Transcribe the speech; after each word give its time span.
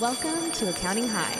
Welcome 0.00 0.52
to 0.52 0.68
Accounting 0.68 1.08
High. 1.08 1.36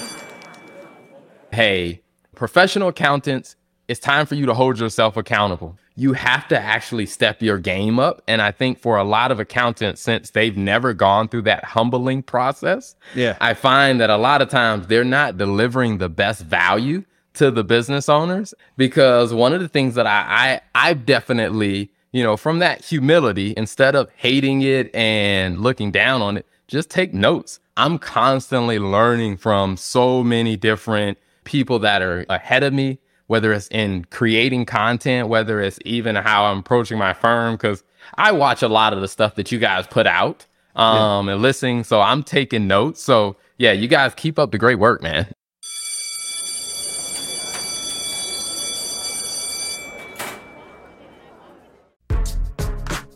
Hey, 1.52 2.02
professional 2.34 2.88
accountants, 2.88 3.56
it's 3.88 4.00
time 4.00 4.26
for 4.26 4.34
you 4.34 4.46
to 4.46 4.54
hold 4.54 4.78
yourself 4.78 5.16
accountable. 5.16 5.78
You 5.96 6.14
have 6.14 6.48
to 6.48 6.58
actually 6.58 7.06
step 7.06 7.42
your 7.42 7.58
game 7.58 7.98
up. 7.98 8.22
And 8.26 8.40
I 8.40 8.50
think 8.50 8.78
for 8.80 8.96
a 8.96 9.04
lot 9.04 9.30
of 9.30 9.38
accountants, 9.38 10.00
since 10.00 10.30
they've 10.30 10.56
never 10.56 10.94
gone 10.94 11.28
through 11.28 11.42
that 11.42 11.64
humbling 11.64 12.22
process, 12.22 12.96
Yeah. 13.14 13.36
I 13.40 13.54
find 13.54 14.00
that 14.00 14.10
a 14.10 14.16
lot 14.16 14.42
of 14.42 14.48
times 14.48 14.86
they're 14.86 15.04
not 15.04 15.36
delivering 15.36 15.98
the 15.98 16.08
best 16.08 16.42
value 16.42 17.04
to 17.34 17.50
the 17.50 17.64
business 17.64 18.08
owners 18.08 18.54
because 18.76 19.32
one 19.34 19.52
of 19.52 19.60
the 19.60 19.68
things 19.68 19.94
that 19.94 20.06
I, 20.06 20.60
I 20.74 20.88
I've 20.90 21.06
definitely, 21.06 21.90
you 22.12 22.22
know, 22.24 22.36
from 22.36 22.58
that 22.60 22.84
humility, 22.84 23.54
instead 23.56 23.94
of 23.94 24.10
hating 24.16 24.62
it 24.62 24.92
and 24.94 25.60
looking 25.60 25.90
down 25.92 26.22
on 26.22 26.36
it, 26.38 26.46
just 26.68 26.90
take 26.90 27.12
notes. 27.12 27.58
I'm 27.76 27.98
constantly 27.98 28.78
learning 28.78 29.38
from 29.38 29.76
so 29.76 30.22
many 30.22 30.56
different 30.56 31.18
people 31.44 31.78
that 31.80 32.02
are 32.02 32.26
ahead 32.28 32.62
of 32.62 32.72
me, 32.72 32.98
whether 33.26 33.52
it's 33.52 33.68
in 33.68 34.04
creating 34.10 34.66
content, 34.66 35.28
whether 35.28 35.60
it's 35.60 35.78
even 35.84 36.14
how 36.14 36.44
I'm 36.44 36.58
approaching 36.58 36.98
my 36.98 37.14
firm, 37.14 37.54
because 37.54 37.82
I 38.14 38.32
watch 38.32 38.62
a 38.62 38.68
lot 38.68 38.92
of 38.92 39.00
the 39.00 39.08
stuff 39.08 39.34
that 39.36 39.50
you 39.50 39.58
guys 39.58 39.86
put 39.86 40.06
out 40.06 40.46
um, 40.76 41.28
and 41.28 41.40
listening. 41.40 41.84
So 41.84 42.00
I'm 42.00 42.22
taking 42.22 42.66
notes. 42.68 43.02
So 43.02 43.36
yeah, 43.56 43.72
you 43.72 43.88
guys 43.88 44.14
keep 44.14 44.38
up 44.38 44.52
the 44.52 44.58
great 44.58 44.78
work, 44.78 45.02
man. 45.02 45.26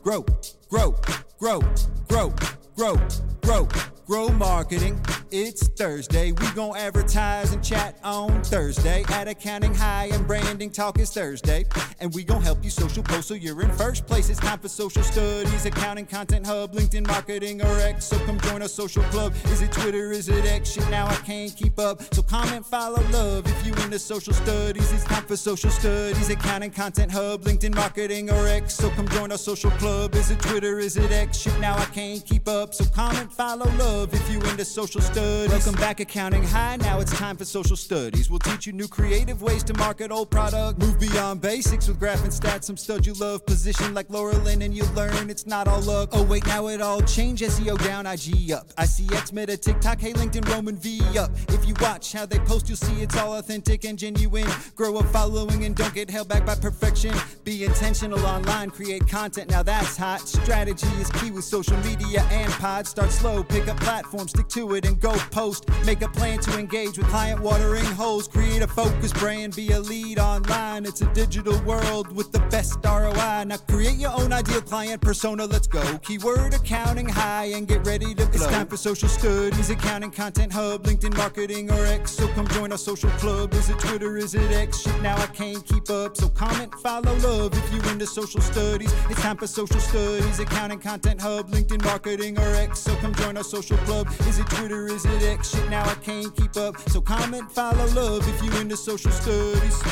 grow, 0.03 0.25
grow, 0.69 0.95
grow, 1.39 1.61
grow, 2.09 2.35
grow, 2.83 2.99
grow, 3.43 3.69
grow 4.13 4.29
marketing. 4.29 5.01
It's 5.31 5.67
Thursday. 5.69 6.33
We 6.33 6.47
gon' 6.51 6.77
advertise 6.77 7.55
and 7.55 7.65
chat 7.65 7.97
on 8.05 8.43
Thursday. 8.45 9.03
At 9.09 9.27
accounting 9.27 9.75
high 9.75 10.11
and 10.13 10.27
branding 10.27 10.71
talk 10.71 10.99
is 10.99 11.11
Thursday. 11.11 11.65
And 12.01 12.13
we 12.13 12.23
gon' 12.23 12.43
help 12.43 12.63
you 12.63 12.69
social 12.69 13.03
post 13.03 13.29
so 13.29 13.33
you're 13.33 13.63
in 13.63 13.71
first 13.71 14.07
place. 14.07 14.29
It's 14.29 14.39
time 14.39 14.59
for 14.59 14.69
social 14.69 15.03
studies, 15.03 15.65
accounting 15.65 16.05
content 16.05 16.45
hub, 16.45 16.75
LinkedIn 16.75 17.07
marketing 17.07 17.63
or 17.63 17.81
X. 17.81 18.05
So 18.05 18.19
come 18.27 18.39
join 18.41 18.61
our 18.61 18.69
social 18.69 19.03
club. 19.05 19.33
Is 19.47 19.63
it 19.63 19.73
Twitter? 19.73 20.13
Is 20.13 20.29
it 20.29 20.45
X? 20.45 20.73
Shit, 20.73 20.91
now 20.91 21.07
I 21.07 21.15
can't 21.15 21.57
keep 21.57 21.79
up. 21.79 22.03
So 22.13 22.21
comment, 22.21 22.67
follow, 22.67 23.03
love. 23.13 23.47
If 23.47 23.67
you 23.67 23.73
into 23.83 23.99
social 23.99 24.35
studies, 24.35 24.93
it's 24.93 25.05
time 25.05 25.25
for 25.25 25.39
social 25.39 25.71
studies, 25.71 26.29
accounting 26.29 26.73
content 26.73 27.11
hub, 27.11 27.45
LinkedIn 27.45 27.75
marketing 27.75 28.29
or 28.29 28.47
X. 28.47 28.75
So 28.75 28.91
come 28.91 29.09
join 29.09 29.33
our 29.33 29.39
social 29.39 29.71
club. 29.71 30.15
Is 30.17 30.31
it 30.31 30.39
Twitter? 30.41 30.79
Is 30.79 30.99
it 30.99 31.11
X? 31.11 31.39
Shit, 31.39 31.59
now 31.61 31.79
I 31.79 31.87
can't 31.87 32.23
keep 32.27 32.47
up. 32.47 32.75
So 32.75 32.85
comment, 32.85 33.33
follow, 33.33 33.71
love. 33.79 34.02
If 34.03 34.29
you 34.29 34.41
into 34.41 34.65
social 34.65 35.01
studies. 35.01 35.49
Welcome 35.49 35.75
back, 35.75 36.01
accounting 36.01 36.43
high. 36.43 36.75
Now 36.75 36.99
it's 36.99 37.17
time 37.17 37.37
for 37.37 37.45
social 37.45 37.77
studies. 37.77 38.29
We'll 38.29 38.41
teach 38.41 38.67
you 38.67 38.73
new 38.73 38.89
creative 38.89 39.43
ways 39.43 39.63
to 39.65 39.75
market 39.75 40.11
old 40.11 40.29
product. 40.29 40.81
Move 40.81 40.99
beyond 40.99 41.41
basics 41.41 41.87
with 41.87 42.01
graph 42.01 42.25
and 42.25 42.33
stats. 42.33 42.65
Some 42.65 42.77
studs 42.77 43.07
you 43.07 43.13
love. 43.13 43.47
Position 43.47 43.95
like 43.95 44.11
Laura 44.11 44.37
Lynn, 44.39 44.63
and 44.63 44.75
you 44.75 44.83
learn 44.97 45.31
it's 45.31 45.47
not 45.47 45.69
all 45.69 45.81
luck. 45.83 46.09
Oh 46.13 46.25
wait, 46.25 46.45
now 46.47 46.67
it 46.67 46.81
all 46.81 47.01
changed. 47.03 47.45
SEO 47.45 47.79
down, 47.85 48.07
IG 48.07 48.51
up. 48.51 48.73
I 48.77 48.87
see 48.87 49.05
ICX, 49.05 49.33
Meta, 49.33 49.57
TikTok, 49.57 50.01
hey 50.01 50.13
LinkedIn, 50.13 50.49
Roman 50.53 50.77
V 50.77 51.01
up. 51.17 51.31
If 51.49 51.67
you 51.67 51.75
watch 51.81 52.13
how 52.13 52.27
they 52.27 52.41
post, 52.41 52.69
you'll 52.69 52.77
see 52.79 53.03
it's 53.03 53.17
all 53.17 53.37
authentic 53.37 53.85
and 53.85 53.97
genuine. 53.97 54.49
Grow 54.75 54.97
a 54.97 55.05
following 55.05 55.65
and 55.65 55.77
don't 55.77 55.95
get 55.95 56.11
held 56.11 56.29
back 56.29 56.45
by 56.45 56.57
perfection. 56.57 57.15
Be 57.45 57.65
intentional 57.65 58.25
online, 58.27 58.71
create 58.71 59.07
content. 59.07 59.51
Now 59.51 59.63
that's 59.63 59.97
hot. 59.97 60.21
Strategy 60.21 60.89
is 61.01 61.09
key 61.11 61.31
with 61.31 61.45
social 61.45 61.77
media 61.79 62.23
and 62.33 62.53
pod. 62.55 62.89
Start 62.89 63.11
slow, 63.11 63.45
pick 63.45 63.69
up 63.69 63.79
platform, 63.93 64.27
stick 64.27 64.49
to 64.49 64.75
it, 64.75 64.87
and 64.87 64.99
go 65.01 65.13
post. 65.31 65.69
Make 65.85 66.01
a 66.01 66.09
plan 66.09 66.39
to 66.39 66.59
engage 66.59 66.97
with 66.97 67.07
client 67.09 67.43
watering 67.43 67.85
holes. 67.85 68.27
Create 68.27 68.63
a 68.63 68.67
focus 68.67 69.13
brand, 69.13 69.55
be 69.55 69.71
a 69.73 69.81
lead 69.81 70.19
online. 70.19 70.87
It's 70.87 71.03
a 71.03 71.13
digital 71.13 71.61
world 71.65 72.11
with 72.17 72.33
the 72.33 72.39
best 72.55 72.79
ROI. 72.83 73.45
Now 73.49 73.59
create 73.69 73.99
your 73.99 74.13
own 74.19 74.33
ideal 74.33 74.63
client 74.63 75.03
persona. 75.03 75.45
Let's 75.45 75.67
go. 75.67 75.83
Keyword 75.99 76.55
accounting 76.55 77.07
high 77.07 77.51
and 77.57 77.69
get 77.69 77.87
ready 77.87 78.15
to 78.15 78.25
blow. 78.25 78.35
It's 78.35 78.47
time 78.47 78.67
for 78.67 78.79
social 78.79 79.11
studies, 79.11 79.69
accounting 79.69 80.11
content 80.11 80.55
hub, 80.55 80.85
LinkedIn 80.85 81.15
marketing 81.15 81.71
or 81.71 81.85
X. 81.85 82.13
So 82.13 82.29
come 82.29 82.49
join 82.49 82.73
our 82.73 82.79
social 82.79 83.11
club. 83.23 83.53
Is 83.53 83.69
it 83.69 83.79
Twitter? 83.79 84.17
Is 84.17 84.35
it 84.35 84.51
X? 84.53 84.81
Shit, 84.81 85.03
now 85.03 85.17
I 85.19 85.27
can't 85.27 85.63
keep 85.67 85.91
up. 85.91 86.17
So 86.17 86.31
comment, 86.31 86.73
follow, 86.77 87.15
love 87.17 87.53
if 87.53 87.75
you 87.75 87.91
into 87.91 88.07
social 88.07 88.41
studies. 88.41 88.91
It's 89.11 89.21
time 89.21 89.37
for 89.37 89.47
social 89.47 89.81
studies, 89.81 90.39
accounting 90.39 90.79
content 90.79 91.21
hub, 91.21 91.51
LinkedIn 91.51 91.85
marketing 91.85 92.39
or 92.39 92.55
X. 92.55 92.81
So 92.81 92.97
come 92.97 93.15
join 93.15 93.37
our 93.37 93.45
social 93.45 93.72
club. 93.79 94.09
Is 94.29 94.39
it 94.39 94.47
Twitter? 94.47 94.87
Is 94.87 95.05
it 95.05 95.23
X? 95.23 95.51
Shit, 95.51 95.69
now 95.71 95.85
I 95.85 95.95
can't 95.97 96.35
keep 96.37 96.57
up. 96.57 96.79
So 96.91 97.01
comment, 97.01 97.51
follow, 97.51 97.87
love 97.95 98.27
if 98.29 98.43
you 98.43 98.51
into 98.61 98.77
social 98.77 99.11
studies. 99.11 99.83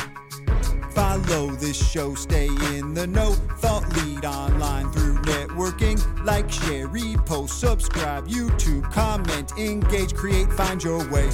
Follow 0.91 1.51
this 1.51 1.91
show, 1.91 2.15
stay 2.15 2.47
in 2.47 2.93
the 2.93 3.07
know. 3.07 3.31
Thought 3.59 3.87
lead 3.97 4.25
online 4.25 4.91
through 4.91 5.15
networking. 5.19 5.97
Like, 6.25 6.51
share, 6.51 6.87
repost, 6.87 7.49
subscribe, 7.49 8.27
YouTube, 8.27 8.91
comment, 8.91 9.51
engage, 9.57 10.13
create, 10.13 10.51
find 10.53 10.83
your 10.83 10.99
way. 11.09 11.29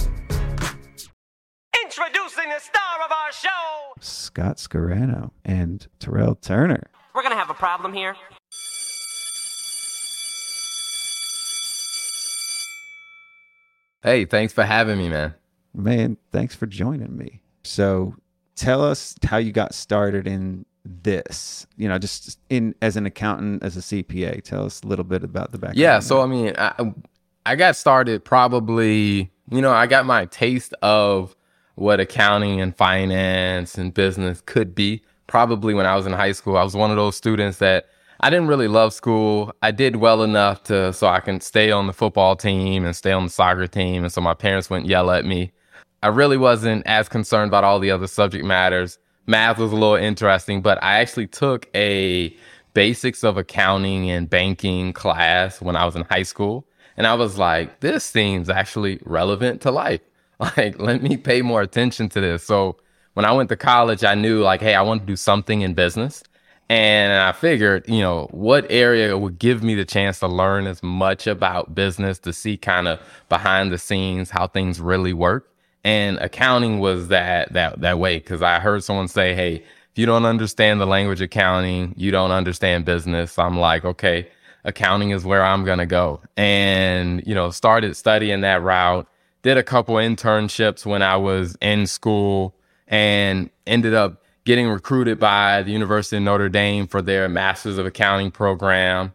Introducing 1.84 2.50
the 2.50 2.59
star 2.59 3.06
of 3.06 3.12
our 3.12 3.31
show. 3.31 3.94
Scott 4.00 4.57
Scarano 4.57 5.31
and 5.44 5.88
Terrell 6.00 6.36
Turner. 6.36 6.90
We're 7.16 7.24
gonna 7.24 7.36
have 7.36 7.50
a 7.50 7.56
problem 7.56 7.94
here. 7.94 8.16
Hey, 14.03 14.25
thanks 14.25 14.53
for 14.53 14.63
having 14.63 14.97
me, 14.97 15.09
man. 15.09 15.34
Man, 15.74 16.18
thanks 16.31 16.56
for 16.56 16.66
joining 16.66 17.18
me. 17.18 17.41
So, 17.63 18.16
tell 18.56 18.84
us 18.84 19.16
how 19.24 19.38
you 19.38 19.52
got 19.52 19.74
started 19.74 20.28
in 20.28 20.66
this. 20.85 21.68
You 21.75 21.90
know, 21.90 21.97
just 21.97 22.40
in 22.50 22.75
as 22.81 22.96
an 22.96 23.06
accountant, 23.06 23.63
as 23.63 23.78
a 23.78 23.81
CPA. 23.81 24.44
Tell 24.44 24.66
us 24.66 24.81
a 24.81 24.88
little 24.88 25.06
bit 25.06 25.24
about 25.24 25.52
the 25.52 25.57
background. 25.57 25.78
Yeah, 25.78 26.00
so. 26.00 26.22
I 26.22 26.25
mean, 26.28 26.53
I, 26.57 26.94
I 27.46 27.56
got 27.56 27.75
started 27.75 28.25
probably, 28.25 29.31
you 29.50 29.62
know, 29.62 29.72
I 29.72 29.88
got 29.88 30.06
my 30.06 30.25
taste 30.25 30.74
of 30.81 31.36
what 31.75 32.00
accounting 32.00 32.59
and 32.59 32.75
finance 32.75 33.78
and 33.78 33.94
business 33.94 34.41
could 34.46 34.74
be 34.74 35.02
probably 35.28 35.74
when 35.74 35.86
I 35.86 35.96
was 35.96 36.06
in 36.06 36.13
high 36.13 36.31
school. 36.31 36.57
I 36.57 36.63
was 36.63 36.75
one 36.75 36.90
of 36.91 36.97
those 36.97 37.16
students 37.16 37.59
that 37.59 37.88
I 38.19 38.29
didn't 38.29 38.47
really 38.47 38.67
love 38.67 38.94
school. 38.94 39.53
I 39.61 39.72
did 39.72 39.97
well 39.97 40.23
enough 40.23 40.63
to 40.63 40.91
so 40.94 41.07
I 41.07 41.19
can 41.19 41.39
stay 41.39 41.72
on 41.72 41.88
the 41.88 41.94
football 41.94 42.35
team 42.35 42.85
and 42.85 42.95
stay 42.95 43.11
on 43.11 43.25
the 43.25 43.29
soccer 43.29 43.67
team, 43.67 44.03
and 44.03 44.11
so 44.11 44.22
my 44.22 44.33
parents 44.33 44.69
wouldn't 44.69 44.89
yell 44.89 45.11
at 45.11 45.25
me. 45.25 45.51
I 46.03 46.07
really 46.07 46.38
wasn't 46.38 46.85
as 46.85 47.09
concerned 47.09 47.50
about 47.50 47.63
all 47.63 47.79
the 47.79 47.91
other 47.91 48.07
subject 48.07 48.45
matters. 48.45 48.97
Math 49.25 49.57
was 49.57 49.72
a 49.72 49.75
little 49.75 49.95
interesting, 49.95 50.61
but 50.61 50.81
I 50.83 51.00
actually 51.00 51.27
took 51.27 51.69
a 51.75 52.35
basics 52.73 53.23
of 53.23 53.38
accounting 53.38 54.09
and 54.09 54.29
banking 54.29 54.94
class 54.94 55.61
when 55.61 55.75
I 55.75 55.83
was 55.85 55.95
in 55.95 56.03
high 56.03 56.23
school. 56.23 56.66
And 56.95 57.06
I 57.07 57.16
was 57.16 57.38
like, 57.38 57.79
this 57.79 58.03
seems 58.03 58.50
actually 58.50 59.00
relevant 59.06 59.61
to 59.61 59.72
life. 59.72 60.01
Like, 60.39 60.79
let 60.79 61.01
me 61.01 61.17
pay 61.17 61.41
more 61.41 61.63
attention 61.63 62.09
to 62.09 62.22
this. 62.22 62.44
So 62.44 62.77
when 63.16 63.25
I 63.25 63.31
went 63.31 63.50
to 63.50 63.56
college, 63.56 64.03
I 64.03 64.13
knew 64.13 64.44
like, 64.44 64.61
hey, 64.61 64.75
I 64.75 64.83
want 64.83 65.01
to 65.01 65.07
do 65.07 65.16
something 65.16 65.61
in 65.61 65.73
business. 65.73 66.22
And 66.69 67.13
I 67.13 67.31
figured, 67.31 67.88
you 67.88 68.01
know, 68.01 68.28
what 68.31 68.66
area 68.69 69.17
would 69.17 69.39
give 69.39 69.63
me 69.63 69.75
the 69.75 69.85
chance 69.85 70.19
to 70.19 70.28
learn 70.28 70.67
as 70.67 70.83
much 70.83 71.25
about 71.25 71.73
business 71.73 72.19
to 72.19 72.33
see 72.33 72.57
kind 72.57 72.88
of 72.89 73.00
behind 73.29 73.72
the 73.72 73.78
scenes 73.78 74.29
how 74.29 74.47
things 74.47 74.81
really 74.81 75.13
work. 75.13 75.50
And 75.85 76.17
accounting 76.17 76.79
was 76.79 77.07
that 77.07 77.53
that 77.53 77.79
that 77.79 78.00
way 78.00 78.17
because 78.17 78.41
I 78.41 78.59
heard 78.59 78.83
someone 78.83 79.07
say, 79.07 79.33
"Hey, 79.33 79.56
if 79.56 79.97
you 79.97 80.06
don't 80.06 80.25
understand 80.25 80.81
the 80.81 80.85
language 80.85 81.22
accounting, 81.22 81.94
you 81.95 82.11
don't 82.11 82.31
understand 82.31 82.83
business." 82.83 83.39
I'm 83.39 83.57
like, 83.57 83.85
"Okay, 83.85 84.27
accounting 84.66 85.11
is 85.11 85.23
where 85.23 85.45
I'm 85.45 85.63
to 85.63 85.85
go." 85.85 86.19
And, 86.35 87.24
you 87.25 87.33
know, 87.33 87.51
started 87.51 87.95
studying 87.95 88.42
that 88.42 88.62
route. 88.62 89.07
Did 89.44 89.57
a 89.57 89.63
couple 89.63 89.95
internships 89.95 90.86
when 90.86 91.01
I 91.01 91.15
was 91.15 91.56
in 91.62 91.88
school 91.88 92.53
and 92.89 93.50
ended 93.65 93.94
up 93.94 94.21
getting 94.47 94.69
recruited 94.69 95.19
by 95.19 95.61
the 95.61 95.71
University 95.71 96.15
of 96.15 96.23
Notre 96.23 96.47
Dame 96.47 96.88
for 96.88 97.01
their 97.01 97.27
Masters 97.27 97.77
of 97.77 97.85
Accounting 97.85 98.31
program. 98.31 99.11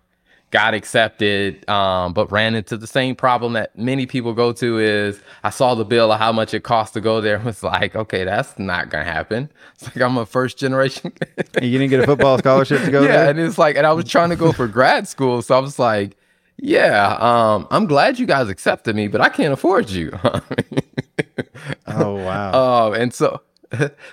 Got 0.51 0.75
accepted, 0.75 1.67
um, 1.71 2.13
but 2.13 2.31
ran 2.31 2.55
into 2.55 2.77
the 2.77 2.87
same 2.87 3.17
problem 3.17 3.55
that 3.55 3.77
many 3.79 4.05
people 4.05 4.35
go 4.35 4.53
to 4.53 4.79
is 4.79 5.23
I 5.43 5.49
saw 5.49 5.75
the 5.75 5.87
bill 5.87 6.13
of 6.13 6.21
how 6.21 6.33
much 6.33 6.53
it 6.53 6.65
costs 6.65 6.93
to 6.93 7.01
go 7.01 7.23
there 7.23 7.37
and 7.37 7.47
was 7.47 7.63
like, 7.63 7.97
okay, 7.97 8.25
that's 8.25 8.59
not 8.59 8.91
gonna 8.91 9.05
happen. 9.05 9.51
It's 9.75 9.85
like 9.85 10.03
I'm 10.03 10.19
a 10.19 10.27
first 10.27 10.59
generation. 10.59 11.13
And 11.55 11.65
you 11.65 11.79
didn't 11.79 11.89
get 11.89 12.01
a 12.01 12.07
football 12.07 12.37
scholarship 12.37 12.83
to 12.85 12.91
go 12.91 13.01
yeah, 13.01 13.09
there. 13.09 13.31
and 13.31 13.41
it's 13.41 13.57
like, 13.57 13.77
and 13.77 13.87
I 13.87 13.93
was 13.95 14.05
trying 14.05 14.29
to 14.31 14.37
go 14.37 14.53
for 14.53 14.69
grad 14.69 15.09
school, 15.09 15.41
so 15.41 15.57
I 15.57 15.61
was 15.61 15.79
like, 15.79 16.17
yeah, 16.59 17.17
um, 17.21 17.67
I'm 17.71 17.87
glad 17.87 18.19
you 18.19 18.27
guys 18.27 18.51
accepted 18.51 18.95
me, 18.95 19.09
but 19.09 19.23
I 19.23 19.31
can't 19.31 19.55
afford 19.55 19.89
you. 19.89 20.13
Oh 21.87 22.15
wow! 22.15 22.51
Oh, 22.55 22.93
and 22.93 23.15
so 23.15 23.41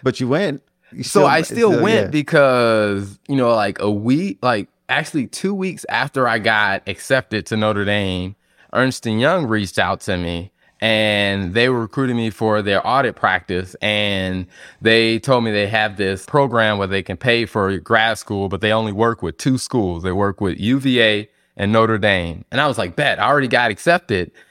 but 0.03 0.19
you 0.19 0.27
went. 0.27 0.63
You 0.91 1.03
so 1.03 1.25
I 1.25 1.39
it's 1.39 1.49
still 1.49 1.81
went 1.81 2.05
yeah. 2.05 2.11
because 2.11 3.19
you 3.27 3.35
know, 3.35 3.53
like 3.55 3.79
a 3.79 3.91
week, 3.91 4.39
like 4.41 4.69
actually 4.87 5.27
two 5.27 5.53
weeks 5.53 5.85
after 5.89 6.27
I 6.27 6.39
got 6.39 6.87
accepted 6.87 7.45
to 7.47 7.57
Notre 7.57 7.85
Dame, 7.85 8.35
Ernst 8.73 9.05
and 9.05 9.19
Young 9.19 9.45
reached 9.47 9.79
out 9.79 10.01
to 10.01 10.17
me 10.17 10.51
and 10.81 11.53
they 11.53 11.69
were 11.69 11.81
recruiting 11.81 12.15
me 12.15 12.29
for 12.29 12.61
their 12.61 12.85
audit 12.87 13.15
practice 13.15 13.75
and 13.81 14.47
they 14.81 15.19
told 15.19 15.43
me 15.43 15.51
they 15.51 15.67
have 15.67 15.97
this 15.97 16.25
program 16.25 16.77
where 16.77 16.87
they 16.87 17.03
can 17.03 17.17
pay 17.17 17.45
for 17.45 17.77
grad 17.79 18.17
school 18.17 18.47
but 18.49 18.61
they 18.61 18.71
only 18.71 18.91
work 18.91 19.21
with 19.21 19.37
two 19.37 19.57
schools. 19.57 20.03
They 20.03 20.11
work 20.11 20.39
with 20.39 20.59
uva 20.59 21.27
and 21.57 21.71
notre 21.71 21.97
dame. 21.97 22.45
And 22.51 22.61
i 22.61 22.67
was 22.67 22.77
like 22.77 22.95
bet 22.95 23.19
i 23.19 23.27
already 23.27 23.47
got 23.47 23.71
accepted. 23.71 24.31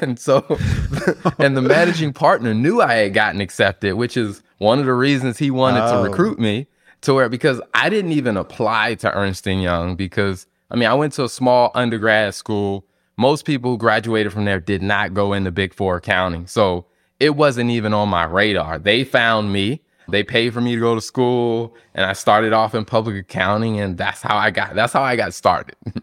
And 0.00 0.18
so 0.18 0.38
and 1.38 1.54
the 1.54 1.60
managing 1.60 2.14
partner 2.14 2.54
knew 2.54 2.80
i 2.80 2.94
had 2.94 3.12
gotten 3.12 3.42
accepted 3.42 3.92
which 3.92 4.16
is 4.16 4.42
one 4.60 4.78
of 4.78 4.86
the 4.86 4.94
reasons 4.94 5.36
he 5.38 5.50
wanted 5.50 5.82
Oh. 5.82 6.02
to 6.04 6.08
recruit 6.08 6.38
me 6.38 6.66
to 7.02 7.12
where 7.14 7.28
because 7.28 7.60
i 7.74 7.88
didn't 7.88 8.12
even 8.12 8.36
apply 8.36 8.94
to 8.96 9.12
ernst 9.12 9.46
and 9.46 9.60
young 9.62 9.96
because 9.96 10.46
i 10.70 10.76
mean 10.76 10.88
i 10.88 10.94
went 10.94 11.12
to 11.14 11.24
a 11.24 11.28
small 11.28 11.70
undergrad 11.74 12.34
school 12.34 12.84
most 13.16 13.44
people 13.44 13.72
who 13.72 13.76
graduated 13.78 14.32
from 14.32 14.44
there 14.46 14.60
did 14.60 14.82
not 14.82 15.12
go 15.12 15.34
into 15.34 15.50
big 15.50 15.74
four 15.74 15.96
accounting. 15.96 16.46
So 16.46 16.86
it 17.18 17.36
wasn't 17.36 17.68
even 17.68 17.92
on 17.92 18.08
my 18.08 18.24
radar. 18.24 18.78
They 18.78 19.04
found 19.04 19.52
me. 19.52 19.82
They 20.08 20.22
paid 20.22 20.54
for 20.54 20.62
me 20.62 20.74
to 20.74 20.80
go 20.80 20.94
to 20.94 21.02
school 21.02 21.74
and 21.94 22.06
I 22.06 22.14
started 22.14 22.54
off 22.54 22.74
in 22.74 22.86
public 22.86 23.16
accounting 23.16 23.78
and 23.78 23.98
that's 23.98 24.22
how 24.22 24.38
I 24.38 24.50
got 24.50 24.74
that's 24.74 24.94
how 24.94 25.02
I 25.02 25.16
got 25.16 25.34
started. 25.34 25.76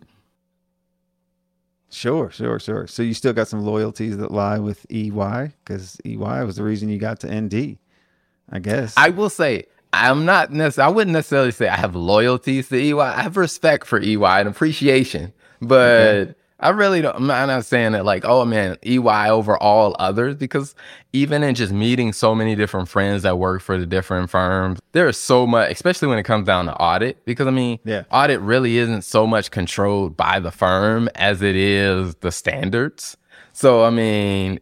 Sure, 1.90 2.30
sure, 2.30 2.60
sure. 2.60 2.86
So 2.86 3.02
you 3.02 3.14
still 3.14 3.34
got 3.34 3.48
some 3.48 3.62
loyalties 3.62 4.18
that 4.18 4.30
lie 4.32 4.60
with 4.60 4.86
EY 4.92 5.54
because 5.64 5.98
EY 6.06 6.44
was 6.44 6.58
the 6.58 6.64
reason 6.64 6.90
you 6.90 7.00
got 7.00 7.20
to 7.22 7.34
ND, 7.42 7.78
I 8.52 8.60
guess. 8.60 8.94
I 8.98 9.10
will 9.10 9.30
say 9.30 9.66
I'm 9.94 10.26
not 10.26 10.52
necessarily 10.52 10.92
I 10.92 10.96
wouldn't 10.96 11.14
necessarily 11.14 11.52
say 11.52 11.68
I 11.68 11.76
have 11.76 11.96
loyalties 11.96 12.70
to 12.70 12.78
EY. 12.78 13.00
I 13.00 13.22
have 13.22 13.38
respect 13.38 13.88
for 13.88 14.00
EY 14.00 14.18
and 14.24 14.48
appreciation. 14.50 15.34
But 15.62 16.36
I 16.60 16.70
really 16.70 17.02
don't 17.02 17.16
I'm 17.16 17.28
not, 17.28 17.42
I'm 17.42 17.48
not 17.48 17.66
saying 17.66 17.92
that 17.94 18.06
like, 18.06 18.24
oh 18.26 18.46
man, 18.46 18.78
EY 18.86 19.30
over 19.30 19.58
all 19.58 19.96
others, 20.00 20.36
because 20.36 20.76
even 21.14 21.44
in 21.44 21.56
just 21.56 21.72
meeting 21.74 22.14
so 22.14 22.34
many 22.36 22.56
different 22.56 22.90
friends 22.90 23.24
that 23.24 23.38
work 23.38 23.62
for 23.62 23.78
the 23.78 23.86
different 23.86 24.30
firms, 24.30 24.80
there 24.92 25.08
is 25.08 25.18
so 25.18 25.46
much, 25.48 25.72
especially 25.72 26.08
when 26.08 26.18
it 26.20 26.24
comes 26.24 26.46
down 26.48 26.66
to 26.66 26.76
audit. 26.76 27.24
Because 27.26 27.48
I 27.48 27.52
mean, 27.52 27.80
Yeah. 27.84 28.04
audit 28.12 28.40
really 28.42 28.78
isn't 28.78 29.04
so 29.04 29.26
much 29.28 29.52
controlled 29.52 30.16
by 30.18 30.40
the 30.40 30.52
firm 30.52 31.10
as 31.16 31.42
it 31.42 31.56
is 31.56 32.16
the 32.22 32.32
standards. 32.32 33.18
So 33.54 33.84
I 33.84 33.90
mean, 33.90 34.60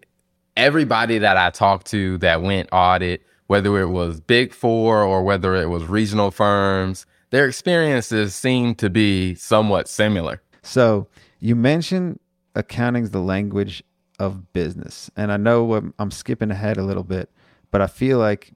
everybody 0.58 1.18
that 1.20 1.38
I 1.38 1.50
talked 1.50 1.88
to 1.88 2.18
that 2.20 2.42
went 2.42 2.70
audit, 2.72 3.22
whether 3.48 3.80
it 3.80 3.90
was 3.90 4.20
big 4.20 4.54
four 4.54 5.04
or 5.04 5.24
whether 5.24 5.56
it 5.56 5.68
was 5.68 5.84
regional 5.86 6.32
firms, 6.32 7.06
their 7.30 7.48
experiences 7.48 8.36
seem 8.36 8.76
to 8.76 8.90
be 8.90 9.36
somewhat 9.36 9.88
similar. 9.88 10.42
So 10.62 11.08
you 11.40 11.56
mentioned 11.56 12.20
accounting's 12.56 13.12
the 13.12 13.20
language 13.20 13.84
of 14.20 14.54
business, 14.54 15.12
and 15.16 15.32
I 15.32 15.38
know 15.38 15.92
I'm, 16.00 16.12
skipping 16.12 16.52
ahead 16.52 16.78
a 16.78 16.84
little 16.84 17.04
bit, 17.04 17.30
but 17.72 17.82
I 17.82 17.88
feel 17.88 18.18
like 18.18 18.54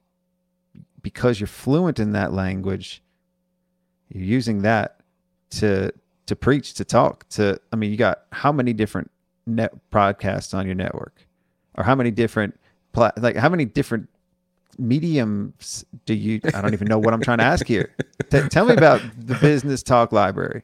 because 1.01 1.39
you're 1.39 1.47
fluent 1.47 1.99
in 1.99 2.13
that 2.13 2.33
language, 2.33 3.03
you're 4.09 4.23
using 4.23 4.61
that 4.61 5.01
to 5.51 5.91
to 6.27 6.35
preach, 6.35 6.75
to 6.75 6.85
talk, 6.85 7.27
to. 7.29 7.59
I 7.73 7.75
mean, 7.75 7.91
you 7.91 7.97
got 7.97 8.21
how 8.31 8.51
many 8.51 8.71
different 8.71 9.11
net 9.45 9.73
podcasts 9.91 10.53
on 10.53 10.65
your 10.65 10.75
network, 10.75 11.27
or 11.75 11.83
how 11.83 11.95
many 11.95 12.11
different 12.11 12.59
pla- 12.93 13.11
like 13.17 13.35
how 13.35 13.49
many 13.49 13.65
different 13.65 14.09
mediums 14.79 15.85
do 16.05 16.13
you? 16.13 16.39
I 16.53 16.61
don't 16.61 16.73
even 16.73 16.87
know 16.87 16.99
what 16.99 17.13
I'm 17.13 17.21
trying 17.21 17.39
to 17.39 17.43
ask 17.43 17.67
here. 17.67 17.93
T- 18.29 18.47
tell 18.49 18.65
me 18.65 18.73
about 18.73 19.01
the 19.17 19.35
business 19.35 19.83
talk 19.83 20.11
library. 20.11 20.63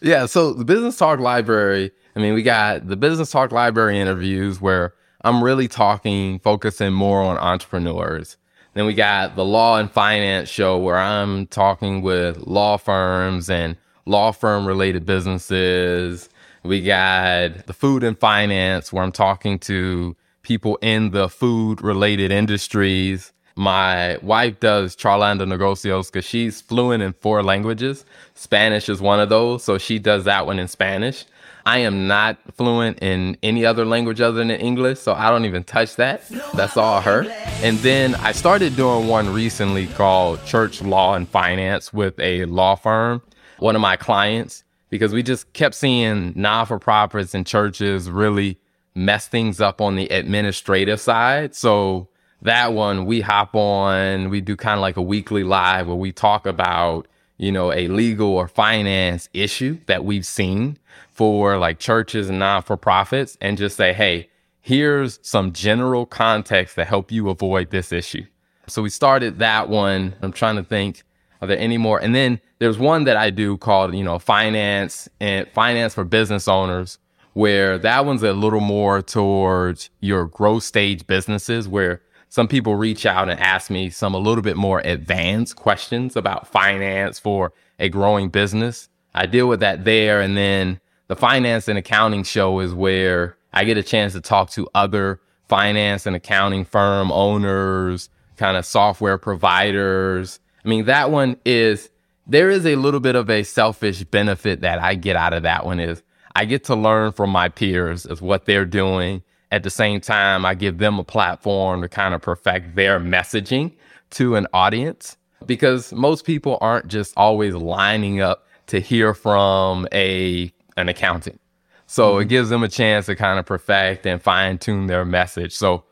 Yeah, 0.00 0.26
so 0.26 0.52
the 0.52 0.64
Business 0.64 0.96
Talk 0.96 1.20
Library, 1.20 1.92
I 2.16 2.20
mean, 2.20 2.34
we 2.34 2.42
got 2.42 2.88
the 2.88 2.96
Business 2.96 3.30
Talk 3.30 3.52
Library 3.52 4.00
interviews 4.00 4.60
where 4.60 4.94
I'm 5.22 5.44
really 5.44 5.68
talking, 5.68 6.38
focusing 6.40 6.92
more 6.92 7.20
on 7.20 7.36
entrepreneurs. 7.38 8.36
Then 8.74 8.86
we 8.86 8.94
got 8.94 9.36
the 9.36 9.44
Law 9.44 9.76
and 9.76 9.90
Finance 9.90 10.48
show 10.48 10.78
where 10.78 10.96
I'm 10.96 11.46
talking 11.46 12.02
with 12.02 12.38
law 12.38 12.78
firms 12.78 13.50
and 13.50 13.76
law 14.06 14.32
firm 14.32 14.66
related 14.66 15.04
businesses. 15.04 16.28
We 16.64 16.82
got 16.82 17.66
the 17.66 17.74
Food 17.74 18.02
and 18.02 18.18
Finance 18.18 18.92
where 18.92 19.04
I'm 19.04 19.12
talking 19.12 19.58
to 19.60 20.16
people 20.42 20.76
in 20.82 21.10
the 21.10 21.28
food 21.28 21.82
related 21.82 22.32
industries. 22.32 23.31
My 23.56 24.18
wife 24.22 24.60
does 24.60 24.96
Charlando 24.96 25.46
Negocios 25.46 26.10
because 26.10 26.24
she's 26.24 26.60
fluent 26.60 27.02
in 27.02 27.12
four 27.14 27.42
languages. 27.42 28.04
Spanish 28.34 28.88
is 28.88 29.00
one 29.00 29.20
of 29.20 29.28
those, 29.28 29.62
so 29.62 29.78
she 29.78 29.98
does 29.98 30.24
that 30.24 30.46
one 30.46 30.58
in 30.58 30.68
Spanish. 30.68 31.26
I 31.64 31.78
am 31.78 32.08
not 32.08 32.38
fluent 32.54 32.98
in 33.02 33.36
any 33.42 33.64
other 33.64 33.84
language 33.84 34.20
other 34.20 34.38
than 34.38 34.50
English, 34.50 34.98
so 34.98 35.12
I 35.12 35.30
don't 35.30 35.44
even 35.44 35.62
touch 35.64 35.96
that. 35.96 36.28
That's 36.54 36.76
all 36.76 37.00
her. 37.00 37.24
And 37.62 37.78
then 37.78 38.16
I 38.16 38.32
started 38.32 38.74
doing 38.74 39.06
one 39.06 39.32
recently 39.32 39.86
called 39.86 40.44
Church 40.44 40.82
Law 40.82 41.14
and 41.14 41.28
Finance 41.28 41.92
with 41.92 42.18
a 42.18 42.46
law 42.46 42.74
firm, 42.74 43.22
one 43.58 43.76
of 43.76 43.80
my 43.80 43.96
clients, 43.96 44.64
because 44.90 45.12
we 45.12 45.22
just 45.22 45.52
kept 45.52 45.74
seeing 45.74 46.32
non 46.34 46.66
for 46.66 46.78
profits 46.78 47.34
and 47.34 47.46
churches 47.46 48.10
really 48.10 48.58
mess 48.94 49.28
things 49.28 49.60
up 49.60 49.80
on 49.80 49.94
the 49.96 50.08
administrative 50.08 51.00
side. 51.00 51.54
So 51.54 52.08
that 52.42 52.72
one 52.72 53.06
we 53.06 53.20
hop 53.20 53.54
on, 53.54 54.28
we 54.28 54.40
do 54.40 54.56
kind 54.56 54.76
of 54.76 54.82
like 54.82 54.96
a 54.96 55.02
weekly 55.02 55.44
live 55.44 55.86
where 55.86 55.96
we 55.96 56.12
talk 56.12 56.46
about, 56.46 57.06
you 57.38 57.52
know, 57.52 57.72
a 57.72 57.88
legal 57.88 58.28
or 58.28 58.48
finance 58.48 59.28
issue 59.32 59.78
that 59.86 60.04
we've 60.04 60.26
seen 60.26 60.76
for 61.10 61.56
like 61.56 61.78
churches 61.78 62.28
and 62.28 62.38
non 62.40 62.62
for 62.62 62.76
profits 62.76 63.38
and 63.40 63.56
just 63.56 63.76
say, 63.76 63.92
hey, 63.92 64.28
here's 64.60 65.20
some 65.22 65.52
general 65.52 66.04
context 66.04 66.74
to 66.74 66.84
help 66.84 67.12
you 67.12 67.28
avoid 67.28 67.70
this 67.70 67.92
issue. 67.92 68.24
So 68.66 68.82
we 68.82 68.90
started 68.90 69.38
that 69.38 69.68
one. 69.68 70.14
I'm 70.22 70.32
trying 70.32 70.56
to 70.56 70.64
think, 70.64 71.02
are 71.40 71.48
there 71.48 71.58
any 71.58 71.78
more? 71.78 72.00
And 72.00 72.14
then 72.14 72.40
there's 72.58 72.78
one 72.78 73.04
that 73.04 73.16
I 73.16 73.30
do 73.30 73.56
called, 73.56 73.94
you 73.94 74.04
know, 74.04 74.18
finance 74.18 75.08
and 75.20 75.48
finance 75.50 75.94
for 75.94 76.04
business 76.04 76.46
owners, 76.46 76.98
where 77.34 77.78
that 77.78 78.04
one's 78.04 78.22
a 78.22 78.32
little 78.32 78.60
more 78.60 79.02
towards 79.02 79.90
your 80.00 80.26
growth 80.26 80.62
stage 80.62 81.06
businesses, 81.06 81.68
where 81.68 82.00
some 82.32 82.48
people 82.48 82.76
reach 82.76 83.04
out 83.04 83.28
and 83.28 83.38
ask 83.38 83.70
me 83.70 83.90
some 83.90 84.14
a 84.14 84.18
little 84.18 84.40
bit 84.40 84.56
more 84.56 84.80
advanced 84.86 85.56
questions 85.56 86.16
about 86.16 86.48
finance 86.48 87.18
for 87.18 87.52
a 87.78 87.90
growing 87.90 88.30
business. 88.30 88.88
I 89.14 89.26
deal 89.26 89.46
with 89.46 89.60
that 89.60 89.84
there. 89.84 90.22
And 90.22 90.34
then 90.34 90.80
the 91.08 91.14
finance 91.14 91.68
and 91.68 91.78
accounting 91.78 92.24
show 92.24 92.60
is 92.60 92.72
where 92.72 93.36
I 93.52 93.64
get 93.64 93.76
a 93.76 93.82
chance 93.82 94.14
to 94.14 94.22
talk 94.22 94.48
to 94.52 94.66
other 94.74 95.20
finance 95.46 96.06
and 96.06 96.16
accounting 96.16 96.64
firm 96.64 97.12
owners, 97.12 98.08
kind 98.38 98.56
of 98.56 98.64
software 98.64 99.18
providers. 99.18 100.40
I 100.64 100.68
mean, 100.70 100.86
that 100.86 101.10
one 101.10 101.36
is, 101.44 101.90
there 102.26 102.48
is 102.48 102.64
a 102.64 102.76
little 102.76 103.00
bit 103.00 103.14
of 103.14 103.28
a 103.28 103.42
selfish 103.42 104.04
benefit 104.04 104.62
that 104.62 104.78
I 104.78 104.94
get 104.94 105.16
out 105.16 105.34
of 105.34 105.42
that 105.42 105.66
one 105.66 105.80
is 105.80 106.02
I 106.34 106.46
get 106.46 106.64
to 106.64 106.76
learn 106.76 107.12
from 107.12 107.28
my 107.28 107.50
peers 107.50 108.06
as 108.06 108.22
what 108.22 108.46
they're 108.46 108.64
doing. 108.64 109.22
At 109.52 109.62
the 109.62 109.70
same 109.70 110.00
time, 110.00 110.44
I 110.44 110.54
give 110.54 110.78
them 110.78 110.98
a 110.98 111.04
platform 111.04 111.82
to 111.82 111.88
kind 111.88 112.14
of 112.14 112.22
perfect 112.22 112.74
their 112.74 112.98
messaging 112.98 113.72
to 114.12 114.34
an 114.34 114.46
audience 114.52 115.16
because 115.46 115.92
most 115.92 116.24
people 116.24 116.58
aren't 116.60 116.88
just 116.88 117.12
always 117.16 117.54
lining 117.54 118.20
up 118.20 118.46
to 118.68 118.80
hear 118.80 119.14
from 119.14 119.86
a 119.92 120.50
an 120.76 120.88
accountant. 120.88 121.38
So 121.86 122.16
it 122.16 122.22
mm-hmm. 122.22 122.28
gives 122.30 122.48
them 122.48 122.62
a 122.62 122.68
chance 122.68 123.06
to 123.06 123.14
kind 123.14 123.38
of 123.38 123.44
perfect 123.44 124.06
and 124.06 124.22
fine 124.22 124.56
tune 124.56 124.86
their 124.86 125.04
message. 125.04 125.52
So 125.52 125.84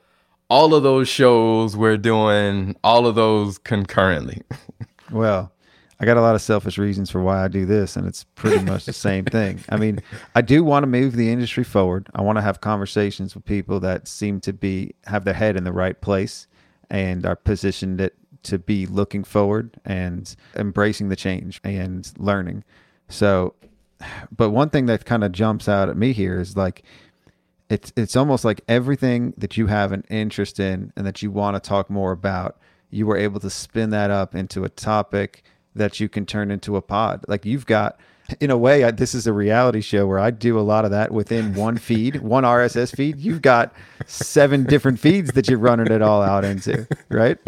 all 0.49 0.75
of 0.75 0.83
those 0.83 1.07
shows 1.07 1.77
we're 1.77 1.99
doing 1.99 2.77
all 2.83 3.07
of 3.07 3.15
those 3.15 3.59
concurrently. 3.59 4.43
Well, 5.11 5.51
I 6.01 6.07
got 6.07 6.17
a 6.17 6.23
lot 6.23 6.35
of 6.35 6.41
selfish 6.41 6.79
reasons 6.79 7.11
for 7.11 7.21
why 7.21 7.45
I 7.45 7.49
do 7.49 7.67
this, 7.67 7.95
and 7.95 8.07
it's 8.07 8.25
pretty 8.25 8.65
much 8.65 8.87
the 8.87 8.93
same 8.93 9.27
thing. 9.27 9.61
I 9.69 9.77
mean, 9.77 10.01
I 10.35 10.41
do 10.41 10.65
want 10.65 10.83
to 10.85 10.87
move 10.87 11.15
the 11.15 11.31
industry 11.31 11.63
forward. 11.63 12.09
I 12.15 12.23
want 12.23 12.39
to 12.39 12.43
have 12.43 12.63
conversations 12.63 13.35
with 13.35 13.45
people 13.45 13.81
that 13.81 14.09
seem 14.09 14.41
to 14.41 14.53
be 14.55 14.95
have 15.05 15.25
their 15.25 15.35
head 15.35 15.57
in 15.57 15.65
the 15.65 15.73
right 15.73 16.01
place 16.01 16.47
and 16.89 17.27
are 17.27 17.37
positioned 17.37 18.01
it 18.01 18.15
to 18.45 18.59
be 18.59 18.87
looking 18.87 19.25
forward 19.25 19.79
and 19.85 20.35
embracing 20.57 21.11
the 21.11 21.17
change 21.17 21.61
and 21.65 22.11
learning. 22.17 22.65
So, 23.09 23.55
but 24.35 24.51
one 24.51 24.71
thing 24.71 24.87
that 24.87 25.05
kind 25.05 25.23
of 25.23 25.33
jumps 25.33 25.69
out 25.69 25.91
at 25.91 25.99
me 25.99 26.15
here 26.15 26.41
is 26.41 26.57
like 26.57 26.83
it's 27.69 27.93
it's 27.95 28.17
almost 28.17 28.45
like 28.45 28.63
everything 28.69 29.35
that 29.37 29.59
you 29.59 29.67
have 29.67 29.93
an 29.93 30.05
interest 30.09 30.59
in 30.59 30.95
and 30.97 31.07
that 31.07 31.21
you 31.23 31.31
want 31.31 31.63
to 31.63 31.69
talk 31.69 31.91
more 31.91 32.13
about 32.13 32.59
you 32.91 33.07
were 33.07 33.17
able 33.17 33.39
to 33.41 33.51
spin 33.51 33.91
that 33.91 34.11
up 34.11 34.35
into 34.35 34.65
a 34.65 34.69
topic 34.69 35.45
that 35.75 36.01
you 36.01 36.09
can 36.09 36.27
turn 36.27 36.51
into 36.51 36.77
a 36.77 36.83
pod. 36.83 37.25
Like 37.29 37.45
you've 37.45 37.67
got 37.67 37.99
in 38.39 38.51
a 38.51 38.57
way 38.57 38.85
I, 38.85 38.93
this 38.93 39.15
is 39.15 39.27
a 39.27 39.33
reality 39.33 39.81
show 39.81 40.07
where 40.07 40.21
i 40.21 40.31
do 40.31 40.57
a 40.57 40.63
lot 40.63 40.85
of 40.85 40.93
that 40.93 41.11
within 41.11 41.53
one 41.55 41.77
feed 41.77 42.17
one 42.21 42.45
rss 42.45 42.95
feed. 42.95 43.19
You've 43.19 43.43
got 43.43 43.75
seven 44.07 44.65
different 44.65 45.01
feeds 45.01 45.33
that 45.33 45.49
you're 45.49 45.59
running 45.59 45.93
it 45.93 46.01
all 46.03 46.23
out 46.23 46.45
into 46.45 46.87
right? 47.09 47.39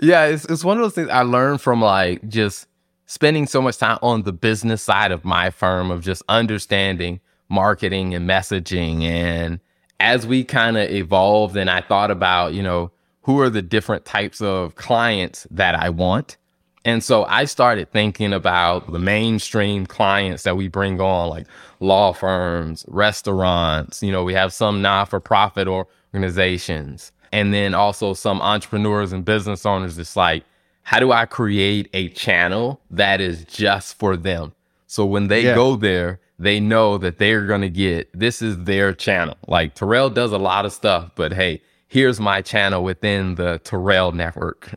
Yeah, 0.00 0.26
it's 0.26 0.44
it's 0.46 0.64
one 0.64 0.76
of 0.76 0.82
those 0.82 0.94
things 0.94 1.08
I 1.08 1.22
learned 1.22 1.60
from 1.60 1.80
like 1.80 2.28
just 2.28 2.66
spending 3.06 3.46
so 3.46 3.60
much 3.60 3.76
time 3.78 3.98
on 4.02 4.22
the 4.22 4.32
business 4.32 4.82
side 4.82 5.10
of 5.10 5.24
my 5.24 5.50
firm 5.50 5.90
of 5.90 6.02
just 6.02 6.22
understanding 6.28 7.20
marketing 7.48 8.14
and 8.14 8.28
messaging. 8.28 9.02
And 9.02 9.60
as 9.98 10.26
we 10.26 10.44
kind 10.44 10.76
of 10.76 10.88
evolved 10.90 11.56
and 11.56 11.68
I 11.68 11.80
thought 11.80 12.10
about, 12.10 12.54
you 12.54 12.62
know, 12.62 12.92
who 13.22 13.40
are 13.40 13.50
the 13.50 13.62
different 13.62 14.04
types 14.04 14.40
of 14.40 14.76
clients 14.76 15.46
that 15.50 15.74
I 15.74 15.90
want. 15.90 16.36
And 16.84 17.04
so 17.04 17.24
I 17.24 17.44
started 17.44 17.90
thinking 17.92 18.32
about 18.32 18.90
the 18.90 18.98
mainstream 18.98 19.86
clients 19.86 20.44
that 20.44 20.56
we 20.56 20.68
bring 20.68 21.00
on, 21.00 21.28
like 21.28 21.46
law 21.80 22.12
firms, 22.12 22.84
restaurants, 22.88 24.02
you 24.02 24.10
know, 24.10 24.24
we 24.24 24.32
have 24.34 24.52
some 24.52 24.80
not 24.80 25.08
for 25.10 25.20
profit 25.20 25.68
organizations, 25.68 27.12
and 27.32 27.52
then 27.52 27.74
also 27.74 28.14
some 28.14 28.40
entrepreneurs 28.40 29.12
and 29.12 29.24
business 29.24 29.66
owners. 29.66 29.98
It's 29.98 30.16
like, 30.16 30.44
how 30.82 30.98
do 31.00 31.12
I 31.12 31.26
create 31.26 31.88
a 31.92 32.08
channel 32.08 32.80
that 32.90 33.20
is 33.20 33.44
just 33.44 33.98
for 33.98 34.16
them? 34.16 34.52
So 34.86 35.04
when 35.04 35.28
they 35.28 35.42
Yeah. 35.44 35.54
go 35.54 35.76
there, 35.76 36.18
they 36.38 36.58
know 36.58 36.96
that 36.98 37.18
they're 37.18 37.46
going 37.46 37.60
to 37.60 37.68
get 37.68 38.08
this 38.18 38.40
is 38.40 38.64
their 38.64 38.94
channel. 38.94 39.36
Like 39.46 39.74
Terrell 39.74 40.08
does 40.08 40.32
a 40.32 40.38
lot 40.38 40.64
of 40.64 40.72
stuff, 40.72 41.10
but 41.14 41.34
hey, 41.34 41.60
here's 41.88 42.18
my 42.18 42.40
channel 42.40 42.82
within 42.82 43.34
the 43.34 43.60
Terrell 43.62 44.12
network. 44.12 44.70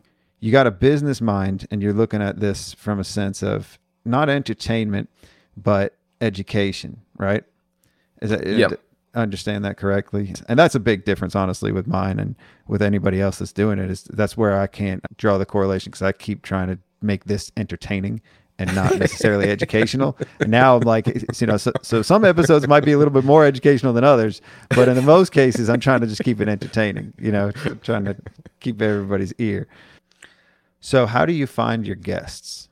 You 0.44 0.52
got 0.52 0.66
a 0.66 0.70
business 0.70 1.22
mind 1.22 1.66
and 1.70 1.82
you're 1.82 1.94
looking 1.94 2.20
at 2.20 2.38
this 2.38 2.74
from 2.74 3.00
a 3.00 3.04
sense 3.04 3.42
of 3.42 3.78
not 4.04 4.28
entertainment 4.28 5.08
but 5.56 5.96
education 6.20 7.00
right? 7.16 7.44
Is 8.20 8.28
that 8.28 8.46
Yep. 8.46 8.72
Uh, 8.72 8.76
understand 9.18 9.64
that 9.64 9.78
correctly. 9.78 10.34
And 10.46 10.58
that's 10.58 10.74
a 10.74 10.80
big 10.80 11.06
difference 11.06 11.34
honestly 11.34 11.72
with 11.72 11.86
mine 11.86 12.18
and 12.18 12.34
with 12.68 12.82
anybody 12.82 13.22
else 13.22 13.38
that's 13.38 13.54
doing 13.54 13.78
it 13.78 13.90
is 13.90 14.04
that's 14.04 14.36
where 14.36 14.60
i 14.60 14.66
can't 14.66 15.02
draw 15.16 15.38
the 15.38 15.46
correlation 15.46 15.90
because 15.90 16.02
i 16.02 16.12
keep 16.12 16.42
trying 16.42 16.68
to 16.68 16.78
make 17.00 17.24
this 17.24 17.50
entertaining 17.56 18.20
and 18.58 18.74
not 18.74 18.98
necessarily 18.98 19.50
educational. 19.50 20.18
And 20.40 20.50
now 20.50 20.76
i'm 20.76 20.82
like 20.82 21.06
you 21.40 21.46
know 21.46 21.56
so, 21.56 21.72
so 21.82 22.02
some 22.02 22.24
episodes 22.24 22.68
might 22.68 22.84
be 22.84 22.92
a 22.92 22.98
little 22.98 23.14
bit 23.14 23.24
more 23.24 23.46
educational 23.46 23.92
than 23.94 24.04
others 24.04 24.42
but 24.70 24.88
in 24.88 24.94
the 24.94 25.02
most 25.02 25.32
cases 25.32 25.70
i'm 25.70 25.80
trying 25.80 26.00
to 26.00 26.06
just 26.06 26.22
keep 26.24 26.40
it 26.40 26.48
entertaining 26.48 27.12
you 27.18 27.32
know 27.32 27.50
trying 27.82 28.04
to 28.04 28.16
keep 28.60 28.82
everybody's 28.82 29.32
ear 29.38 29.68
so, 30.84 31.06
how 31.06 31.24
do 31.24 31.32
you 31.32 31.46
find 31.46 31.86
your 31.86 31.96
guests? 31.96 32.68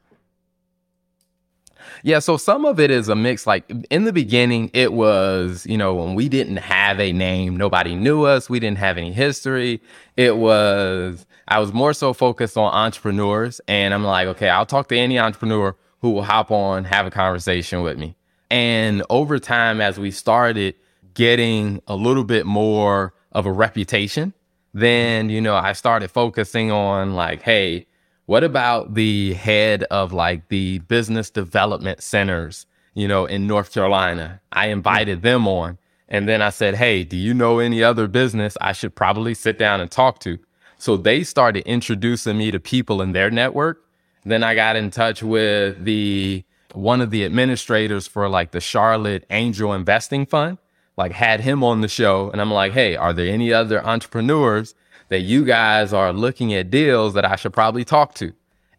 Yeah, 2.03 2.19
so 2.19 2.37
some 2.37 2.67
of 2.67 2.79
it 2.79 2.91
is 2.91 3.09
a 3.09 3.17
mix. 3.17 3.47
Like 3.47 3.65
in 3.89 4.05
the 4.05 4.13
beginning, 4.13 4.71
it 4.75 4.93
was, 4.93 5.65
you 5.65 5.79
know, 5.79 5.95
when 5.95 6.15
we 6.15 6.29
didn't 6.29 6.59
have 6.59 7.01
a 7.01 7.11
name, 7.15 7.57
nobody 7.57 7.95
knew 7.95 8.25
us, 8.25 8.51
we 8.51 8.61
didn't 8.61 8.77
have 8.77 8.99
any 8.99 9.13
history. 9.13 9.81
It 10.19 10.37
was, 10.37 11.25
I 11.49 11.59
was 11.59 11.73
more 11.73 11.95
so 11.95 12.13
focused 12.13 12.59
on 12.59 12.71
entrepreneurs. 12.75 13.63
And 13.67 13.95
I'm 13.95 14.05
like, 14.05 14.29
okay, 14.29 14.51
I'll 14.51 14.67
talk 14.67 14.89
to 14.89 14.97
any 14.99 15.19
entrepreneur 15.19 15.75
who 16.03 16.11
will 16.11 16.25
hop 16.25 16.51
on, 16.51 16.85
have 16.85 17.07
a 17.07 17.11
conversation 17.11 17.81
with 17.81 17.97
me. 17.97 18.15
And 18.51 19.03
over 19.09 19.39
time, 19.39 19.81
as 19.81 19.99
we 19.99 20.11
started 20.11 20.75
getting 21.15 21.81
a 21.87 21.97
little 21.97 22.25
bit 22.25 22.45
more 22.45 23.15
of 23.33 23.47
a 23.47 23.53
reputation, 23.53 24.35
then, 24.75 25.31
you 25.31 25.41
know, 25.41 25.55
I 25.55 25.73
started 25.73 26.11
focusing 26.11 26.71
on 26.71 27.15
like, 27.15 27.41
hey, 27.41 27.87
what 28.27 28.45
about 28.45 28.95
the 28.95 29.35
head 29.35 29.85
of 29.85 30.13
like 30.13 30.49
the 30.49 30.79
business 30.81 31.31
development 31.31 32.03
centers, 32.03 32.67
you 32.95 33.09
know, 33.09 33.27
in 33.27 33.47
North 33.47 33.73
Carolina? 33.73 34.41
I 34.53 34.67
invited 34.69 35.19
mm. 35.19 35.23
them 35.23 35.49
on. 35.49 35.79
And 36.09 36.29
then 36.29 36.43
I 36.43 36.51
said, 36.51 36.75
hey, 36.75 37.05
do 37.05 37.17
you 37.17 37.33
know 37.33 37.59
any 37.59 37.83
other 37.83 38.07
business 38.07 38.57
I 38.61 38.73
should 38.73 38.95
probably 38.95 39.35
sit 39.35 39.59
down 39.59 39.81
and 39.81 39.91
talk 39.91 40.19
to? 40.21 40.39
So 40.77 40.97
they 40.97 41.25
started 41.25 41.67
introducing 41.67 42.37
me 42.37 42.51
to 42.51 42.61
people 42.61 43.01
in 43.01 43.13
their 43.13 43.31
network. 43.31 43.83
Then 44.25 44.45
I 44.45 44.55
got 44.55 44.77
in 44.77 44.91
touch 44.91 45.23
with 45.23 45.85
the 45.85 46.45
one 46.75 47.01
of 47.01 47.11
the 47.11 47.25
administrators 47.25 48.07
for 48.07 48.29
like 48.29 48.51
the 48.51 48.61
Charlotte 48.61 49.25
Angel 49.31 49.73
Investing 49.73 50.27
Fund, 50.27 50.59
like 50.97 51.13
had 51.13 51.41
him 51.41 51.65
on 51.65 51.81
the 51.81 51.89
show. 51.89 52.31
And 52.31 52.41
I'm 52.41 52.53
like, 52.53 52.73
hey, 52.73 52.95
are 52.97 53.13
there 53.13 53.33
any 53.33 53.53
other 53.53 53.85
entrepreneurs 53.85 54.75
that 55.13 55.21
you 55.21 55.45
guys 55.45 55.93
are 55.93 56.13
looking 56.13 56.55
at 56.55 56.71
deals 56.71 57.15
that 57.15 57.25
I 57.25 57.37
should 57.37 57.53
probably 57.53 57.85
talk 57.85 58.15
to? 58.15 58.33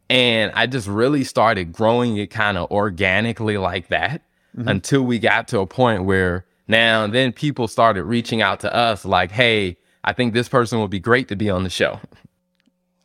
And 0.10 0.52
I 0.56 0.68
just 0.68 0.88
really 0.88 1.24
started 1.24 1.72
growing 1.72 2.18
it 2.18 2.28
kind 2.28 2.58
of 2.58 2.70
organically 2.72 3.58
like 3.58 3.88
that 3.88 4.22
mm-hmm. 4.58 4.68
until 4.68 5.04
we 5.04 5.20
got 5.20 5.48
to 5.50 5.60
a 5.60 5.68
point 5.68 6.06
where 6.06 6.46
now 6.68 7.08
then 7.08 7.32
people 7.32 7.68
started 7.68 8.04
reaching 8.04 8.42
out 8.42 8.60
to 8.62 8.74
us 8.74 9.06
like, 9.06 9.32
hey, 9.32 9.78
I 10.04 10.13
think 10.13 10.34
this 10.34 10.50
person 10.50 10.82
would 10.82 10.90
be 10.90 11.00
great 11.00 11.28
to 11.30 11.36
be 11.36 11.50
on 11.50 11.63
the 11.63 11.70
show. 11.70 12.00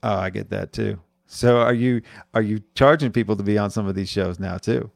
Oh, 0.01 0.15
I 0.15 0.31
get 0.31 0.51
that 0.51 0.73
too. 0.73 1.01
So, 1.27 1.59
are 1.59 1.75
you 1.75 2.03
are 2.33 2.41
you 2.41 2.63
charging 2.77 3.11
people 3.11 3.35
to 3.35 3.43
be 3.43 3.59
on 3.59 3.69
some 3.69 3.89
of 3.89 3.97
these 3.97 4.09
shows 4.09 4.39
now 4.39 4.59
too? 4.59 4.93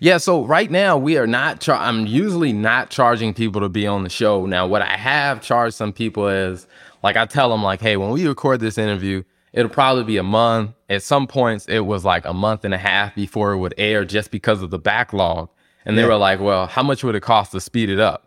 Yeah, 0.00 0.18
so 0.18 0.44
right 0.44 0.70
now 0.70 0.96
we 0.96 1.16
are 1.16 1.26
not. 1.26 1.60
Char- 1.60 1.78
I'm 1.78 2.06
usually 2.06 2.52
not 2.52 2.90
charging 2.90 3.34
people 3.34 3.60
to 3.60 3.68
be 3.68 3.86
on 3.86 4.02
the 4.02 4.10
show. 4.10 4.46
Now, 4.46 4.66
what 4.66 4.82
I 4.82 4.96
have 4.96 5.42
charged 5.42 5.76
some 5.76 5.92
people 5.92 6.28
is 6.28 6.66
like 7.02 7.16
I 7.16 7.26
tell 7.26 7.50
them 7.50 7.62
like, 7.62 7.80
hey, 7.80 7.96
when 7.96 8.10
we 8.10 8.26
record 8.26 8.60
this 8.60 8.78
interview, 8.78 9.22
it'll 9.52 9.70
probably 9.70 10.04
be 10.04 10.16
a 10.16 10.22
month. 10.22 10.72
At 10.88 11.02
some 11.02 11.26
points, 11.26 11.66
it 11.68 11.80
was 11.86 12.04
like 12.04 12.24
a 12.24 12.34
month 12.34 12.64
and 12.64 12.74
a 12.74 12.78
half 12.78 13.14
before 13.14 13.52
it 13.52 13.58
would 13.58 13.74
air, 13.78 14.04
just 14.04 14.30
because 14.30 14.62
of 14.62 14.70
the 14.70 14.78
backlog. 14.78 15.48
And 15.86 15.96
they 15.96 16.02
Yeah. 16.02 16.08
were 16.08 16.16
like, 16.16 16.40
well, 16.40 16.66
how 16.66 16.82
much 16.82 17.02
would 17.04 17.14
it 17.14 17.20
cost 17.20 17.52
to 17.52 17.60
speed 17.60 17.88
it 17.90 18.00
up? 18.00 18.26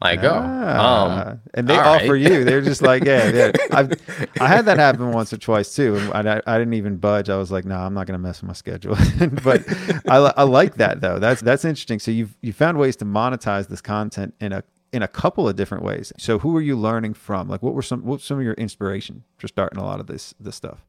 Like, 0.00 0.22
oh, 0.22 0.32
Ah, 0.44 1.28
um, 1.30 1.40
and 1.54 1.66
they 1.66 1.76
offer 1.76 2.12
right. 2.12 2.20
you. 2.20 2.44
They're 2.44 2.60
just 2.60 2.82
like, 2.82 3.04
yeah, 3.04 3.30
yeah. 3.30 3.52
I've 3.72 3.92
I 4.40 4.46
had 4.46 4.64
that 4.66 4.78
happen 4.78 5.10
once 5.10 5.32
or 5.32 5.38
twice 5.38 5.74
too, 5.74 5.96
and 6.14 6.30
I, 6.30 6.40
I 6.46 6.56
didn't 6.56 6.74
even 6.74 6.98
budge. 6.98 7.28
I 7.28 7.36
was 7.36 7.50
like, 7.50 7.64
no, 7.64 7.76
nah, 7.76 7.84
I'm 7.84 7.94
not 7.94 8.06
going 8.06 8.16
to 8.16 8.22
mess 8.22 8.40
with 8.40 8.46
my 8.46 8.54
schedule. 8.54 8.94
but 9.42 9.64
I, 10.08 10.18
I 10.36 10.42
like 10.44 10.76
that 10.76 11.00
though. 11.00 11.18
That's 11.18 11.40
that's 11.40 11.64
interesting. 11.64 11.98
So 11.98 12.12
you've 12.12 12.36
you 12.42 12.52
found 12.52 12.78
ways 12.78 12.94
to 12.96 13.04
monetize 13.04 13.66
this 13.66 13.80
content 13.80 14.34
in 14.40 14.52
a 14.52 14.62
in 14.92 15.02
a 15.02 15.08
couple 15.08 15.48
of 15.48 15.56
different 15.56 15.84
ways. 15.84 16.12
So 16.18 16.38
who 16.38 16.56
are 16.56 16.60
you 16.60 16.76
learning 16.76 17.14
from? 17.14 17.48
Like, 17.48 17.62
what 17.62 17.74
were 17.74 17.82
some 17.82 18.04
what 18.04 18.20
some 18.20 18.38
of 18.38 18.44
your 18.44 18.54
inspiration 18.54 19.24
for 19.36 19.48
starting 19.48 19.78
a 19.78 19.84
lot 19.84 20.00
of 20.00 20.06
this 20.06 20.34
this 20.40 20.56
stuff? 20.56 20.84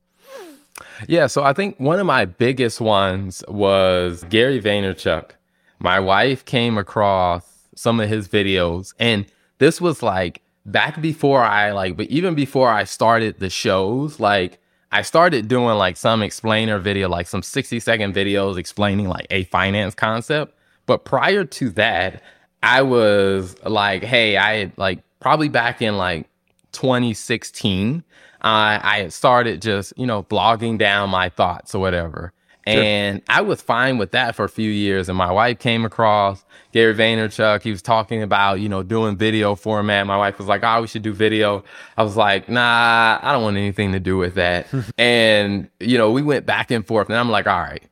Yeah, 1.07 1.27
so 1.27 1.43
I 1.43 1.53
think 1.53 1.79
one 1.79 1.99
of 1.99 2.05
my 2.05 2.25
biggest 2.25 2.79
ones 2.79 3.43
was 3.47 4.23
Gary 4.29 4.61
Vaynerchuk. 4.61 5.31
My 5.79 5.99
wife 5.99 6.45
came 6.45 6.77
across 6.77 7.45
some 7.75 7.99
of 7.99 8.09
his 8.09 8.27
videos, 8.27 8.93
and 8.99 9.25
this 9.57 9.81
was 9.81 10.01
like 10.01 10.41
back 10.65 11.01
before 11.01 11.43
I 11.43 11.71
like, 11.71 11.97
but 11.97 12.07
even 12.07 12.35
before 12.35 12.69
I 12.69 12.83
started 12.83 13.39
the 13.39 13.49
shows, 13.49 14.19
like 14.19 14.59
I 14.91 15.01
started 15.01 15.47
doing 15.47 15.77
like 15.77 15.97
some 15.97 16.23
explainer 16.23 16.79
video, 16.79 17.09
like 17.09 17.27
some 17.27 17.43
60 17.43 17.79
second 17.79 18.13
videos 18.13 18.57
explaining 18.57 19.07
like 19.07 19.27
a 19.29 19.43
finance 19.45 19.95
concept. 19.95 20.55
But 20.85 21.05
prior 21.05 21.45
to 21.45 21.69
that, 21.71 22.23
I 22.61 22.81
was 22.81 23.55
like, 23.63 24.03
hey, 24.03 24.37
I 24.37 24.55
had 24.55 24.77
like 24.77 24.99
probably 25.19 25.49
back 25.49 25.81
in 25.81 25.97
like 25.97 26.27
2016, 26.73 28.03
I 28.41 28.79
I 28.81 28.99
had 28.99 29.13
started 29.13 29.61
just, 29.61 29.93
you 29.97 30.05
know, 30.05 30.23
blogging 30.23 30.77
down 30.77 31.09
my 31.09 31.29
thoughts 31.29 31.73
or 31.73 31.79
whatever. 31.79 32.33
And 32.65 33.21
I 33.27 33.41
was 33.41 33.61
fine 33.61 33.97
with 33.97 34.11
that 34.11 34.35
for 34.35 34.45
a 34.45 34.49
few 34.49 34.69
years. 34.69 35.09
And 35.09 35.17
my 35.17 35.31
wife 35.31 35.59
came 35.59 35.85
across 35.85 36.43
Gary 36.71 36.93
Vaynerchuk. 36.93 37.63
He 37.63 37.71
was 37.71 37.81
talking 37.81 38.21
about, 38.21 38.59
you 38.59 38.69
know, 38.69 38.83
doing 38.83 39.17
video 39.17 39.55
format. 39.55 40.05
My 40.05 40.17
wife 40.17 40.37
was 40.37 40.47
like, 40.47 40.63
oh, 40.63 40.81
we 40.81 40.87
should 40.87 41.01
do 41.01 41.13
video. 41.13 41.63
I 41.97 42.03
was 42.03 42.15
like, 42.15 42.47
nah, 42.47 43.19
I 43.21 43.31
don't 43.31 43.43
want 43.43 43.57
anything 43.57 43.91
to 43.93 43.99
do 43.99 44.17
with 44.17 44.35
that. 44.35 44.67
and, 44.97 45.69
you 45.79 45.97
know, 45.97 46.11
we 46.11 46.21
went 46.21 46.45
back 46.45 46.69
and 46.69 46.85
forth. 46.85 47.09
And 47.09 47.17
I'm 47.17 47.29
like, 47.29 47.47
all 47.47 47.59
right, 47.59 47.83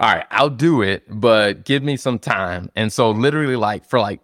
all 0.00 0.14
right, 0.14 0.26
I'll 0.30 0.50
do 0.50 0.82
it, 0.82 1.04
but 1.08 1.64
give 1.64 1.82
me 1.82 1.96
some 1.96 2.18
time. 2.18 2.70
And 2.76 2.92
so 2.92 3.10
literally 3.10 3.56
like 3.56 3.84
for 3.84 3.98
like 3.98 4.20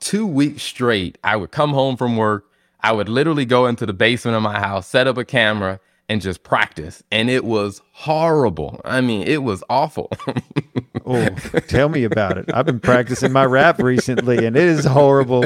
two 0.00 0.26
weeks 0.26 0.62
straight, 0.62 1.16
I 1.22 1.36
would 1.36 1.52
come 1.52 1.70
home 1.72 1.96
from 1.96 2.16
work. 2.16 2.46
I 2.80 2.90
would 2.92 3.08
literally 3.08 3.44
go 3.44 3.66
into 3.66 3.86
the 3.86 3.92
basement 3.92 4.36
of 4.36 4.42
my 4.42 4.58
house, 4.58 4.88
set 4.88 5.06
up 5.06 5.16
a 5.16 5.24
camera 5.24 5.78
and 6.08 6.20
just 6.20 6.42
practice. 6.42 7.02
And 7.12 7.30
it 7.30 7.44
was 7.44 7.80
horrible. 7.92 8.80
I 8.84 9.00
mean, 9.00 9.26
it 9.26 9.42
was 9.42 9.62
awful. 9.68 10.10
Oh, 11.04 11.28
tell 11.66 11.88
me 11.88 12.04
about 12.04 12.38
it. 12.38 12.44
I've 12.54 12.64
been 12.66 12.78
practicing 12.78 13.32
my 13.32 13.44
rap 13.44 13.80
recently 13.82 14.46
and 14.46 14.56
it 14.56 14.62
is 14.62 14.84
horrible. 14.84 15.44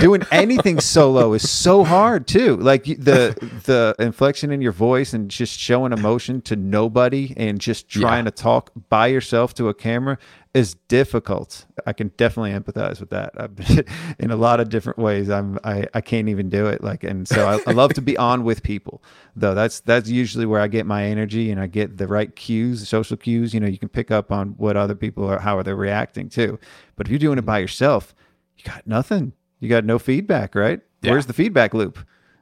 Doing 0.00 0.22
anything 0.30 0.78
solo 0.78 1.32
is 1.32 1.50
so 1.50 1.82
hard 1.82 2.28
too. 2.28 2.56
Like 2.58 2.84
the 2.84 3.34
the 3.64 3.96
inflection 3.98 4.52
in 4.52 4.60
your 4.60 4.70
voice 4.70 5.12
and 5.12 5.28
just 5.28 5.58
showing 5.58 5.92
emotion 5.92 6.40
to 6.42 6.54
nobody 6.54 7.34
and 7.36 7.60
just 7.60 7.88
trying 7.88 8.26
Yeah. 8.26 8.30
to 8.30 8.36
talk 8.42 8.70
by 8.90 9.08
yourself 9.08 9.54
to 9.54 9.68
a 9.68 9.74
camera 9.74 10.18
is 10.52 10.74
difficult. 10.86 11.66
I 11.84 11.92
can 11.92 12.12
definitely 12.16 12.52
empathize 12.52 13.00
with 13.00 13.10
that. 13.10 13.32
I've 13.36 13.56
been, 13.56 13.84
in 14.20 14.30
a 14.30 14.36
lot 14.36 14.60
of 14.60 14.68
different 14.68 15.00
ways. 15.00 15.28
I'm 15.28 15.58
I, 15.64 15.86
I 15.94 16.00
can't 16.00 16.28
even 16.28 16.48
do 16.48 16.66
it. 16.68 16.80
Like 16.84 17.02
and 17.02 17.26
so 17.26 17.48
I, 17.48 17.58
I 17.68 17.72
love 17.72 17.92
to 17.94 18.02
be 18.02 18.16
on 18.16 18.44
with 18.44 18.62
people 18.62 19.02
though. 19.34 19.54
That's 19.54 19.80
that's 19.80 20.08
usually 20.08 20.46
where 20.46 20.60
I 20.60 20.68
get 20.68 20.86
my 20.86 21.04
energy 21.06 21.33
and 21.34 21.60
I 21.60 21.66
get 21.66 21.98
the 21.98 22.06
right 22.06 22.34
cues, 22.34 22.80
the 22.80 22.86
social 22.86 23.16
cues. 23.16 23.52
You 23.54 23.60
know, 23.60 23.66
you 23.66 23.78
can 23.78 23.88
pick 23.88 24.10
up 24.10 24.32
on 24.32 24.50
what 24.56 24.76
other 24.76 24.94
people 24.94 25.24
are 25.28 25.38
how 25.38 25.58
are 25.58 25.62
they 25.62 25.74
reacting 25.74 26.28
too. 26.28 26.58
But 26.96 27.06
if 27.06 27.10
you're 27.10 27.18
doing 27.18 27.38
it 27.38 27.46
by 27.46 27.58
yourself, 27.58 28.14
you 28.56 28.64
got 28.64 28.86
nothing. 28.86 29.32
You 29.60 29.68
got 29.68 29.84
no 29.84 29.98
feedback, 29.98 30.54
right? 30.54 30.80
Yeah. 31.02 31.10
Where's 31.12 31.26
the 31.26 31.32
feedback 31.32 31.74
loop? 31.74 31.98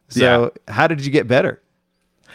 So 0.09 0.53
how 0.69 0.87
did 0.87 1.05
you 1.05 1.11
get 1.11 1.27
better? 1.27 1.63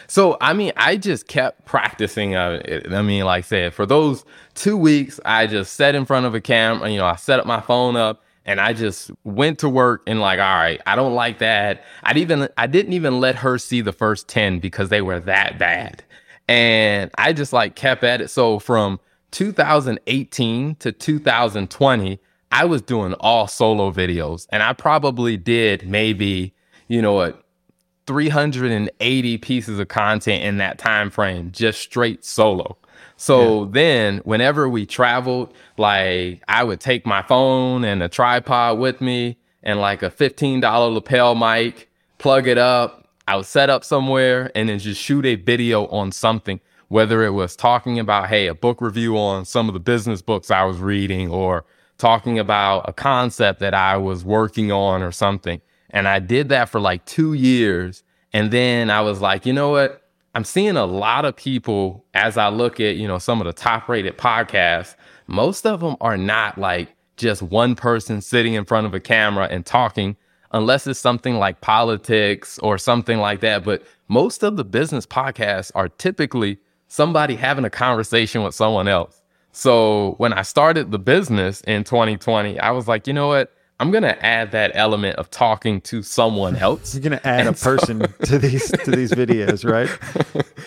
So 0.08 0.38
I 0.42 0.54
mean, 0.54 0.74
I 0.78 0.98
just 0.98 1.28
kept 1.28 1.66
practicing. 1.66 2.36
Uh, 2.36 2.62
it. 2.66 2.92
I 2.92 3.02
mean, 3.02 3.26
like 3.26 3.46
I 3.46 3.48
said, 3.48 3.74
for 3.74 3.86
those 3.86 4.26
two 4.56 4.78
weeks, 4.78 5.20
I 5.26 5.48
just 5.48 5.74
sat 5.74 5.96
in 5.96 6.06
front 6.06 6.26
of 6.26 6.36
a 6.36 6.42
camera. 6.42 6.90
You 6.90 6.98
know, 6.98 7.06
I 7.06 7.16
set 7.16 7.40
up 7.40 7.46
my 7.46 7.62
phone 7.62 7.96
up 7.96 8.24
And 8.46 8.62
I 8.62 8.72
just 8.72 9.12
went 9.26 9.60
to 9.60 9.70
work 9.70 10.04
and 10.08 10.22
like, 10.22 10.40
all 10.40 10.56
right, 10.56 10.82
I 10.88 10.96
don't 10.96 11.14
like 11.14 11.40
that. 11.40 11.84
I'd 12.04 12.18
even 12.18 12.48
I 12.58 12.66
didn't 12.66 12.94
even 12.94 13.20
let 13.20 13.36
her 13.36 13.58
see 13.58 13.82
the 13.82 13.92
first 13.92 14.30
10 14.30 14.60
because 14.60 14.88
they 14.88 15.02
were 15.02 15.20
that 15.20 15.60
bad. 15.60 16.04
And 16.48 17.12
I 17.18 17.34
just 17.34 17.54
like 17.54 17.76
kept 17.76 18.04
at 18.04 18.22
it. 18.22 18.30
So 18.30 18.60
from 18.60 19.00
2018 19.32 20.76
to 20.76 20.92
2020, 20.92 22.20
I 22.52 22.66
was 22.66 22.82
doing 22.82 23.14
all 23.16 23.48
solo 23.48 23.92
videos. 23.92 24.48
And 24.50 24.64
I 24.64 24.74
probably 24.74 25.38
did 25.38 25.88
maybe, 25.88 26.54
you 26.88 27.02
know 27.02 27.14
what, 27.14 27.44
380 28.06 29.38
pieces 29.40 29.80
of 29.80 29.88
content 29.90 30.44
in 30.44 30.58
that 30.58 30.78
time 30.78 31.10
frame, 31.10 31.52
just 31.52 31.82
straight 31.82 32.24
solo. 32.24 32.78
So 33.18 33.64
yeah. 33.64 33.70
then 33.72 34.18
whenever 34.20 34.70
we 34.70 34.86
traveled, 34.86 35.54
like 35.78 36.42
I 36.48 36.64
would 36.64 36.80
take 36.80 37.06
my 37.06 37.22
phone 37.24 37.84
and 37.84 38.02
a 38.02 38.08
tripod 38.08 38.80
with 38.80 39.02
me 39.02 39.38
and 39.64 39.80
like 39.80 40.04
a 40.04 40.10
$15 40.10 40.94
lapel 40.94 41.36
mic, 41.36 41.90
plug 42.20 42.48
it 42.48 42.58
up. 42.58 43.07
I 43.28 43.36
would 43.36 43.46
set 43.46 43.70
up 43.70 43.84
somewhere 43.84 44.52
and 44.56 44.70
then 44.70 44.80
just 44.80 45.02
shoot 45.02 45.26
a 45.26 45.36
video 45.36 45.88
on 45.88 46.12
something, 46.12 46.62
whether 46.88 47.26
it 47.26 47.32
was 47.32 47.56
talking 47.56 48.00
about, 48.00 48.30
hey, 48.30 48.48
a 48.48 48.56
book 48.56 48.80
review 48.80 49.18
on 49.18 49.44
some 49.44 49.68
of 49.68 49.74
the 49.74 49.80
business 49.80 50.22
books 50.22 50.50
I 50.50 50.64
was 50.64 50.78
reading 50.78 51.30
or 51.30 51.66
talking 51.98 52.40
about 52.40 52.88
a 52.88 52.94
concept 52.94 53.60
that 53.60 53.74
I 53.74 53.98
was 53.98 54.24
working 54.24 54.72
on 54.72 55.02
or 55.02 55.12
something. 55.12 55.60
And 55.90 56.08
I 56.08 56.20
did 56.20 56.50
that 56.50 56.70
for 56.70 56.80
like 56.80 57.06
two 57.06 57.34
years. 57.34 58.04
And 58.32 58.52
then 58.52 58.90
I 58.90 59.02
was 59.02 59.20
like, 59.20 59.46
you 59.46 59.54
know 59.54 59.70
what? 59.70 60.04
I'm 60.36 60.44
seeing 60.44 60.78
a 60.78 60.86
lot 60.86 61.26
of 61.26 61.36
people 61.36 62.06
as 62.14 62.38
I 62.38 62.50
look 62.50 62.80
at, 62.80 62.96
you 62.96 63.08
know, 63.08 63.18
some 63.18 63.42
of 63.42 63.46
the 63.46 63.54
top 63.54 63.90
rated 63.90 64.18
podcasts, 64.18 64.96
most 65.26 65.66
of 65.66 65.80
them 65.80 65.98
are 66.00 66.18
not 66.18 66.58
like 66.58 66.96
just 67.18 67.42
one 67.42 67.76
person 67.76 68.22
sitting 68.22 68.54
in 68.54 68.64
front 68.64 68.86
of 68.86 68.94
a 68.94 69.00
camera 69.00 69.48
and 69.50 69.66
talking, 69.66 70.16
unless 70.52 70.88
it's 70.88 71.00
something 71.00 71.36
like 71.36 71.62
politics 71.62 72.60
or 72.60 72.78
something 72.78 73.20
like 73.20 73.42
that. 73.42 73.64
But 73.64 73.84
most 74.08 74.44
of 74.44 74.58
the 74.58 74.64
business 74.64 75.06
podcasts 75.06 75.72
are 75.76 75.90
typically 75.90 76.58
somebody 76.88 77.36
having 77.36 77.66
a 77.66 77.70
conversation 77.70 78.44
with 78.44 78.56
someone 78.56 78.88
else. 78.88 79.22
So 79.52 80.16
when 80.18 80.34
I 80.34 80.44
started 80.44 80.92
the 80.92 81.00
business 81.00 81.62
in 81.62 81.84
2020, 81.84 82.60
I 82.60 82.72
was 82.72 82.88
like, 82.88 83.08
you 83.08 83.14
know 83.14 83.28
what? 83.28 83.54
I'm 83.80 83.92
gonna 83.92 84.18
add 84.22 84.52
that 84.52 84.72
element 84.74 85.18
of 85.18 85.30
talking 85.30 85.82
to 85.82 86.02
someone 86.02 86.56
else. 86.68 86.96
You're 86.96 87.04
gonna 87.04 87.22
add 87.24 87.48
and 87.48 87.50
a 87.50 87.58
so, 87.58 87.76
person 87.76 88.00
to 88.24 88.40
these 88.40 88.72
to 88.72 88.92
these 88.92 89.12
videos, 89.12 89.70
right? 89.70 89.90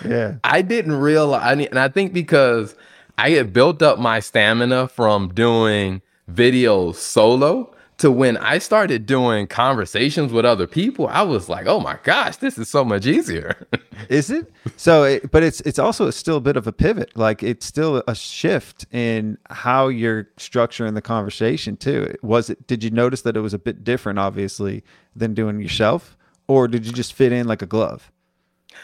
Yeah. 0.05 0.37
I 0.45 0.63
didn't 0.63 0.95
realize, 0.95 1.67
and 1.67 1.79
I 1.79 1.89
think 1.89 2.13
because 2.13 2.77
I 3.19 3.31
had 3.31 3.53
built 3.53 3.83
up 3.83 3.99
my 3.99 4.21
stamina 4.21 4.89
from 4.89 5.35
doing 5.35 6.03
videos 6.33 6.97
solo 6.97 7.75
to 8.01 8.11
when 8.11 8.39
I 8.39 8.59
started 8.59 9.05
doing 9.05 9.47
conversations 9.47 10.33
with 10.33 10.47
other 10.47 10.67
people, 10.67 11.07
I 11.09 11.21
was 11.21 11.51
like, 11.51 11.67
"Oh 11.67 11.81
my 11.81 11.99
gosh, 12.03 12.39
this 12.39 12.57
is 12.57 12.69
so 12.69 12.83
much 12.83 13.07
easier." 13.07 13.69
is 14.09 14.31
it? 14.31 14.51
So, 14.77 15.05
it, 15.05 15.31
but 15.31 15.43
it's 15.43 15.61
it's 15.63 15.79
also 15.79 16.11
still 16.11 16.39
a 16.39 16.41
bit 16.41 16.57
of 16.57 16.67
a 16.67 16.73
pivot. 16.73 17.15
Like 17.15 17.43
it's 17.43 17.67
still 17.67 18.03
a 18.09 18.15
shift 18.15 18.87
in 18.91 19.37
how 19.51 19.89
you're 19.89 20.25
structuring 20.39 20.95
the 20.95 21.03
conversation 21.03 21.77
too. 21.77 22.15
Was 22.23 22.49
it? 22.49 22.67
Did 22.67 22.83
you 22.83 22.91
notice 22.91 23.21
that 23.23 23.37
it 23.37 23.41
was 23.41 23.53
a 23.53 23.59
bit 23.59 23.85
different, 23.85 24.19
obviously, 24.19 24.83
than 25.15 25.35
doing 25.35 25.61
yourself, 25.61 26.17
or 26.49 26.69
did 26.69 26.87
you 26.87 26.93
just 26.93 27.13
fit 27.13 27.33
in 27.33 27.47
like 27.47 27.61
a 27.61 27.67
glove? 27.67 28.11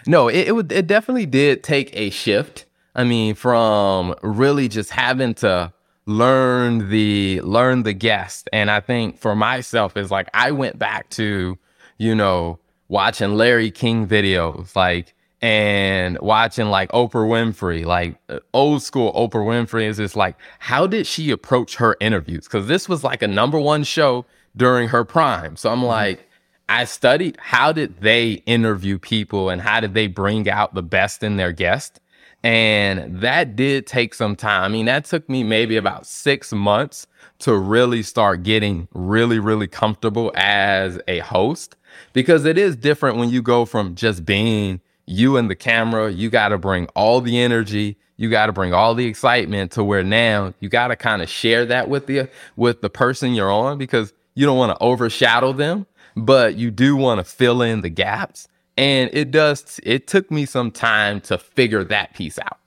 No, 0.06 0.28
it 0.28 0.48
it, 0.48 0.52
would, 0.54 0.70
it 0.70 0.86
definitely 0.86 1.26
did 1.26 1.62
take 1.62 1.90
a 1.96 2.10
shift. 2.10 2.66
I 2.94 3.04
mean, 3.04 3.34
from 3.34 4.14
really 4.22 4.68
just 4.68 4.90
having 4.90 5.34
to 5.36 5.72
learn 6.06 6.88
the 6.88 7.40
learn 7.42 7.82
the 7.82 7.92
guest. 7.92 8.48
And 8.52 8.70
i 8.70 8.80
think 8.80 9.18
for 9.18 9.34
myself 9.34 9.96
is 9.96 10.10
like 10.10 10.28
i 10.32 10.50
went 10.52 10.78
back 10.78 11.10
to 11.10 11.58
you 11.98 12.14
know 12.14 12.58
watching 12.88 13.34
larry 13.34 13.70
king 13.70 14.06
videos 14.06 14.76
like 14.76 15.14
and 15.42 16.18
watching 16.20 16.66
like 16.66 16.90
oprah 16.92 17.28
winfrey 17.28 17.84
like 17.84 18.16
uh, 18.28 18.38
old 18.54 18.82
school 18.82 19.12
oprah 19.12 19.44
winfrey. 19.44 19.86
Is 19.86 19.98
just 19.98 20.16
like 20.16 20.36
how 20.60 20.86
did 20.86 21.06
she 21.06 21.30
approach 21.30 21.76
her 21.76 21.96
interviews? 22.00 22.44
Because 22.44 22.68
this 22.68 22.88
was 22.88 23.04
like 23.04 23.22
a 23.22 23.28
number 23.28 23.58
one 23.58 23.84
show 23.84 24.24
during 24.56 24.88
her 24.88 25.04
prime. 25.04 25.56
So 25.56 25.70
i'm 25.70 25.78
mm-hmm. 25.78 25.86
like 25.86 26.28
i 26.68 26.84
studied 26.84 27.36
how 27.40 27.72
did 27.72 28.00
they 28.00 28.32
interview 28.46 28.98
people 28.98 29.50
and 29.50 29.60
how 29.60 29.80
did 29.80 29.94
they 29.94 30.06
bring 30.06 30.48
out 30.48 30.74
the 30.74 30.82
best 30.82 31.22
in 31.22 31.36
their 31.36 31.52
guest 31.52 32.00
and 32.46 33.20
that 33.22 33.56
did 33.56 33.88
take 33.88 34.14
some 34.14 34.36
time. 34.36 34.62
I 34.62 34.68
mean, 34.68 34.86
that 34.86 35.04
took 35.04 35.28
me 35.28 35.42
maybe 35.42 35.76
about 35.76 36.06
six 36.06 36.52
months 36.52 37.08
to 37.40 37.56
really 37.56 38.04
start 38.04 38.44
getting 38.44 38.86
really, 38.94 39.40
really 39.40 39.66
comfortable 39.66 40.30
as 40.36 41.00
a 41.08 41.18
host 41.18 41.74
because 42.12 42.44
it 42.44 42.56
is 42.56 42.76
different 42.76 43.16
when 43.16 43.30
you 43.30 43.42
go 43.42 43.64
from 43.64 43.96
just 43.96 44.24
being 44.24 44.80
you 45.06 45.36
and 45.36 45.50
the 45.50 45.56
camera. 45.56 46.12
You 46.12 46.30
got 46.30 46.50
to 46.50 46.58
bring 46.58 46.86
all 46.94 47.20
the 47.20 47.36
energy. 47.36 47.96
You 48.16 48.30
got 48.30 48.46
to 48.46 48.52
bring 48.52 48.72
all 48.72 48.94
the 48.94 49.06
excitement 49.06 49.72
to 49.72 49.82
where 49.82 50.04
now 50.04 50.54
you 50.60 50.68
got 50.68 50.88
to 50.88 50.96
kind 50.96 51.22
of 51.22 51.28
share 51.28 51.66
that 51.66 51.88
with 51.88 52.06
the 52.06 52.28
with 52.54 52.80
the 52.80 52.88
person 52.88 53.34
you're 53.34 53.50
on 53.50 53.76
because 53.76 54.14
you 54.36 54.46
don't 54.46 54.56
want 54.56 54.70
to 54.70 54.80
overshadow 54.80 55.52
them, 55.52 55.84
but 56.14 56.54
you 56.54 56.70
do 56.70 56.94
want 56.94 57.18
to 57.18 57.24
fill 57.24 57.60
in 57.60 57.80
the 57.80 57.90
gaps. 57.90 58.46
And 58.76 59.10
it 59.12 59.30
does, 59.30 59.80
it 59.82 60.06
took 60.06 60.30
me 60.30 60.44
some 60.44 60.70
time 60.70 61.20
to 61.22 61.38
figure 61.38 61.84
that 61.84 62.14
piece 62.14 62.38
out. 62.38 62.58